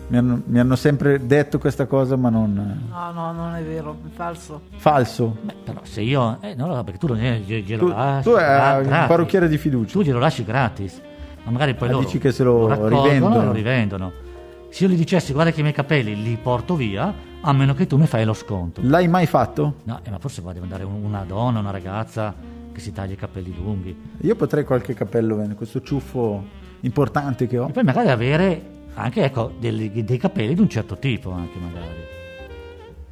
Mi 0.06 0.18
hanno, 0.18 0.42
mi 0.44 0.58
hanno 0.58 0.76
sempre 0.76 1.24
detto 1.26 1.58
questa 1.58 1.86
cosa, 1.86 2.14
ma 2.16 2.28
non... 2.28 2.52
No, 2.90 3.12
no, 3.12 3.32
non 3.32 3.54
è 3.54 3.62
vero, 3.62 3.96
è 4.06 4.10
falso. 4.14 4.60
Falso. 4.76 5.36
Beh, 5.40 5.54
però 5.64 5.80
se 5.82 6.02
io... 6.02 6.38
Eh, 6.42 6.54
no, 6.54 6.66
perché 6.84 6.98
tu 6.98 7.06
non 7.06 7.16
glielo 7.18 7.88
lasci. 7.88 8.28
tu 8.28 8.34
hai 8.36 8.84
un 8.84 9.04
parrucchiere 9.08 9.48
di 9.48 9.56
fiducia. 9.56 9.92
tu 9.92 10.02
glielo 10.02 10.18
lasci 10.18 10.44
gratis, 10.44 11.00
ma 11.44 11.50
magari 11.52 11.74
poi 11.74 11.88
Ah, 11.88 11.92
loro 11.92 12.04
dici 12.04 12.18
che 12.18 12.32
se 12.32 12.44
lo 12.44 12.66
raccolgono 12.66 13.02
rivendono. 13.04 13.44
lo 13.44 13.52
rivendono. 13.52 14.12
Se 14.68 14.84
io 14.84 14.90
gli 14.90 14.96
dicessi 14.96 15.32
guarda 15.32 15.52
che 15.52 15.60
i 15.60 15.62
miei 15.62 15.74
capelli 15.74 16.20
li 16.22 16.36
porto 16.40 16.74
via, 16.76 17.12
a 17.40 17.52
meno 17.52 17.72
che 17.74 17.86
tu 17.86 17.96
mi 17.96 18.06
fai 18.06 18.24
lo 18.26 18.34
sconto. 18.34 18.80
L'hai 18.84 19.08
mai 19.08 19.24
fatto? 19.26 19.76
No, 19.84 20.00
eh, 20.02 20.10
ma 20.10 20.18
forse 20.18 20.42
va, 20.42 20.52
deve 20.52 20.64
andare 20.64 20.84
un- 20.84 21.02
una 21.02 21.24
donna, 21.26 21.60
una 21.60 21.70
ragazza 21.70 22.34
che 22.72 22.80
si 22.80 22.92
taglia 22.92 23.12
i 23.14 23.16
capelli 23.16 23.54
lunghi. 23.56 23.96
Io 24.20 24.34
potrei 24.36 24.64
qualche 24.64 24.92
capello 24.92 25.34
vendere, 25.36 25.54
questo 25.56 25.80
ciuffo 25.80 26.42
importante 26.80 27.46
che 27.46 27.56
ho. 27.58 27.68
E 27.68 27.72
poi 27.72 27.84
magari 27.84 28.10
avere 28.10 28.62
anche 28.94 29.24
ecco, 29.24 29.52
dei, 29.58 30.04
dei 30.04 30.18
capelli 30.18 30.54
di 30.54 30.60
un 30.60 30.68
certo 30.68 30.96
tipo, 30.98 31.30
anche 31.30 31.58
magari. 31.58 32.02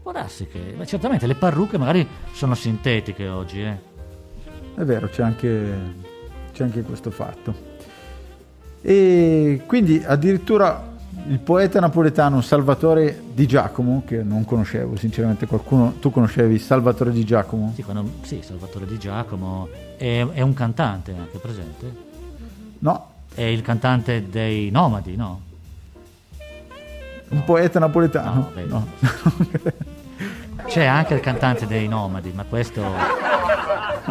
Può 0.03 0.13
darsi 0.13 0.47
che... 0.47 0.75
ma 0.77 0.85
certamente 0.85 1.27
le 1.27 1.35
parrucche 1.35 1.79
magari 1.79 2.07
sono 2.33 2.55
sintetiche 2.55 3.29
oggi, 3.29 3.63
eh. 3.63 3.91
È 4.75 4.83
vero, 4.85 5.09
c'è 5.09 5.23
anche, 5.23 5.75
c'è 6.53 6.65
anche 6.65 6.83
questo 6.83 7.11
fatto. 7.11 7.71
E 8.81 9.63
quindi 9.67 10.03
addirittura 10.05 10.91
il 11.29 11.39
poeta 11.39 11.79
napoletano 11.79 12.41
Salvatore 12.41 13.23
Di 13.33 13.47
Giacomo, 13.47 14.03
che 14.05 14.23
non 14.23 14.45
conoscevo, 14.45 14.97
sinceramente 14.97 15.47
qualcuno, 15.47 15.95
tu 16.01 16.11
conoscevi 16.11 16.59
Salvatore 16.59 17.13
Di 17.13 17.25
Giacomo? 17.25 17.73
Sì, 17.75 17.83
quando- 17.83 18.11
sì, 18.23 18.41
Salvatore 18.43 18.87
Di 18.87 18.99
Giacomo 18.99 19.69
è, 19.97 20.27
è 20.33 20.41
un 20.41 20.55
cantante 20.55 21.15
anche 21.17 21.39
presente. 21.39 22.11
No, 22.79 23.11
È 23.35 23.43
il 23.43 23.63
cantante 23.63 24.29
dei 24.29 24.71
Nomadi, 24.71 25.17
no? 25.17 25.41
Un 27.33 27.45
poeta 27.45 27.79
napoletano. 27.79 28.51
No, 28.55 28.65
No. 28.67 28.87
c'è 30.67 30.85
anche 30.85 31.15
il 31.15 31.21
cantante 31.21 31.67
dei 31.67 31.89
Nomadi, 31.89 32.33
ma 32.35 32.45
questo... 32.49 32.83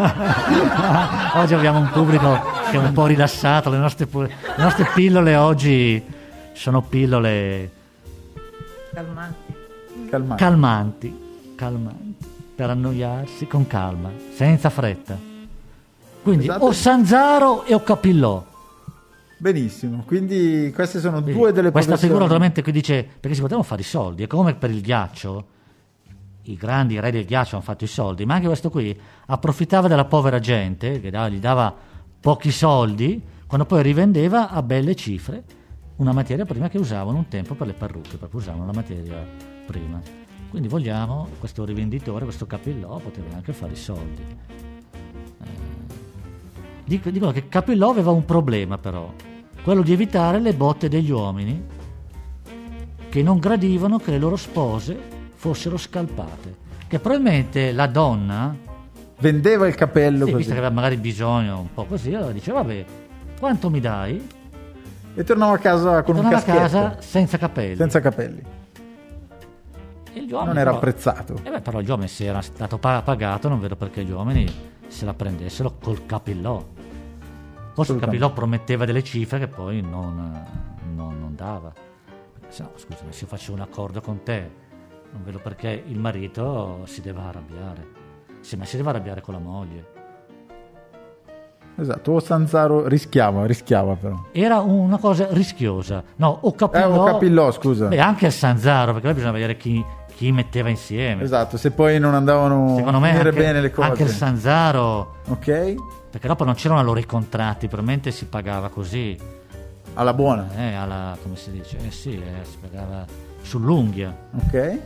oggi 1.36 1.54
abbiamo 1.54 1.80
un 1.80 1.90
pubblico 1.92 2.40
che 2.70 2.78
è 2.78 2.80
un 2.80 2.92
po' 2.94 3.06
rilassato, 3.06 3.70
le 3.70 3.78
nostre, 3.78 4.06
pu- 4.06 4.22
le 4.22 4.34
nostre 4.58 4.90
pillole 4.94 5.36
oggi 5.36 6.04
sono 6.54 6.82
pillole 6.82 7.72
Calmanti. 8.94 9.54
Calmate. 10.10 10.44
calmanti, 10.44 11.54
calmanti, 11.56 12.26
per 12.56 12.70
annoiarsi 12.70 13.48
con 13.48 13.66
calma, 13.68 14.10
senza 14.36 14.70
fretta. 14.70 15.18
Quindi 16.22 16.44
Esatto. 16.46 16.66
o 16.66 16.72
Sanzaro 16.74 17.64
e 17.66 17.74
o 17.74 17.82
Capillò. 17.82 18.44
Benissimo, 19.42 20.04
quindi 20.06 20.72
queste 20.72 21.00
sono 21.00 21.20
Vedi, 21.20 21.36
due 21.36 21.52
delle 21.52 21.72
Questa 21.72 21.94
professioni. 21.94 22.00
figura 22.00 22.20
naturalmente 22.26 22.62
qui 22.62 22.72
dice 22.72 23.04
perché 23.20 23.34
si 23.34 23.42
potevano 23.42 23.66
fare 23.66 23.82
i 23.82 23.84
soldi, 23.84 24.22
è 24.22 24.28
come 24.28 24.54
per 24.54 24.70
il 24.70 24.82
ghiaccio. 24.82 25.46
I 26.44 26.56
grandi 26.56 27.00
re 27.00 27.10
del 27.10 27.26
ghiaccio 27.26 27.56
hanno 27.56 27.64
fatto 27.64 27.84
i 27.84 27.88
soldi, 27.88 28.24
ma 28.24 28.36
anche 28.36 28.46
questo 28.46 28.70
qui 28.70 28.96
approfittava 29.26 29.88
della 29.88 30.06
povera 30.06 30.38
gente, 30.38 31.02
che 31.02 31.10
dava- 31.10 31.28
gli 31.30 31.40
dava 31.40 31.76
pochi 32.20 32.52
soldi, 32.52 33.20
quando 33.48 33.66
poi 33.66 33.82
rivendeva 33.82 34.52
a 34.52 34.62
belle 34.62 34.94
cifre 34.94 35.44
una 35.96 36.14
materia 36.14 36.46
prima 36.46 36.70
che 36.70 36.78
usavano 36.78 37.18
un 37.18 37.28
tempo 37.28 37.56
per 37.56 37.66
le 37.66 37.74
parrucche, 37.74 38.18
perché 38.18 38.36
usavano 38.36 38.68
la 38.68 38.74
materia 38.74 39.26
prima. 39.66 40.00
Quindi 40.52 40.68
vogliamo, 40.68 41.28
questo 41.40 41.66
rivenditore, 41.66 42.26
questo 42.26 42.46
capillò, 42.46 42.98
poteva 43.00 43.34
anche 43.34 43.54
fare 43.54 43.72
i 43.72 43.76
soldi. 43.76 44.22
Eh, 45.42 45.46
dic- 46.86 47.10
dicono 47.10 47.32
che 47.32 47.48
Capillò 47.48 47.90
aveva 47.90 48.12
un 48.12 48.24
problema 48.26 48.78
però, 48.78 49.12
quello 49.64 49.82
di 49.82 49.94
evitare 49.94 50.40
le 50.40 50.54
botte 50.54 50.88
degli 50.90 51.12
uomini 51.12 51.64
che 53.10 53.22
non 53.24 53.40
gradivano 53.40 53.98
che 54.00 54.12
le 54.12 54.18
loro 54.20 54.36
spose 54.38 54.98
fossero 55.36 55.78
scalpate. 55.78 56.56
Che 56.88 57.00
probabilmente 57.00 57.72
la 57.72 57.88
donna, 57.88 58.56
Vendeva 59.20 59.68
il 59.68 59.76
capello 59.76 60.26
sì, 60.26 60.32
così. 60.32 60.38
visto 60.38 60.52
che 60.54 60.58
aveva 60.60 60.74
magari 60.74 60.98
bisogno 60.98 61.60
un 61.60 61.74
po' 61.74 61.86
così, 61.86 62.14
allora 62.14 62.32
diceva 62.32 62.62
vabbè, 62.64 62.86
quanto 63.40 63.70
mi 63.70 63.80
dai? 63.80 64.28
E 65.14 65.24
tornava 65.24 65.54
a 65.54 65.58
casa 65.58 66.02
con 66.04 66.16
un 66.16 66.22
Tornava 66.22 66.38
a 66.38 66.46
caschetto. 66.46 66.58
casa 66.80 67.02
senza 67.02 67.38
capelli. 67.38 67.76
Senza 67.76 68.00
capelli. 68.00 68.42
E 70.14 70.26
gli 70.26 70.32
uomini 70.32 70.48
Non 70.50 70.58
era 70.58 70.72
però- 70.72 70.78
apprezzato. 70.78 71.40
Eh 71.44 71.50
beh, 71.50 71.62
però 71.62 71.80
gli 71.82 71.90
uomini 71.90 72.08
se 72.08 72.26
era 72.26 72.42
stato 72.42 72.78
pa- 72.78 73.02
pagato, 73.04 73.48
non 73.48 73.60
vedo 73.60 73.76
perché 73.76 74.04
gli 74.04 74.12
uomini 74.12 74.46
se 74.88 75.06
la 75.06 75.14
prendessero 75.14 75.76
col 75.82 76.06
capillò. 76.06 76.66
Forse 77.74 77.96
capillò 77.98 78.32
prometteva 78.34 78.86
delle 78.86 79.04
cifre 79.04 79.40
che 79.40 79.48
poi 79.48 79.82
non, 79.82 80.46
non- 80.96 81.20
non 81.20 81.34
dava. 81.36 81.72
Se 82.48 82.64
no, 82.64 82.72
scusami, 82.76 83.12
se 83.14 83.22
io 83.22 83.28
faccio 83.28 83.54
un 83.54 83.62
accordo 83.62 84.02
con 84.02 84.24
te, 84.24 84.50
non 85.12 85.24
vedo 85.24 85.40
perché 85.40 85.84
il 85.88 85.98
marito 86.00 86.82
si 86.86 87.02
deve 87.02 87.22
arrabbiare. 87.22 87.88
Sì, 88.42 88.56
ma 88.58 88.66
si 88.66 88.76
deve 88.78 88.90
arrabbiare 88.90 89.22
con 89.22 89.34
la 89.36 89.40
moglie. 89.40 89.86
Esatto, 91.78 92.12
o 92.12 92.20
Sanzaro 92.20 92.88
rischiava, 92.88 93.46
rischiava 93.46 93.96
però. 93.96 94.22
Era 94.34 94.60
una 94.60 94.98
cosa 94.98 95.28
rischiosa. 95.32 96.04
No, 96.18 96.40
o 96.42 96.50
Eh, 96.50 96.56
capillò... 96.56 97.02
o 97.02 97.06
Capillò, 97.06 97.52
scusa. 97.52 97.88
Beh, 97.88 98.00
anche 98.00 98.26
il 98.28 98.32
Sanzaro, 98.34 98.92
perché 98.92 99.08
poi 99.08 99.14
bisogna 99.16 99.32
vedere 99.32 99.56
chi, 99.58 99.84
chi 100.14 100.32
metteva 100.34 100.68
insieme. 100.70 101.24
Esatto, 101.24 101.56
se 101.58 101.72
poi 101.72 101.98
non 102.00 102.14
andavano 102.14 102.76
Secondo 102.76 102.98
a 102.98 103.02
finire 103.02 103.30
anche, 103.30 103.32
bene 103.40 103.62
le 103.62 103.72
cose. 103.72 103.88
anche 103.88 104.04
il 104.04 104.10
Sanzaro 104.10 105.16
Ok? 105.30 105.76
Perché 106.12 106.28
dopo 106.28 106.44
non 106.44 106.56
c'erano 106.56 106.84
loro 106.84 107.00
i 107.00 107.06
contratti, 107.06 107.68
probabilmente 107.68 108.12
si 108.12 108.26
pagava 108.26 108.68
così, 108.70 109.18
Alla 109.94 110.14
buona. 110.14 110.50
eh, 110.58 110.74
alla, 110.74 111.18
come 111.22 111.38
si 111.38 111.52
dice? 111.52 111.78
Eh 111.86 111.92
sì, 111.92 112.16
eh, 112.16 112.44
si 112.44 112.58
pagava 112.60 113.06
sull'unghia. 113.42 114.14
Ok? 114.36 114.80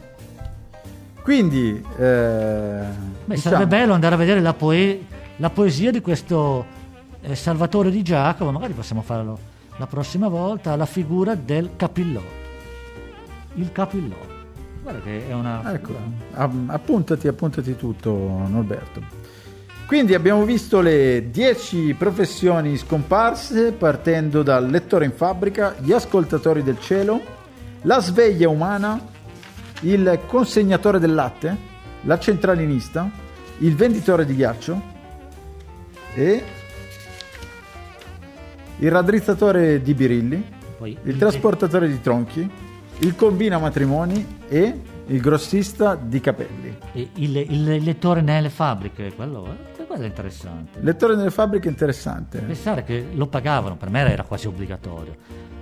Quindi, 1.24 1.84
eh, 1.98 2.84
Beh, 3.26 3.36
diciamo, 3.36 3.56
sarebbe 3.56 3.66
bello 3.68 3.94
andare 3.94 4.14
a 4.14 4.18
vedere 4.20 4.40
la, 4.40 4.54
poe- 4.54 5.04
la 5.38 5.50
poesia 5.50 5.90
di 5.90 6.00
questo 6.00 6.64
eh, 7.22 7.34
Salvatore 7.34 7.90
di 7.90 8.04
Giacomo, 8.04 8.52
magari 8.52 8.74
possiamo 8.74 9.02
farlo 9.02 9.40
la 9.78 9.88
prossima 9.88 10.28
volta, 10.28 10.76
la 10.76 10.86
figura 10.86 11.34
del 11.34 11.72
capillò. 11.76 12.22
Il 13.56 13.72
capillò. 13.72 14.16
Guarda 14.84 15.00
che 15.02 15.28
è 15.28 15.34
una... 15.34 15.74
Ecco, 15.74 15.96
appuntati, 16.68 17.28
appuntati 17.28 17.76
tutto, 17.76 18.12
Norberto. 18.12 19.24
Quindi 19.88 20.16
abbiamo 20.16 20.46
visto 20.46 20.82
le 20.82 21.30
10 21.30 21.94
professioni 21.94 22.76
scomparse 22.76 23.72
partendo 23.72 24.42
dal 24.42 24.68
lettore 24.68 25.06
in 25.06 25.12
fabbrica, 25.12 25.76
gli 25.80 25.92
ascoltatori 25.92 26.64
del 26.64 26.80
cielo, 26.80 27.22
la 27.84 28.00
sveglia 28.00 28.50
umana, 28.50 29.00
il 29.82 30.22
consegnatore 30.26 30.98
del 30.98 31.14
latte, 31.14 31.56
la 32.02 32.18
centralinista, 32.18 33.08
il 33.60 33.76
venditore 33.76 34.26
di 34.26 34.36
ghiaccio 34.36 34.82
e 36.16 36.44
il 38.80 38.92
raddrizzatore 38.92 39.84
di 39.84 39.94
birilli, 39.94 40.44
Poi 40.80 40.98
il 41.04 41.18
trasportatore 41.18 41.88
di 41.88 42.02
tronchi, 42.02 42.50
il 43.00 43.16
combina 43.16 43.60
matrimoni 43.60 44.40
e 44.48 44.80
il 45.06 45.22
grossista 45.22 45.94
di 45.94 46.20
capelli. 46.20 46.76
e 46.92 47.10
il, 47.16 47.38
il 47.38 47.84
lettore 47.84 48.22
nelle 48.22 48.50
fabbriche, 48.50 49.14
quello, 49.14 49.46
eh, 49.46 49.75
quello 49.86 50.04
è 50.04 50.08
interessante. 50.08 50.80
Lettore 50.82 51.16
nelle 51.16 51.32
fabbriche 51.32 51.68
interessante. 51.68 52.40
Pensare 52.40 52.84
che 52.84 53.08
lo 53.14 53.28
pagavano, 53.28 53.76
per 53.76 53.90
me 53.90 54.10
era 54.10 54.24
quasi 54.24 54.48
obbligatorio. 54.48 55.16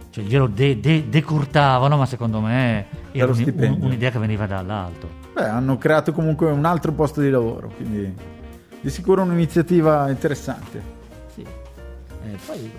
Cioè 0.10 0.24
glielo 0.24 0.48
de- 0.48 0.80
de- 0.80 1.10
decurtavano, 1.10 1.98
ma 1.98 2.06
secondo 2.06 2.40
me 2.40 2.86
era 3.12 3.32
un- 3.32 3.54
un- 3.56 3.78
un'idea 3.82 4.12
che 4.12 4.20
veniva 4.20 4.46
dall'alto. 4.46 5.22
Beh, 5.34 5.46
hanno 5.46 5.78
creato 5.78 6.12
comunque 6.12 6.52
un 6.52 6.66
altro 6.66 6.92
posto 6.92 7.20
di 7.22 7.30
lavoro, 7.32 7.70
quindi 7.76 8.14
di 8.80 8.90
sicuro 8.90 9.24
un'iniziativa 9.24 10.10
interessante. 10.10 10.82
Sì. 11.34 11.42
E 11.42 12.38
poi 12.46 12.72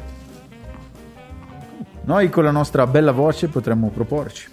Noi 2.07 2.29
con 2.29 2.45
la 2.45 2.51
nostra 2.51 2.87
bella 2.87 3.13
voce 3.13 3.49
potremmo 3.49 3.89
proporci. 3.89 4.49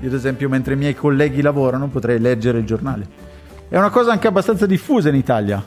Io 0.00 0.08
ad 0.08 0.14
esempio 0.14 0.48
mentre 0.48 0.74
i 0.74 0.76
miei 0.76 0.96
colleghi 0.96 1.40
lavorano 1.40 1.86
potrei 1.86 2.18
leggere 2.18 2.58
il 2.58 2.66
giornale. 2.66 3.06
È 3.68 3.76
una 3.78 3.88
cosa 3.90 4.10
anche 4.10 4.26
abbastanza 4.26 4.66
diffusa 4.66 5.08
in 5.08 5.14
Italia. 5.14 5.64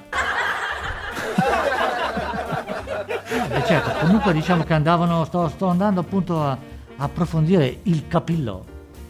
Eh, 3.49 3.63
certo, 3.65 3.91
comunque 4.05 4.33
diciamo 4.33 4.63
che 4.63 4.73
andavano, 4.73 5.25
sto, 5.25 5.47
sto 5.49 5.67
andando 5.67 5.99
appunto 6.01 6.41
a, 6.41 6.57
approfondire 6.97 7.79
il 7.83 8.07
capillò, 8.07 8.63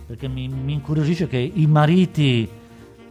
perché 0.08 0.28
mi, 0.28 0.48
mi 0.48 0.74
incuriosisce 0.74 1.28
che 1.28 1.38
i 1.38 1.68
mariti, 1.68 2.50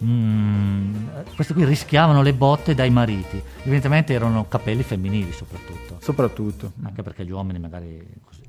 mm, 0.03 1.07
questi 1.35 1.53
qui 1.53 1.64
rischiavano 1.64 2.22
le 2.22 2.32
botte 2.32 2.74
dai 2.74 2.91
mariti, 2.91 3.41
evidentemente 3.61 4.12
erano 4.12 4.47
capelli 4.49 4.82
femminili 4.82 5.30
soprattutto, 5.32 5.99
Soprattutto. 6.01 6.72
anche 6.82 7.03
perché 7.03 7.24
gli 7.24 7.30
uomini 7.30 7.59
magari 7.59 8.05
così. 8.24 8.43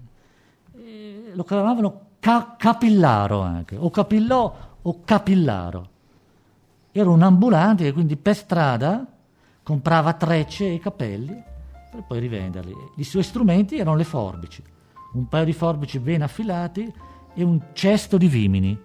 E 0.77 1.31
lo 1.33 1.43
chiamavano 1.43 2.01
ca- 2.19 2.55
capillaro 2.57 3.41
anche, 3.41 3.75
o 3.77 3.89
capillò 3.89 4.55
o 4.81 5.01
capillaro. 5.03 5.89
Era 6.91 7.09
un 7.09 7.21
ambulante 7.21 7.83
che 7.83 7.91
quindi 7.91 8.15
per 8.15 8.35
strada 8.35 9.05
comprava 9.61 10.13
trecce 10.13 10.73
e 10.73 10.79
capelli 10.79 11.53
per 11.95 12.03
poi 12.05 12.19
rivenderli. 12.19 12.75
I 12.95 13.03
suoi 13.03 13.23
strumenti 13.23 13.77
erano 13.77 13.95
le 13.95 14.03
forbici, 14.03 14.61
un 15.13 15.27
paio 15.27 15.45
di 15.45 15.53
forbici 15.53 15.99
ben 15.99 16.21
affilati 16.21 16.91
e 17.33 17.43
un 17.43 17.59
cesto 17.73 18.17
di 18.17 18.27
vimini 18.27 18.79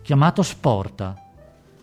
chiamato 0.00 0.42
sporta, 0.42 1.16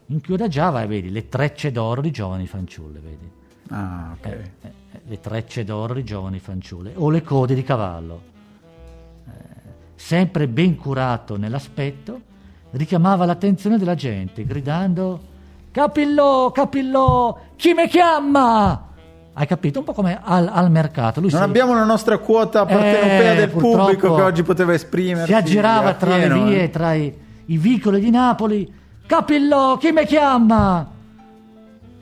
in 0.08 0.22
cui 0.22 0.34
adagiava, 0.34 0.86
vedi, 0.86 1.12
le 1.12 1.30
trecce 1.30 1.72
d'oro 1.72 2.02
di 2.02 2.12
giovani 2.12 2.48
fanciulle, 2.48 3.00
vedi. 3.00 3.32
Ah, 3.70 4.16
ok. 4.18 4.26
Eh, 4.26 4.52
eh, 4.62 5.02
le 5.06 5.20
trecce 5.20 5.64
d'oro 5.64 5.94
di 5.94 6.04
giovani 6.04 6.40
fanciulle 6.40 6.94
o 6.96 7.10
le 7.10 7.22
code 7.22 7.54
di 7.54 7.64
cavallo. 7.64 8.22
Eh, 9.26 9.32
sempre 9.96 10.48
ben 10.48 10.76
curato 10.76 11.38
nell'aspetto, 11.38 12.22
richiamava 12.72 13.26
l'attenzione 13.26 13.78
della 13.78 13.96
gente 13.96 14.44
gridando 14.46 15.28
Capillò, 15.72 16.52
capillò, 16.52 17.38
chi 17.56 17.74
mi 17.74 17.88
chiama? 17.88 18.89
Hai 19.40 19.48
capito? 19.48 19.80
Un 19.80 19.86
po' 19.86 19.94
come 19.94 20.20
al, 20.22 20.50
al 20.52 20.70
mercato. 20.70 21.22
Lui 21.22 21.30
Non 21.32 21.40
si- 21.40 21.46
abbiamo 21.48 21.74
la 21.74 21.86
nostra 21.86 22.18
quota 22.18 22.66
partenopea 22.66 23.32
Eh, 23.32 23.36
del 23.38 23.50
pubblico 23.50 24.14
che 24.14 24.22
oggi 24.22 24.44
poteva 24.44 24.74
esprimersi. 24.74 25.28
Si 25.32 25.34
aggirava 25.34 25.94
tra 25.94 26.16
pieno, 26.18 26.36
le 26.36 26.44
vie, 26.44 26.64
eh. 26.64 26.70
tra 26.70 26.94
i, 26.94 27.18
i 27.46 27.58
vicoli 27.58 28.02
di 28.02 28.10
Napoli. 28.10 28.70
Capillò, 29.06 29.78
chi 29.78 29.92
mi 29.94 30.06
chiama? 30.06 30.86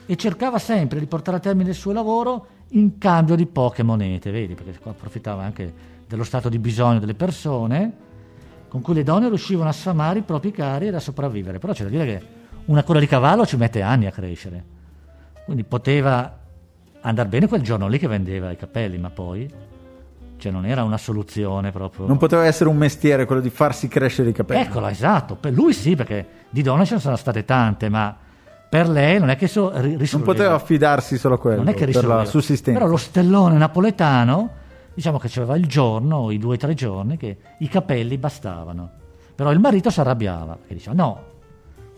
E 0.08 0.16
cercava 0.16 0.58
sempre 0.58 0.98
di 0.98 1.06
portare 1.06 1.38
a 1.38 1.40
termine 1.40 1.70
il 1.70 1.76
suo 1.76 1.92
lavoro 1.92 2.48
in 2.70 2.98
cambio 2.98 3.36
di 3.36 3.46
poche 3.46 3.84
monete, 3.84 4.32
vedi? 4.32 4.56
Perché 4.56 4.80
qua 4.80 4.90
approfittava 4.90 5.44
anche 5.44 5.72
dello 6.08 6.24
stato 6.24 6.50
di 6.50 6.58
bisogno 6.58 6.98
delle 6.98 7.14
persone, 7.14 7.92
con 8.68 8.82
cui 8.82 8.96
le 8.96 9.04
donne 9.04 9.28
riuscivano 9.28 9.70
a 9.70 9.74
sfamare 9.74 10.20
i 10.20 10.24
propri 10.24 10.50
cari 10.52 10.88
ed 10.88 10.96
a 10.96 11.00
sopravvivere. 11.00 11.60
Però 11.60 11.72
c'è 11.72 11.84
da 11.84 11.90
dire 11.90 12.06
che 12.08 12.26
una 12.66 12.82
coda 12.82 12.98
di 12.98 13.06
cavallo 13.06 13.46
ci 13.46 13.58
mette 13.58 13.84
anni 13.84 14.08
a 14.08 14.12
crescere. 14.12 14.64
Quindi 15.46 15.64
poteva 15.64 16.37
andare 17.08 17.28
bene 17.30 17.48
quel 17.48 17.62
giorno 17.62 17.88
lì 17.88 17.98
che 18.00 18.08
vendeva 18.08 18.52
i 18.52 18.56
capelli, 18.58 18.98
ma 18.98 19.10
poi 19.10 19.50
cioè 20.38 20.52
non 20.52 20.66
era 20.66 20.84
una 20.84 20.98
soluzione 20.98 21.72
proprio. 21.72 22.06
Non 22.06 22.18
poteva 22.18 22.46
essere 22.46 22.70
un 22.70 22.78
mestiere 22.78 23.26
quello 23.26 23.42
di 23.42 23.50
farsi 23.50 23.88
crescere 23.88 24.30
i 24.30 24.34
capelli. 24.34 24.62
Eccola, 24.62 24.92
esatto. 24.92 25.36
Per 25.36 25.52
lui 25.52 25.74
sì, 25.74 25.96
perché 25.96 26.26
di 26.50 26.62
donne 26.62 26.86
ce 26.86 26.96
ne 26.96 27.00
sono 27.00 27.16
state 27.16 27.44
tante, 27.44 27.90
ma 27.90 28.16
per 28.70 28.88
lei 28.88 29.18
non 29.20 29.30
è 29.30 29.36
che 29.36 29.48
so, 29.48 29.72
ri- 29.80 29.90
Non 29.92 29.98
risolveva. 29.98 30.32
poteva 30.34 30.54
affidarsi 30.56 31.18
solo 31.18 31.36
a 31.36 31.40
quello 31.40 31.58
non 31.58 31.70
è 31.70 31.74
che 31.74 31.86
per 31.86 31.94
la 31.96 32.00
risolveva. 32.02 32.26
sussistenza. 32.26 32.80
Però 32.80 32.92
lo 32.92 32.98
stellone 32.98 33.58
napoletano, 33.58 34.50
diciamo 34.94 35.18
che 35.18 35.28
c'aveva 35.30 35.56
il 35.56 35.66
giorno, 35.66 36.30
i 36.30 36.38
due 36.38 36.54
o 36.56 36.58
tre 36.58 36.74
giorni, 36.76 37.18
che 37.18 37.38
i 37.58 37.68
capelli 37.68 38.18
bastavano. 38.20 38.90
Però 39.34 39.52
il 39.52 39.60
marito 39.60 39.90
si 39.90 40.00
arrabbiava, 40.00 40.56
perché 40.56 40.76
diceva 40.76 40.96
no, 40.96 41.24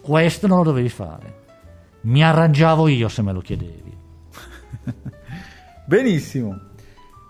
questo 0.01 0.47
non 0.47 0.57
lo 0.59 0.63
dovevi 0.63 0.89
fare. 0.89 1.37
Mi 2.01 2.23
arrangiavo 2.23 2.87
io 2.87 3.09
se 3.09 3.21
me 3.21 3.33
lo 3.33 3.41
chiedevi. 3.41 3.88
Benissimo. 5.85 6.67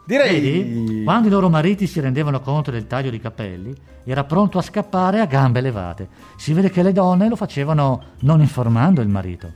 Direi 0.05 0.39
Vedi? 0.41 1.03
Quando 1.03 1.27
i 1.27 1.31
loro 1.31 1.49
mariti 1.49 1.85
si 1.85 1.99
rendevano 1.99 2.41
conto 2.41 2.71
del 2.71 2.87
taglio 2.87 3.11
di 3.11 3.19
capelli, 3.19 3.73
era 4.03 4.23
pronto 4.23 4.57
a 4.57 4.61
scappare 4.63 5.19
a 5.19 5.25
gambe 5.25 5.61
levate. 5.61 6.07
Si 6.35 6.51
vede 6.53 6.71
che 6.71 6.81
le 6.81 6.91
donne 6.91 7.29
lo 7.29 7.35
facevano 7.35 8.01
non 8.21 8.41
informando 8.41 9.01
il 9.01 9.07
marito. 9.07 9.51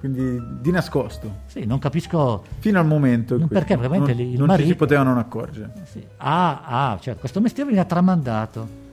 quindi 0.00 0.38
di 0.60 0.70
nascosto, 0.70 1.38
Sì, 1.46 1.64
non 1.64 1.78
capisco 1.78 2.44
fino 2.58 2.78
al 2.78 2.86
momento 2.86 3.38
Non 3.38 3.48
perché, 3.48 3.76
probabilmente 3.78 4.12
non, 4.22 4.32
il 4.32 4.38
non 4.38 4.48
ci 4.50 4.54
si 4.56 4.60
marito- 4.62 4.76
potevano 4.76 5.08
non 5.10 5.18
accorgere. 5.18 5.72
Sì. 5.84 6.04
Ah, 6.18 6.90
ah, 6.90 6.98
cioè 7.00 7.16
questo 7.16 7.40
mestiere 7.40 7.70
viene 7.70 7.86
tramandato. 7.86 8.84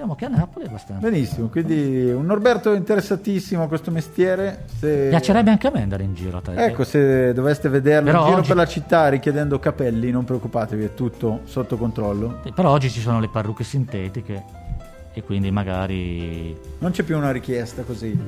Di- 0.00 0.06
diciamo 0.06 0.14
che 0.14 0.24
a 0.24 0.28
Napoli 0.28 0.64
è 0.64 0.68
abbastanza. 0.68 1.06
Benissimo, 1.08 1.48
quindi 1.48 2.10
un 2.10 2.24
Norberto 2.24 2.72
interessatissimo 2.72 3.64
a 3.64 3.68
questo 3.68 3.90
mestiere. 3.90 4.64
Se... 4.78 5.08
Piacerebbe 5.10 5.50
anche 5.50 5.66
a 5.66 5.70
me 5.70 5.82
andare 5.82 6.04
in 6.04 6.14
giro. 6.14 6.38
a 6.38 6.40
te. 6.40 6.54
Ecco, 6.54 6.84
se 6.84 7.34
doveste 7.34 7.68
vederlo 7.68 8.06
Però 8.10 8.20
in 8.20 8.24
giro 8.26 8.38
oggi- 8.38 8.48
per 8.48 8.56
la 8.56 8.66
città 8.66 9.08
richiedendo 9.08 9.58
capelli, 9.58 10.10
non 10.10 10.24
preoccupatevi, 10.24 10.84
è 10.84 10.94
tutto 10.94 11.40
sotto 11.44 11.76
controllo. 11.76 12.40
Però 12.54 12.70
oggi 12.70 12.88
ci 12.90 13.00
sono 13.00 13.20
le 13.20 13.28
parrucche 13.28 13.64
sintetiche 13.64 14.44
e 15.12 15.22
quindi 15.22 15.50
magari... 15.50 16.56
Non 16.78 16.92
c'è 16.92 17.02
più 17.02 17.16
una 17.16 17.30
richiesta 17.30 17.82
così. 17.82 18.18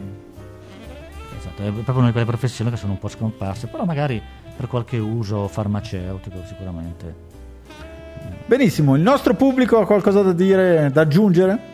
Esatto, 1.38 1.62
è 1.62 1.70
proprio 1.70 1.96
una 1.96 2.06
di 2.06 2.12
quelle 2.12 2.26
professioni 2.26 2.70
che 2.70 2.76
sono 2.76 2.92
un 2.92 2.98
po' 2.98 3.08
scomparse, 3.08 3.66
però 3.66 3.84
magari 3.84 4.20
per 4.54 4.66
qualche 4.68 4.98
uso 4.98 5.48
farmaceutico 5.48 6.36
sicuramente. 6.46 7.30
Benissimo, 8.46 8.94
il 8.96 9.02
nostro 9.02 9.34
pubblico 9.34 9.78
ha 9.78 9.86
qualcosa 9.86 10.22
da 10.22 10.32
dire, 10.32 10.90
da 10.92 11.02
aggiungere? 11.02 11.70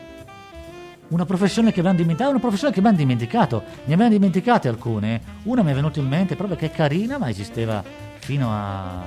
Una 1.09 1.25
professione 1.25 1.71
che 1.71 1.79
abbiamo 1.79 1.97
dimenticato, 1.97 2.29
una 2.31 2.39
professione 2.39 2.71
che 2.71 2.79
abbiamo 2.79 2.97
dimenticato, 2.97 3.63
ne 3.85 3.93
abbiamo 3.93 4.11
dimenticate 4.11 4.67
alcune. 4.67 5.21
Una 5.43 5.63
mi 5.63 5.71
è 5.71 5.73
venuta 5.73 5.99
in 5.99 6.07
mente 6.07 6.35
proprio 6.35 6.55
che 6.55 6.67
è 6.67 6.71
carina, 6.71 7.17
ma 7.17 7.29
esisteva 7.29 7.83
fino 8.19 8.47
a... 8.51 9.01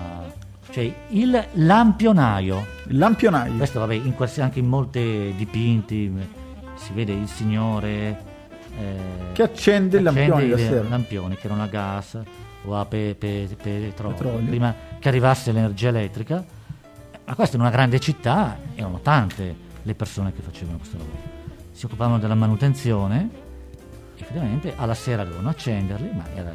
cioè 0.71 0.93
il 1.11 1.45
lampionaio. 1.53 2.67
Il 2.89 2.99
lampionaio. 2.99 3.55
Questo 3.57 3.79
vabbè, 3.79 3.95
in 3.95 4.15
quals- 4.15 4.39
anche 4.39 4.59
in 4.59 4.67
molti 4.67 5.33
dipinti 5.37 6.13
si 6.75 6.93
vede 6.93 7.13
il 7.13 7.29
signore 7.29 8.19
eh, 8.79 8.95
Che 9.33 9.43
accende 9.45 9.99
il 9.99 10.03
lampione 10.03 10.49
la 10.49 10.57
i 10.57 10.59
sera. 10.59 10.89
lampioni 10.89 11.37
che 11.37 11.47
erano 11.47 11.63
a 11.63 11.67
gas 11.69 12.19
o 12.65 12.77
a 12.77 12.85
pe- 12.85 13.15
pe- 13.17 13.49
petrolio, 13.63 14.17
Petrolio. 14.17 14.47
prima 14.49 14.75
che 14.99 15.09
arrivasse 15.09 15.53
l'energia 15.53 15.89
elettrica. 15.89 16.45
Ma 17.25 17.35
questo 17.35 17.57
in 17.57 17.63
una 17.63 17.71
grande 17.71 17.99
città 18.01 18.59
erano 18.75 19.01
tante 19.01 19.55
le 19.83 19.95
persone 19.95 20.33
che 20.33 20.43
facevano 20.43 20.79
questo 20.79 20.97
lavoro. 20.99 21.41
Si 21.71 21.87
occupavano 21.87 22.19
della 22.19 22.35
manutenzione, 22.35 23.29
effettivamente 24.17 24.75
alla 24.77 24.95
sera 24.95 25.25
dovevano 25.25 25.49
accenderli, 25.51 26.11
ma 26.15 26.25
era, 26.35 26.53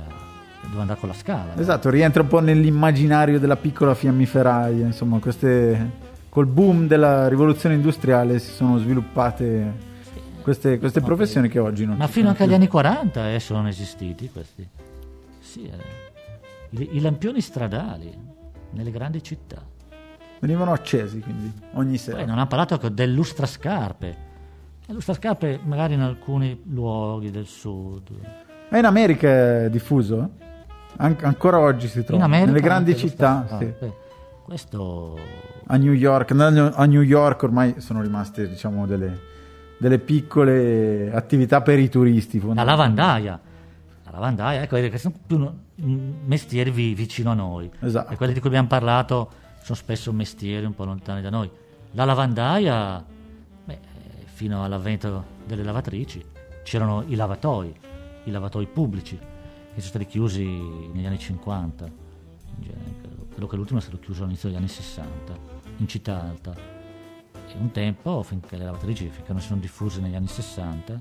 dovevano 0.61 0.81
andare 0.81 0.99
con 0.99 1.09
la 1.09 1.15
scala. 1.15 1.53
no? 1.55 1.61
Esatto, 1.61 1.89
rientra 1.89 2.21
un 2.21 2.27
po' 2.27 2.39
nell'immaginario 2.39 3.39
della 3.39 3.55
piccola 3.55 3.93
fiammiferaia, 3.95 4.85
insomma, 4.85 5.19
queste 5.19 6.05
col 6.29 6.45
boom 6.45 6.87
della 6.87 7.27
rivoluzione 7.27 7.75
industriale 7.75 8.37
si 8.39 8.51
sono 8.51 8.77
sviluppate 8.77 9.85
queste, 10.43 10.77
queste 10.77 11.01
professioni 11.01 11.49
che 11.49 11.59
oggi 11.59 11.85
non 11.85 11.97
Ma 11.97 12.07
fino 12.07 12.29
anche 12.29 12.43
agli 12.43 12.49
più. 12.49 12.57
anni 12.57 12.67
40 12.67 13.33
eh, 13.33 13.39
sono 13.39 13.67
esistiti 13.67 14.29
questi. 14.29 14.67
Sì, 15.39 15.63
eh. 15.63 16.79
I, 16.81 16.97
I 16.97 16.99
lampioni 17.01 17.41
stradali 17.41 18.15
nelle 18.71 18.91
grandi 18.91 19.23
città. 19.23 19.75
Venivano 20.39 20.71
accesi 20.71 21.19
quindi 21.19 21.51
ogni 21.73 21.97
sera. 21.97 22.17
Poi 22.17 22.25
non 22.25 22.39
ha 22.39 22.45
parlato 22.47 22.77
che 22.77 22.93
del 22.93 23.13
lustrascarpe. 23.13 24.17
Le 24.85 24.93
lustrascarpe 24.93 25.59
magari 25.63 25.93
in 25.95 26.01
alcuni 26.01 26.61
luoghi 26.65 27.31
del 27.31 27.45
sud. 27.45 28.09
Ma 28.69 28.77
in 28.77 28.85
America 28.85 29.27
è 29.65 29.69
diffuso? 29.69 30.21
eh? 30.21 30.45
An- 30.97 31.17
ancora 31.21 31.59
oggi 31.59 31.87
si 31.87 32.03
trova 32.03 32.17
In 32.17 32.23
America 32.23 32.51
nelle 32.51 32.61
grandi 32.63 32.95
città, 32.95 33.45
sì. 33.59 33.73
Questo 34.43 35.17
a 35.67 35.75
New 35.77 35.91
York. 35.91 36.31
A 36.31 36.85
New 36.85 37.01
York 37.01 37.43
ormai 37.43 37.75
sono 37.81 38.01
rimaste 38.01 38.47
diciamo 38.47 38.85
delle, 38.87 39.19
delle 39.77 39.99
piccole 39.99 41.11
attività 41.13 41.61
per 41.61 41.79
i 41.79 41.89
turisti. 41.89 42.41
la 42.53 42.63
lavandaia. 42.63 43.39
La 44.05 44.11
lavandaia, 44.11 44.61
ecco, 44.61 44.77
che 44.77 44.97
sono 44.97 45.15
più 45.27 45.51
mestieri 46.25 46.71
vi- 46.71 46.93
vicino 46.93 47.31
a 47.31 47.33
noi. 47.33 47.69
Esatto. 47.81 48.13
E 48.13 48.15
quelli 48.15 48.31
di 48.33 48.39
cui 48.39 48.47
abbiamo 48.47 48.69
parlato 48.69 49.29
sono 49.67 49.79
spesso 49.79 50.13
mestieri 50.13 50.65
un 50.65 50.73
po' 50.73 50.85
lontani 50.85 51.21
da 51.21 51.29
noi. 51.29 51.51
La 51.91 52.05
lavandaia, 52.05 53.03
beh, 53.65 53.73
eh, 53.73 53.79
fino 54.23 54.63
all'avvento 54.63 55.25
delle 55.45 55.61
lavatrici, 55.61 56.23
c'erano 56.63 57.03
i 57.05 57.15
lavatoi, 57.15 57.75
i 58.23 58.31
lavatoi 58.31 58.65
pubblici, 58.67 59.17
che 59.17 59.81
sono 59.81 59.87
stati 59.87 60.05
chiusi 60.05 60.45
negli 60.45 61.05
anni 61.05 61.19
50. 61.19 61.85
In 61.85 62.61
genere, 62.61 62.93
credo, 63.01 63.25
credo 63.29 63.47
che 63.47 63.55
l'ultimo 63.57 63.79
è 63.79 63.81
stato 63.81 63.99
chiuso 63.99 64.23
all'inizio 64.23 64.47
degli 64.47 64.57
anni 64.57 64.69
60, 64.69 65.37
in 65.75 65.87
città 65.89 66.21
alta. 66.21 66.55
E 67.33 67.55
un 67.59 67.71
tempo, 67.71 68.23
finché 68.23 68.55
le 68.55 68.63
lavatrici, 68.63 69.09
finché 69.09 69.33
non 69.33 69.41
si 69.41 69.47
sono 69.47 69.59
diffuse 69.59 69.99
negli 69.99 70.15
anni 70.15 70.27
60, 70.27 70.99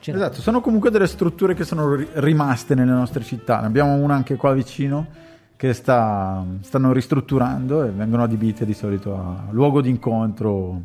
c'era 0.00 0.16
Esatto, 0.16 0.40
sono 0.40 0.62
comunque 0.62 0.90
delle 0.90 1.06
strutture 1.06 1.52
che 1.52 1.64
sono 1.64 1.94
ri- 1.94 2.08
rimaste 2.14 2.74
nelle 2.74 2.92
nostre 2.92 3.22
città. 3.22 3.60
Ne 3.60 3.66
abbiamo 3.66 3.92
una 3.92 4.14
anche 4.14 4.36
qua 4.36 4.54
vicino 4.54 5.27
che 5.58 5.72
sta, 5.72 6.44
stanno 6.60 6.92
ristrutturando 6.92 7.82
e 7.82 7.90
vengono 7.90 8.22
adibite 8.22 8.64
di 8.64 8.74
solito 8.74 9.16
a 9.16 9.48
luogo 9.50 9.82
di 9.82 9.90
incontro, 9.90 10.80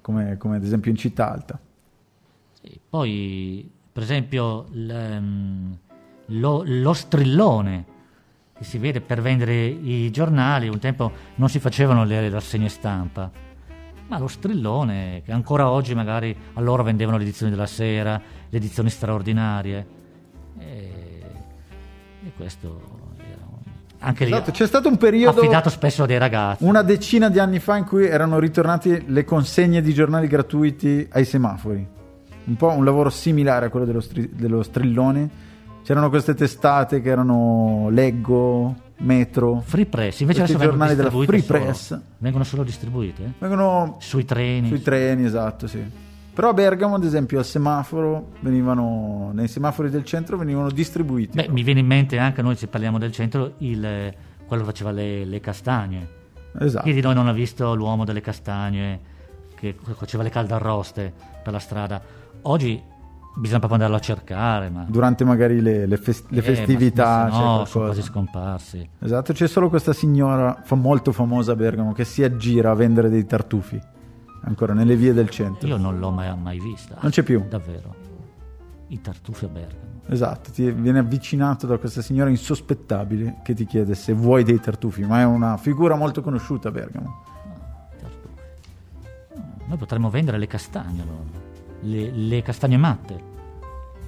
come, 0.00 0.38
come 0.38 0.56
ad 0.56 0.64
esempio 0.64 0.90
in 0.90 0.96
città 0.96 1.30
alta. 1.30 1.60
Sì, 2.54 2.80
poi, 2.88 3.70
per 3.92 4.02
esempio, 4.02 4.64
ehm, 4.72 5.76
lo, 6.28 6.62
lo 6.64 6.92
strillone 6.94 7.84
che 8.54 8.64
si 8.64 8.78
vede 8.78 9.02
per 9.02 9.20
vendere 9.20 9.66
i 9.66 10.10
giornali, 10.10 10.68
un 10.68 10.78
tempo 10.78 11.12
non 11.34 11.50
si 11.50 11.58
facevano 11.58 12.04
le 12.04 12.30
rassegne 12.30 12.70
stampa, 12.70 13.30
ma 14.06 14.18
lo 14.18 14.28
strillone, 14.28 15.20
che 15.22 15.32
ancora 15.32 15.68
oggi 15.68 15.94
magari 15.94 16.34
allora 16.54 16.82
vendevano 16.82 17.18
le 17.18 17.24
edizioni 17.24 17.50
della 17.50 17.66
sera, 17.66 18.18
le 18.48 18.56
edizioni 18.56 18.88
straordinarie, 18.88 19.86
e, 20.56 21.22
e 22.24 22.32
questo 22.34 23.03
anche 24.04 24.24
lì 24.24 24.32
Esatto, 24.32 24.50
c'è 24.50 24.66
stato 24.66 24.88
un 24.88 24.96
periodo, 24.96 25.40
affidato 25.40 25.70
spesso 25.70 26.02
a 26.04 26.06
dei 26.06 26.18
ragazzi. 26.18 26.64
una 26.64 26.82
decina 26.82 27.28
di 27.28 27.38
anni 27.38 27.58
fa, 27.58 27.76
in 27.76 27.84
cui 27.84 28.06
erano 28.06 28.38
ritornati 28.38 29.04
le 29.06 29.24
consegne 29.24 29.80
di 29.82 29.92
giornali 29.94 30.26
gratuiti 30.26 31.06
ai 31.12 31.24
semafori. 31.24 31.86
Un 32.46 32.56
po' 32.56 32.68
un 32.70 32.84
lavoro 32.84 33.08
similare 33.10 33.66
a 33.66 33.68
quello 33.70 33.86
dello, 33.86 34.00
stri- 34.00 34.30
dello 34.34 34.62
strillone. 34.62 35.28
C'erano 35.82 36.08
queste 36.10 36.34
testate 36.34 37.00
che 37.00 37.08
erano 37.10 37.88
Leggo, 37.90 38.74
Metro. 38.98 39.62
Free 39.64 39.86
Press, 39.86 40.20
invece 40.20 40.42
adesso 40.42 40.58
giornali 40.58 40.94
della 40.94 41.10
Free 41.10 41.40
solo- 41.40 41.58
Press. 41.60 41.98
vengono 42.18 42.44
solo 42.44 42.62
distribuite? 42.62 43.32
Vengono 43.38 43.96
Sui 44.00 44.24
treni. 44.24 44.68
Sui 44.68 44.80
treni, 44.82 45.24
esatto, 45.24 45.66
sì. 45.66 45.82
Però 46.34 46.48
a 46.48 46.52
Bergamo, 46.52 46.96
ad 46.96 47.04
esempio, 47.04 47.38
al 47.38 47.44
semaforo 47.44 48.32
venivano, 48.40 49.30
nei 49.32 49.46
semafori 49.46 49.88
del 49.88 50.04
centro 50.04 50.36
venivano 50.36 50.68
distribuiti. 50.70 51.36
Beh, 51.36 51.48
mi 51.48 51.62
viene 51.62 51.78
in 51.80 51.86
mente 51.86 52.18
anche 52.18 52.42
noi 52.42 52.56
se 52.56 52.66
parliamo 52.66 52.98
del 52.98 53.12
centro, 53.12 53.52
il, 53.58 54.12
quello 54.46 54.64
faceva 54.64 54.90
le, 54.90 55.24
le 55.24 55.38
castagne. 55.40 56.08
esatto. 56.58 56.84
Chi 56.84 56.92
di 56.92 57.00
noi 57.00 57.14
non 57.14 57.28
ha 57.28 57.32
visto 57.32 57.74
l'uomo 57.74 58.04
delle 58.04 58.20
castagne 58.20 59.00
che 59.54 59.76
faceva 59.96 60.24
le 60.24 60.30
caldarroste 60.30 61.12
per 61.42 61.52
la 61.52 61.60
strada? 61.60 62.02
Oggi 62.42 62.82
bisogna 63.36 63.58
proprio 63.60 63.78
andarlo 63.78 63.96
a 63.96 64.00
cercare, 64.00 64.70
ma 64.70 64.84
Durante 64.88 65.24
magari 65.24 65.60
le, 65.60 65.86
le 65.86 65.96
fes- 65.96 66.24
le 66.28 66.38
eh, 66.40 66.42
festività. 66.42 67.26
se 67.26 67.30
c'è 67.30 67.38
no, 67.44 67.64
sono 67.64 67.84
quasi 67.86 68.02
scomparsi. 68.02 68.88
Esatto, 68.98 69.32
c'è 69.32 69.46
solo 69.46 69.68
questa 69.68 69.92
signora 69.92 70.60
fa- 70.64 70.74
molto 70.74 71.12
famosa 71.12 71.52
a 71.52 71.56
Bergamo 71.56 71.92
che 71.92 72.04
si 72.04 72.24
aggira 72.24 72.72
a 72.72 72.74
vendere 72.74 73.08
dei 73.08 73.24
tartufi. 73.24 73.80
Ancora 74.46 74.74
nelle 74.74 74.96
vie 74.96 75.12
del 75.14 75.30
centro. 75.30 75.66
Io 75.68 75.76
non 75.76 75.98
l'ho 75.98 76.10
mai, 76.10 76.34
mai 76.36 76.60
vista. 76.60 76.96
Non 77.00 77.10
c'è 77.10 77.22
più. 77.22 77.42
Davvero. 77.48 77.94
I 78.88 79.00
tartufi 79.00 79.46
a 79.46 79.48
Bergamo. 79.48 79.92
Esatto, 80.06 80.50
ti 80.50 80.70
viene 80.70 80.98
avvicinato 80.98 81.66
da 81.66 81.78
questa 81.78 82.02
signora 82.02 82.28
insospettabile 82.28 83.36
che 83.42 83.54
ti 83.54 83.64
chiede 83.64 83.94
se 83.94 84.12
vuoi 84.12 84.44
dei 84.44 84.60
tartufi, 84.60 85.02
ma 85.02 85.20
è 85.20 85.24
una 85.24 85.56
figura 85.56 85.94
molto 85.96 86.20
conosciuta 86.20 86.68
a 86.68 86.70
Bergamo. 86.72 87.22
I 87.96 88.00
tartufi. 88.00 89.48
Noi 89.66 89.76
potremmo 89.78 90.10
vendere 90.10 90.36
le 90.36 90.46
castagne 90.46 91.00
allora. 91.00 91.22
Le, 91.80 92.10
le 92.10 92.42
castagne 92.42 92.76
matte. 92.76 93.32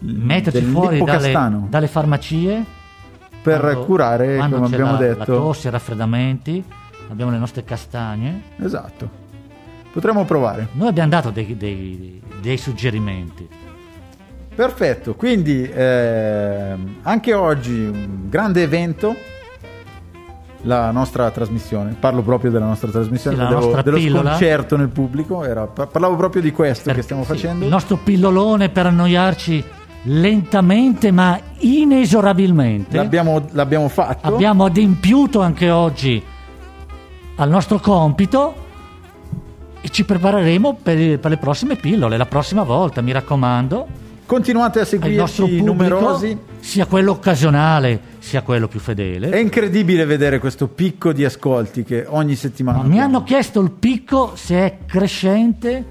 Metterci 0.00 0.60
fuori 0.64 1.02
dalle, 1.02 1.64
dalle 1.70 1.86
farmacie 1.86 2.62
Per 3.42 3.60
quando- 3.60 3.84
curare, 3.86 4.36
quando 4.36 4.56
come 4.56 4.68
c'è 4.68 4.74
abbiamo 4.74 4.92
la, 4.92 4.98
detto. 4.98 5.18
la 5.18 5.24
tosse, 5.24 5.68
i 5.68 5.70
raffreddamenti, 5.70 6.64
abbiamo 7.08 7.30
le 7.30 7.38
nostre 7.38 7.64
castagne. 7.64 8.42
Esatto. 8.58 9.24
Potremmo 9.96 10.26
provare. 10.26 10.68
Noi 10.72 10.88
abbiamo 10.88 11.08
dato 11.08 11.30
dei, 11.30 11.56
dei- 11.56 12.20
dei 12.42 12.58
suggerimenti. 12.58 13.48
Perfetto, 14.54 15.14
quindi 15.14 15.66
ehm, 15.72 16.96
anche 17.00 17.32
oggi 17.32 17.72
un 17.72 18.28
grande 18.28 18.62
evento, 18.62 19.16
la 20.64 20.90
nostra 20.90 21.30
trasmissione, 21.30 21.96
parlo 21.98 22.20
proprio 22.20 22.50
della 22.50 22.66
nostra 22.66 22.90
trasmissione, 22.90 23.36
Sì, 23.36 23.42
la 23.42 23.48
dello, 23.48 23.60
nostra 23.60 23.80
dello 23.80 23.96
pillola. 23.96 24.28
sconcerto 24.32 24.76
nel 24.76 24.88
pubblico, 24.88 25.44
era- 25.44 25.66
par- 25.66 25.88
parlavo 25.88 26.14
proprio 26.16 26.42
di 26.42 26.52
questo 26.52 26.84
Per- 26.84 26.94
che 26.96 27.00
stiamo 27.00 27.22
sì, 27.22 27.28
facendo. 27.28 27.64
Il 27.64 27.70
nostro 27.70 27.96
pillolone 27.96 28.68
per 28.68 28.84
annoiarci 28.84 29.64
lentamente 30.02 31.10
ma 31.10 31.40
inesorabilmente. 31.60 32.98
L'abbiamo, 32.98 33.46
l'abbiamo 33.52 33.88
fatto. 33.88 34.26
Abbiamo 34.28 34.66
adempiuto 34.66 35.40
anche 35.40 35.70
oggi 35.70 36.22
al 37.36 37.48
nostro 37.48 37.78
compito 37.78 38.64
e 39.86 39.90
ci 39.90 40.04
prepareremo 40.04 40.80
per, 40.82 41.20
per 41.20 41.30
le 41.30 41.36
prossime 41.36 41.76
pillole, 41.76 42.16
la 42.16 42.26
prossima 42.26 42.64
volta, 42.64 43.00
mi 43.02 43.12
raccomando. 43.12 43.86
Continuate 44.26 44.80
a 44.80 44.84
seguirci 44.84 45.42
pubblico, 45.42 45.64
numerosi. 45.64 46.36
sia 46.58 46.86
quello 46.86 47.12
occasionale 47.12 48.14
sia 48.18 48.42
quello 48.42 48.66
più 48.66 48.80
fedele. 48.80 49.30
È 49.30 49.36
incredibile 49.36 50.04
vedere 50.04 50.40
questo 50.40 50.66
picco 50.66 51.12
di 51.12 51.24
ascolti 51.24 51.84
che 51.84 52.04
ogni 52.08 52.34
settimana. 52.34 52.78
Ma 52.78 52.84
mi 52.84 52.98
hanno 52.98 53.22
chiesto 53.22 53.60
il 53.60 53.70
picco 53.70 54.32
se 54.34 54.56
è 54.56 54.78
crescente 54.86 55.84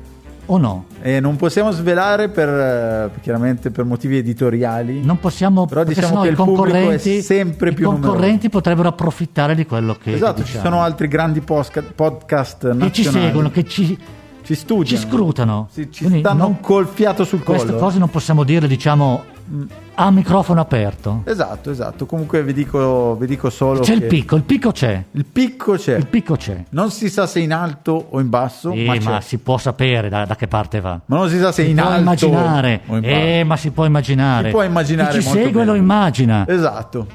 o 0.48 0.58
no. 0.58 0.86
E 1.02 1.20
non 1.20 1.36
possiamo 1.36 1.72
svelare 1.72 2.30
per, 2.30 2.50
eh, 2.50 3.10
chiaramente 3.22 3.72
per 3.72 3.86
motivi 3.86 4.18
editoriali. 4.18 5.04
Non 5.04 5.20
possiamo, 5.20 5.66
Però 5.66 5.84
diciamo 5.84 6.22
che 6.22 6.28
i 6.28 6.30
il 6.32 6.36
pubblico 6.36 6.90
è 6.92 6.98
sempre 6.98 7.70
i 7.70 7.74
più 7.74 7.86
numeroso. 7.86 8.12
concorrenti 8.12 8.50
potrebbero 8.50 8.90
approfittare 8.90 9.56
di 9.56 9.66
quello 9.66 9.96
che 10.02 10.14
Esatto, 10.14 10.36
che 10.42 10.46
ci 10.46 10.54
diciamo. 10.54 10.64
sono 10.70 10.82
altri 10.82 11.08
grandi 11.08 11.42
podcast 11.42 12.60
che 12.60 12.68
nazionali 12.68 12.94
ci 12.94 13.04
seguono, 13.04 13.50
che 13.52 13.64
ci, 13.66 13.98
ci 14.46 14.56
studiano, 14.56 14.86
ci 14.86 14.98
scrutano. 14.98 15.68
Sì, 15.72 15.92
ci 15.92 16.04
Quindi 16.04 16.20
stanno 16.22 16.44
non- 16.44 16.60
col 16.62 16.88
fiato 16.88 17.24
sul 17.26 17.44
queste 17.44 17.68
collo. 17.68 17.80
cose 17.80 18.00
non 18.00 18.10
possiamo 18.10 18.44
dirle, 18.44 18.68
diciamo, 18.68 19.24
a 19.96 20.10
microfono 20.12 20.60
aperto. 20.60 21.22
Esatto, 21.26 21.70
esatto. 21.70 22.06
Comunque 22.08 22.44
vi 22.44 22.52
dico, 22.54 23.16
vi 23.20 23.28
dico 23.28 23.50
solo 23.52 23.82
C'è 23.82 23.94
il 23.94 24.04
picco, 24.04 24.36
il 24.36 24.44
picco 24.44 24.72
c'è. 24.72 25.04
il 25.12 25.26
picco 25.26 25.74
c'è. 25.74 25.96
Il 25.98 26.08
picco 26.08 26.36
c'è. 26.36 26.64
Non 26.70 26.90
si 26.92 27.10
sa 27.10 27.28
se 27.28 27.40
in 27.40 27.54
alto 27.54 28.08
o 28.10 28.20
in 28.20 28.30
basso, 28.30 28.72
Sì, 28.72 28.86
ma, 28.86 28.96
ma, 29.04 29.22
si 29.22 29.38
può 29.38 29.58
sapere 29.58 30.10
da, 30.10 30.26
da 30.26 30.36
che 30.36 30.48
parte 30.48 30.80
va. 30.82 31.00
Ma 31.06 31.18
non 31.18 31.30
si 31.30 31.38
sa 31.40 31.52
se 31.52 31.64
Si 31.64 31.70
in 31.70 31.80
alto 31.80 32.00
immaginare, 32.00 32.82
o 32.88 32.96
in 32.96 33.02
basso. 33.02 33.14
eh, 33.14 33.44
ma 33.44 33.58
si 33.58 33.70
può 33.72 33.86
immaginare. 33.86 34.46
Si 34.48 34.52
può 34.52 34.64
immaginare 34.64 35.12
Chi 35.18 35.22
ci 35.24 35.30
segue 35.30 35.52
bene. 35.52 35.66
lo 35.66 35.74
immagina. 35.76 36.46
Esatto. 36.48 37.08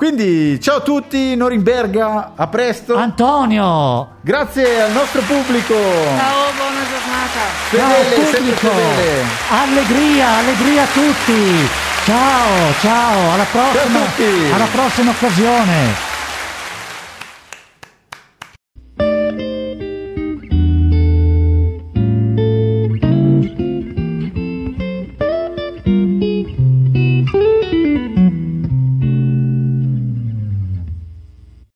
Quindi 0.00 0.58
ciao 0.62 0.76
a 0.76 0.80
tutti, 0.80 1.36
Norimberga, 1.36 2.32
a 2.34 2.46
presto. 2.46 2.96
Antonio, 2.96 4.12
Grazie 4.22 4.80
al 4.80 4.92
nostro 4.92 5.20
pubblico. 5.20 5.74
Ciao, 5.74 6.50
buona 6.56 6.80
giornata. 6.88 7.40
Fedele, 7.68 8.14
ciao 8.16 8.32
sempre 8.32 8.52
pubblico, 8.54 9.26
allegria, 9.50 10.28
allegria 10.38 10.82
a 10.84 10.86
tutti. 10.86 11.68
Ciao, 12.06 12.72
ciao, 12.80 13.32
alla 13.34 13.44
prossima, 13.52 13.98
tutti. 13.98 14.50
alla 14.50 14.68
prossima 14.72 15.10
occasione. 15.10 16.09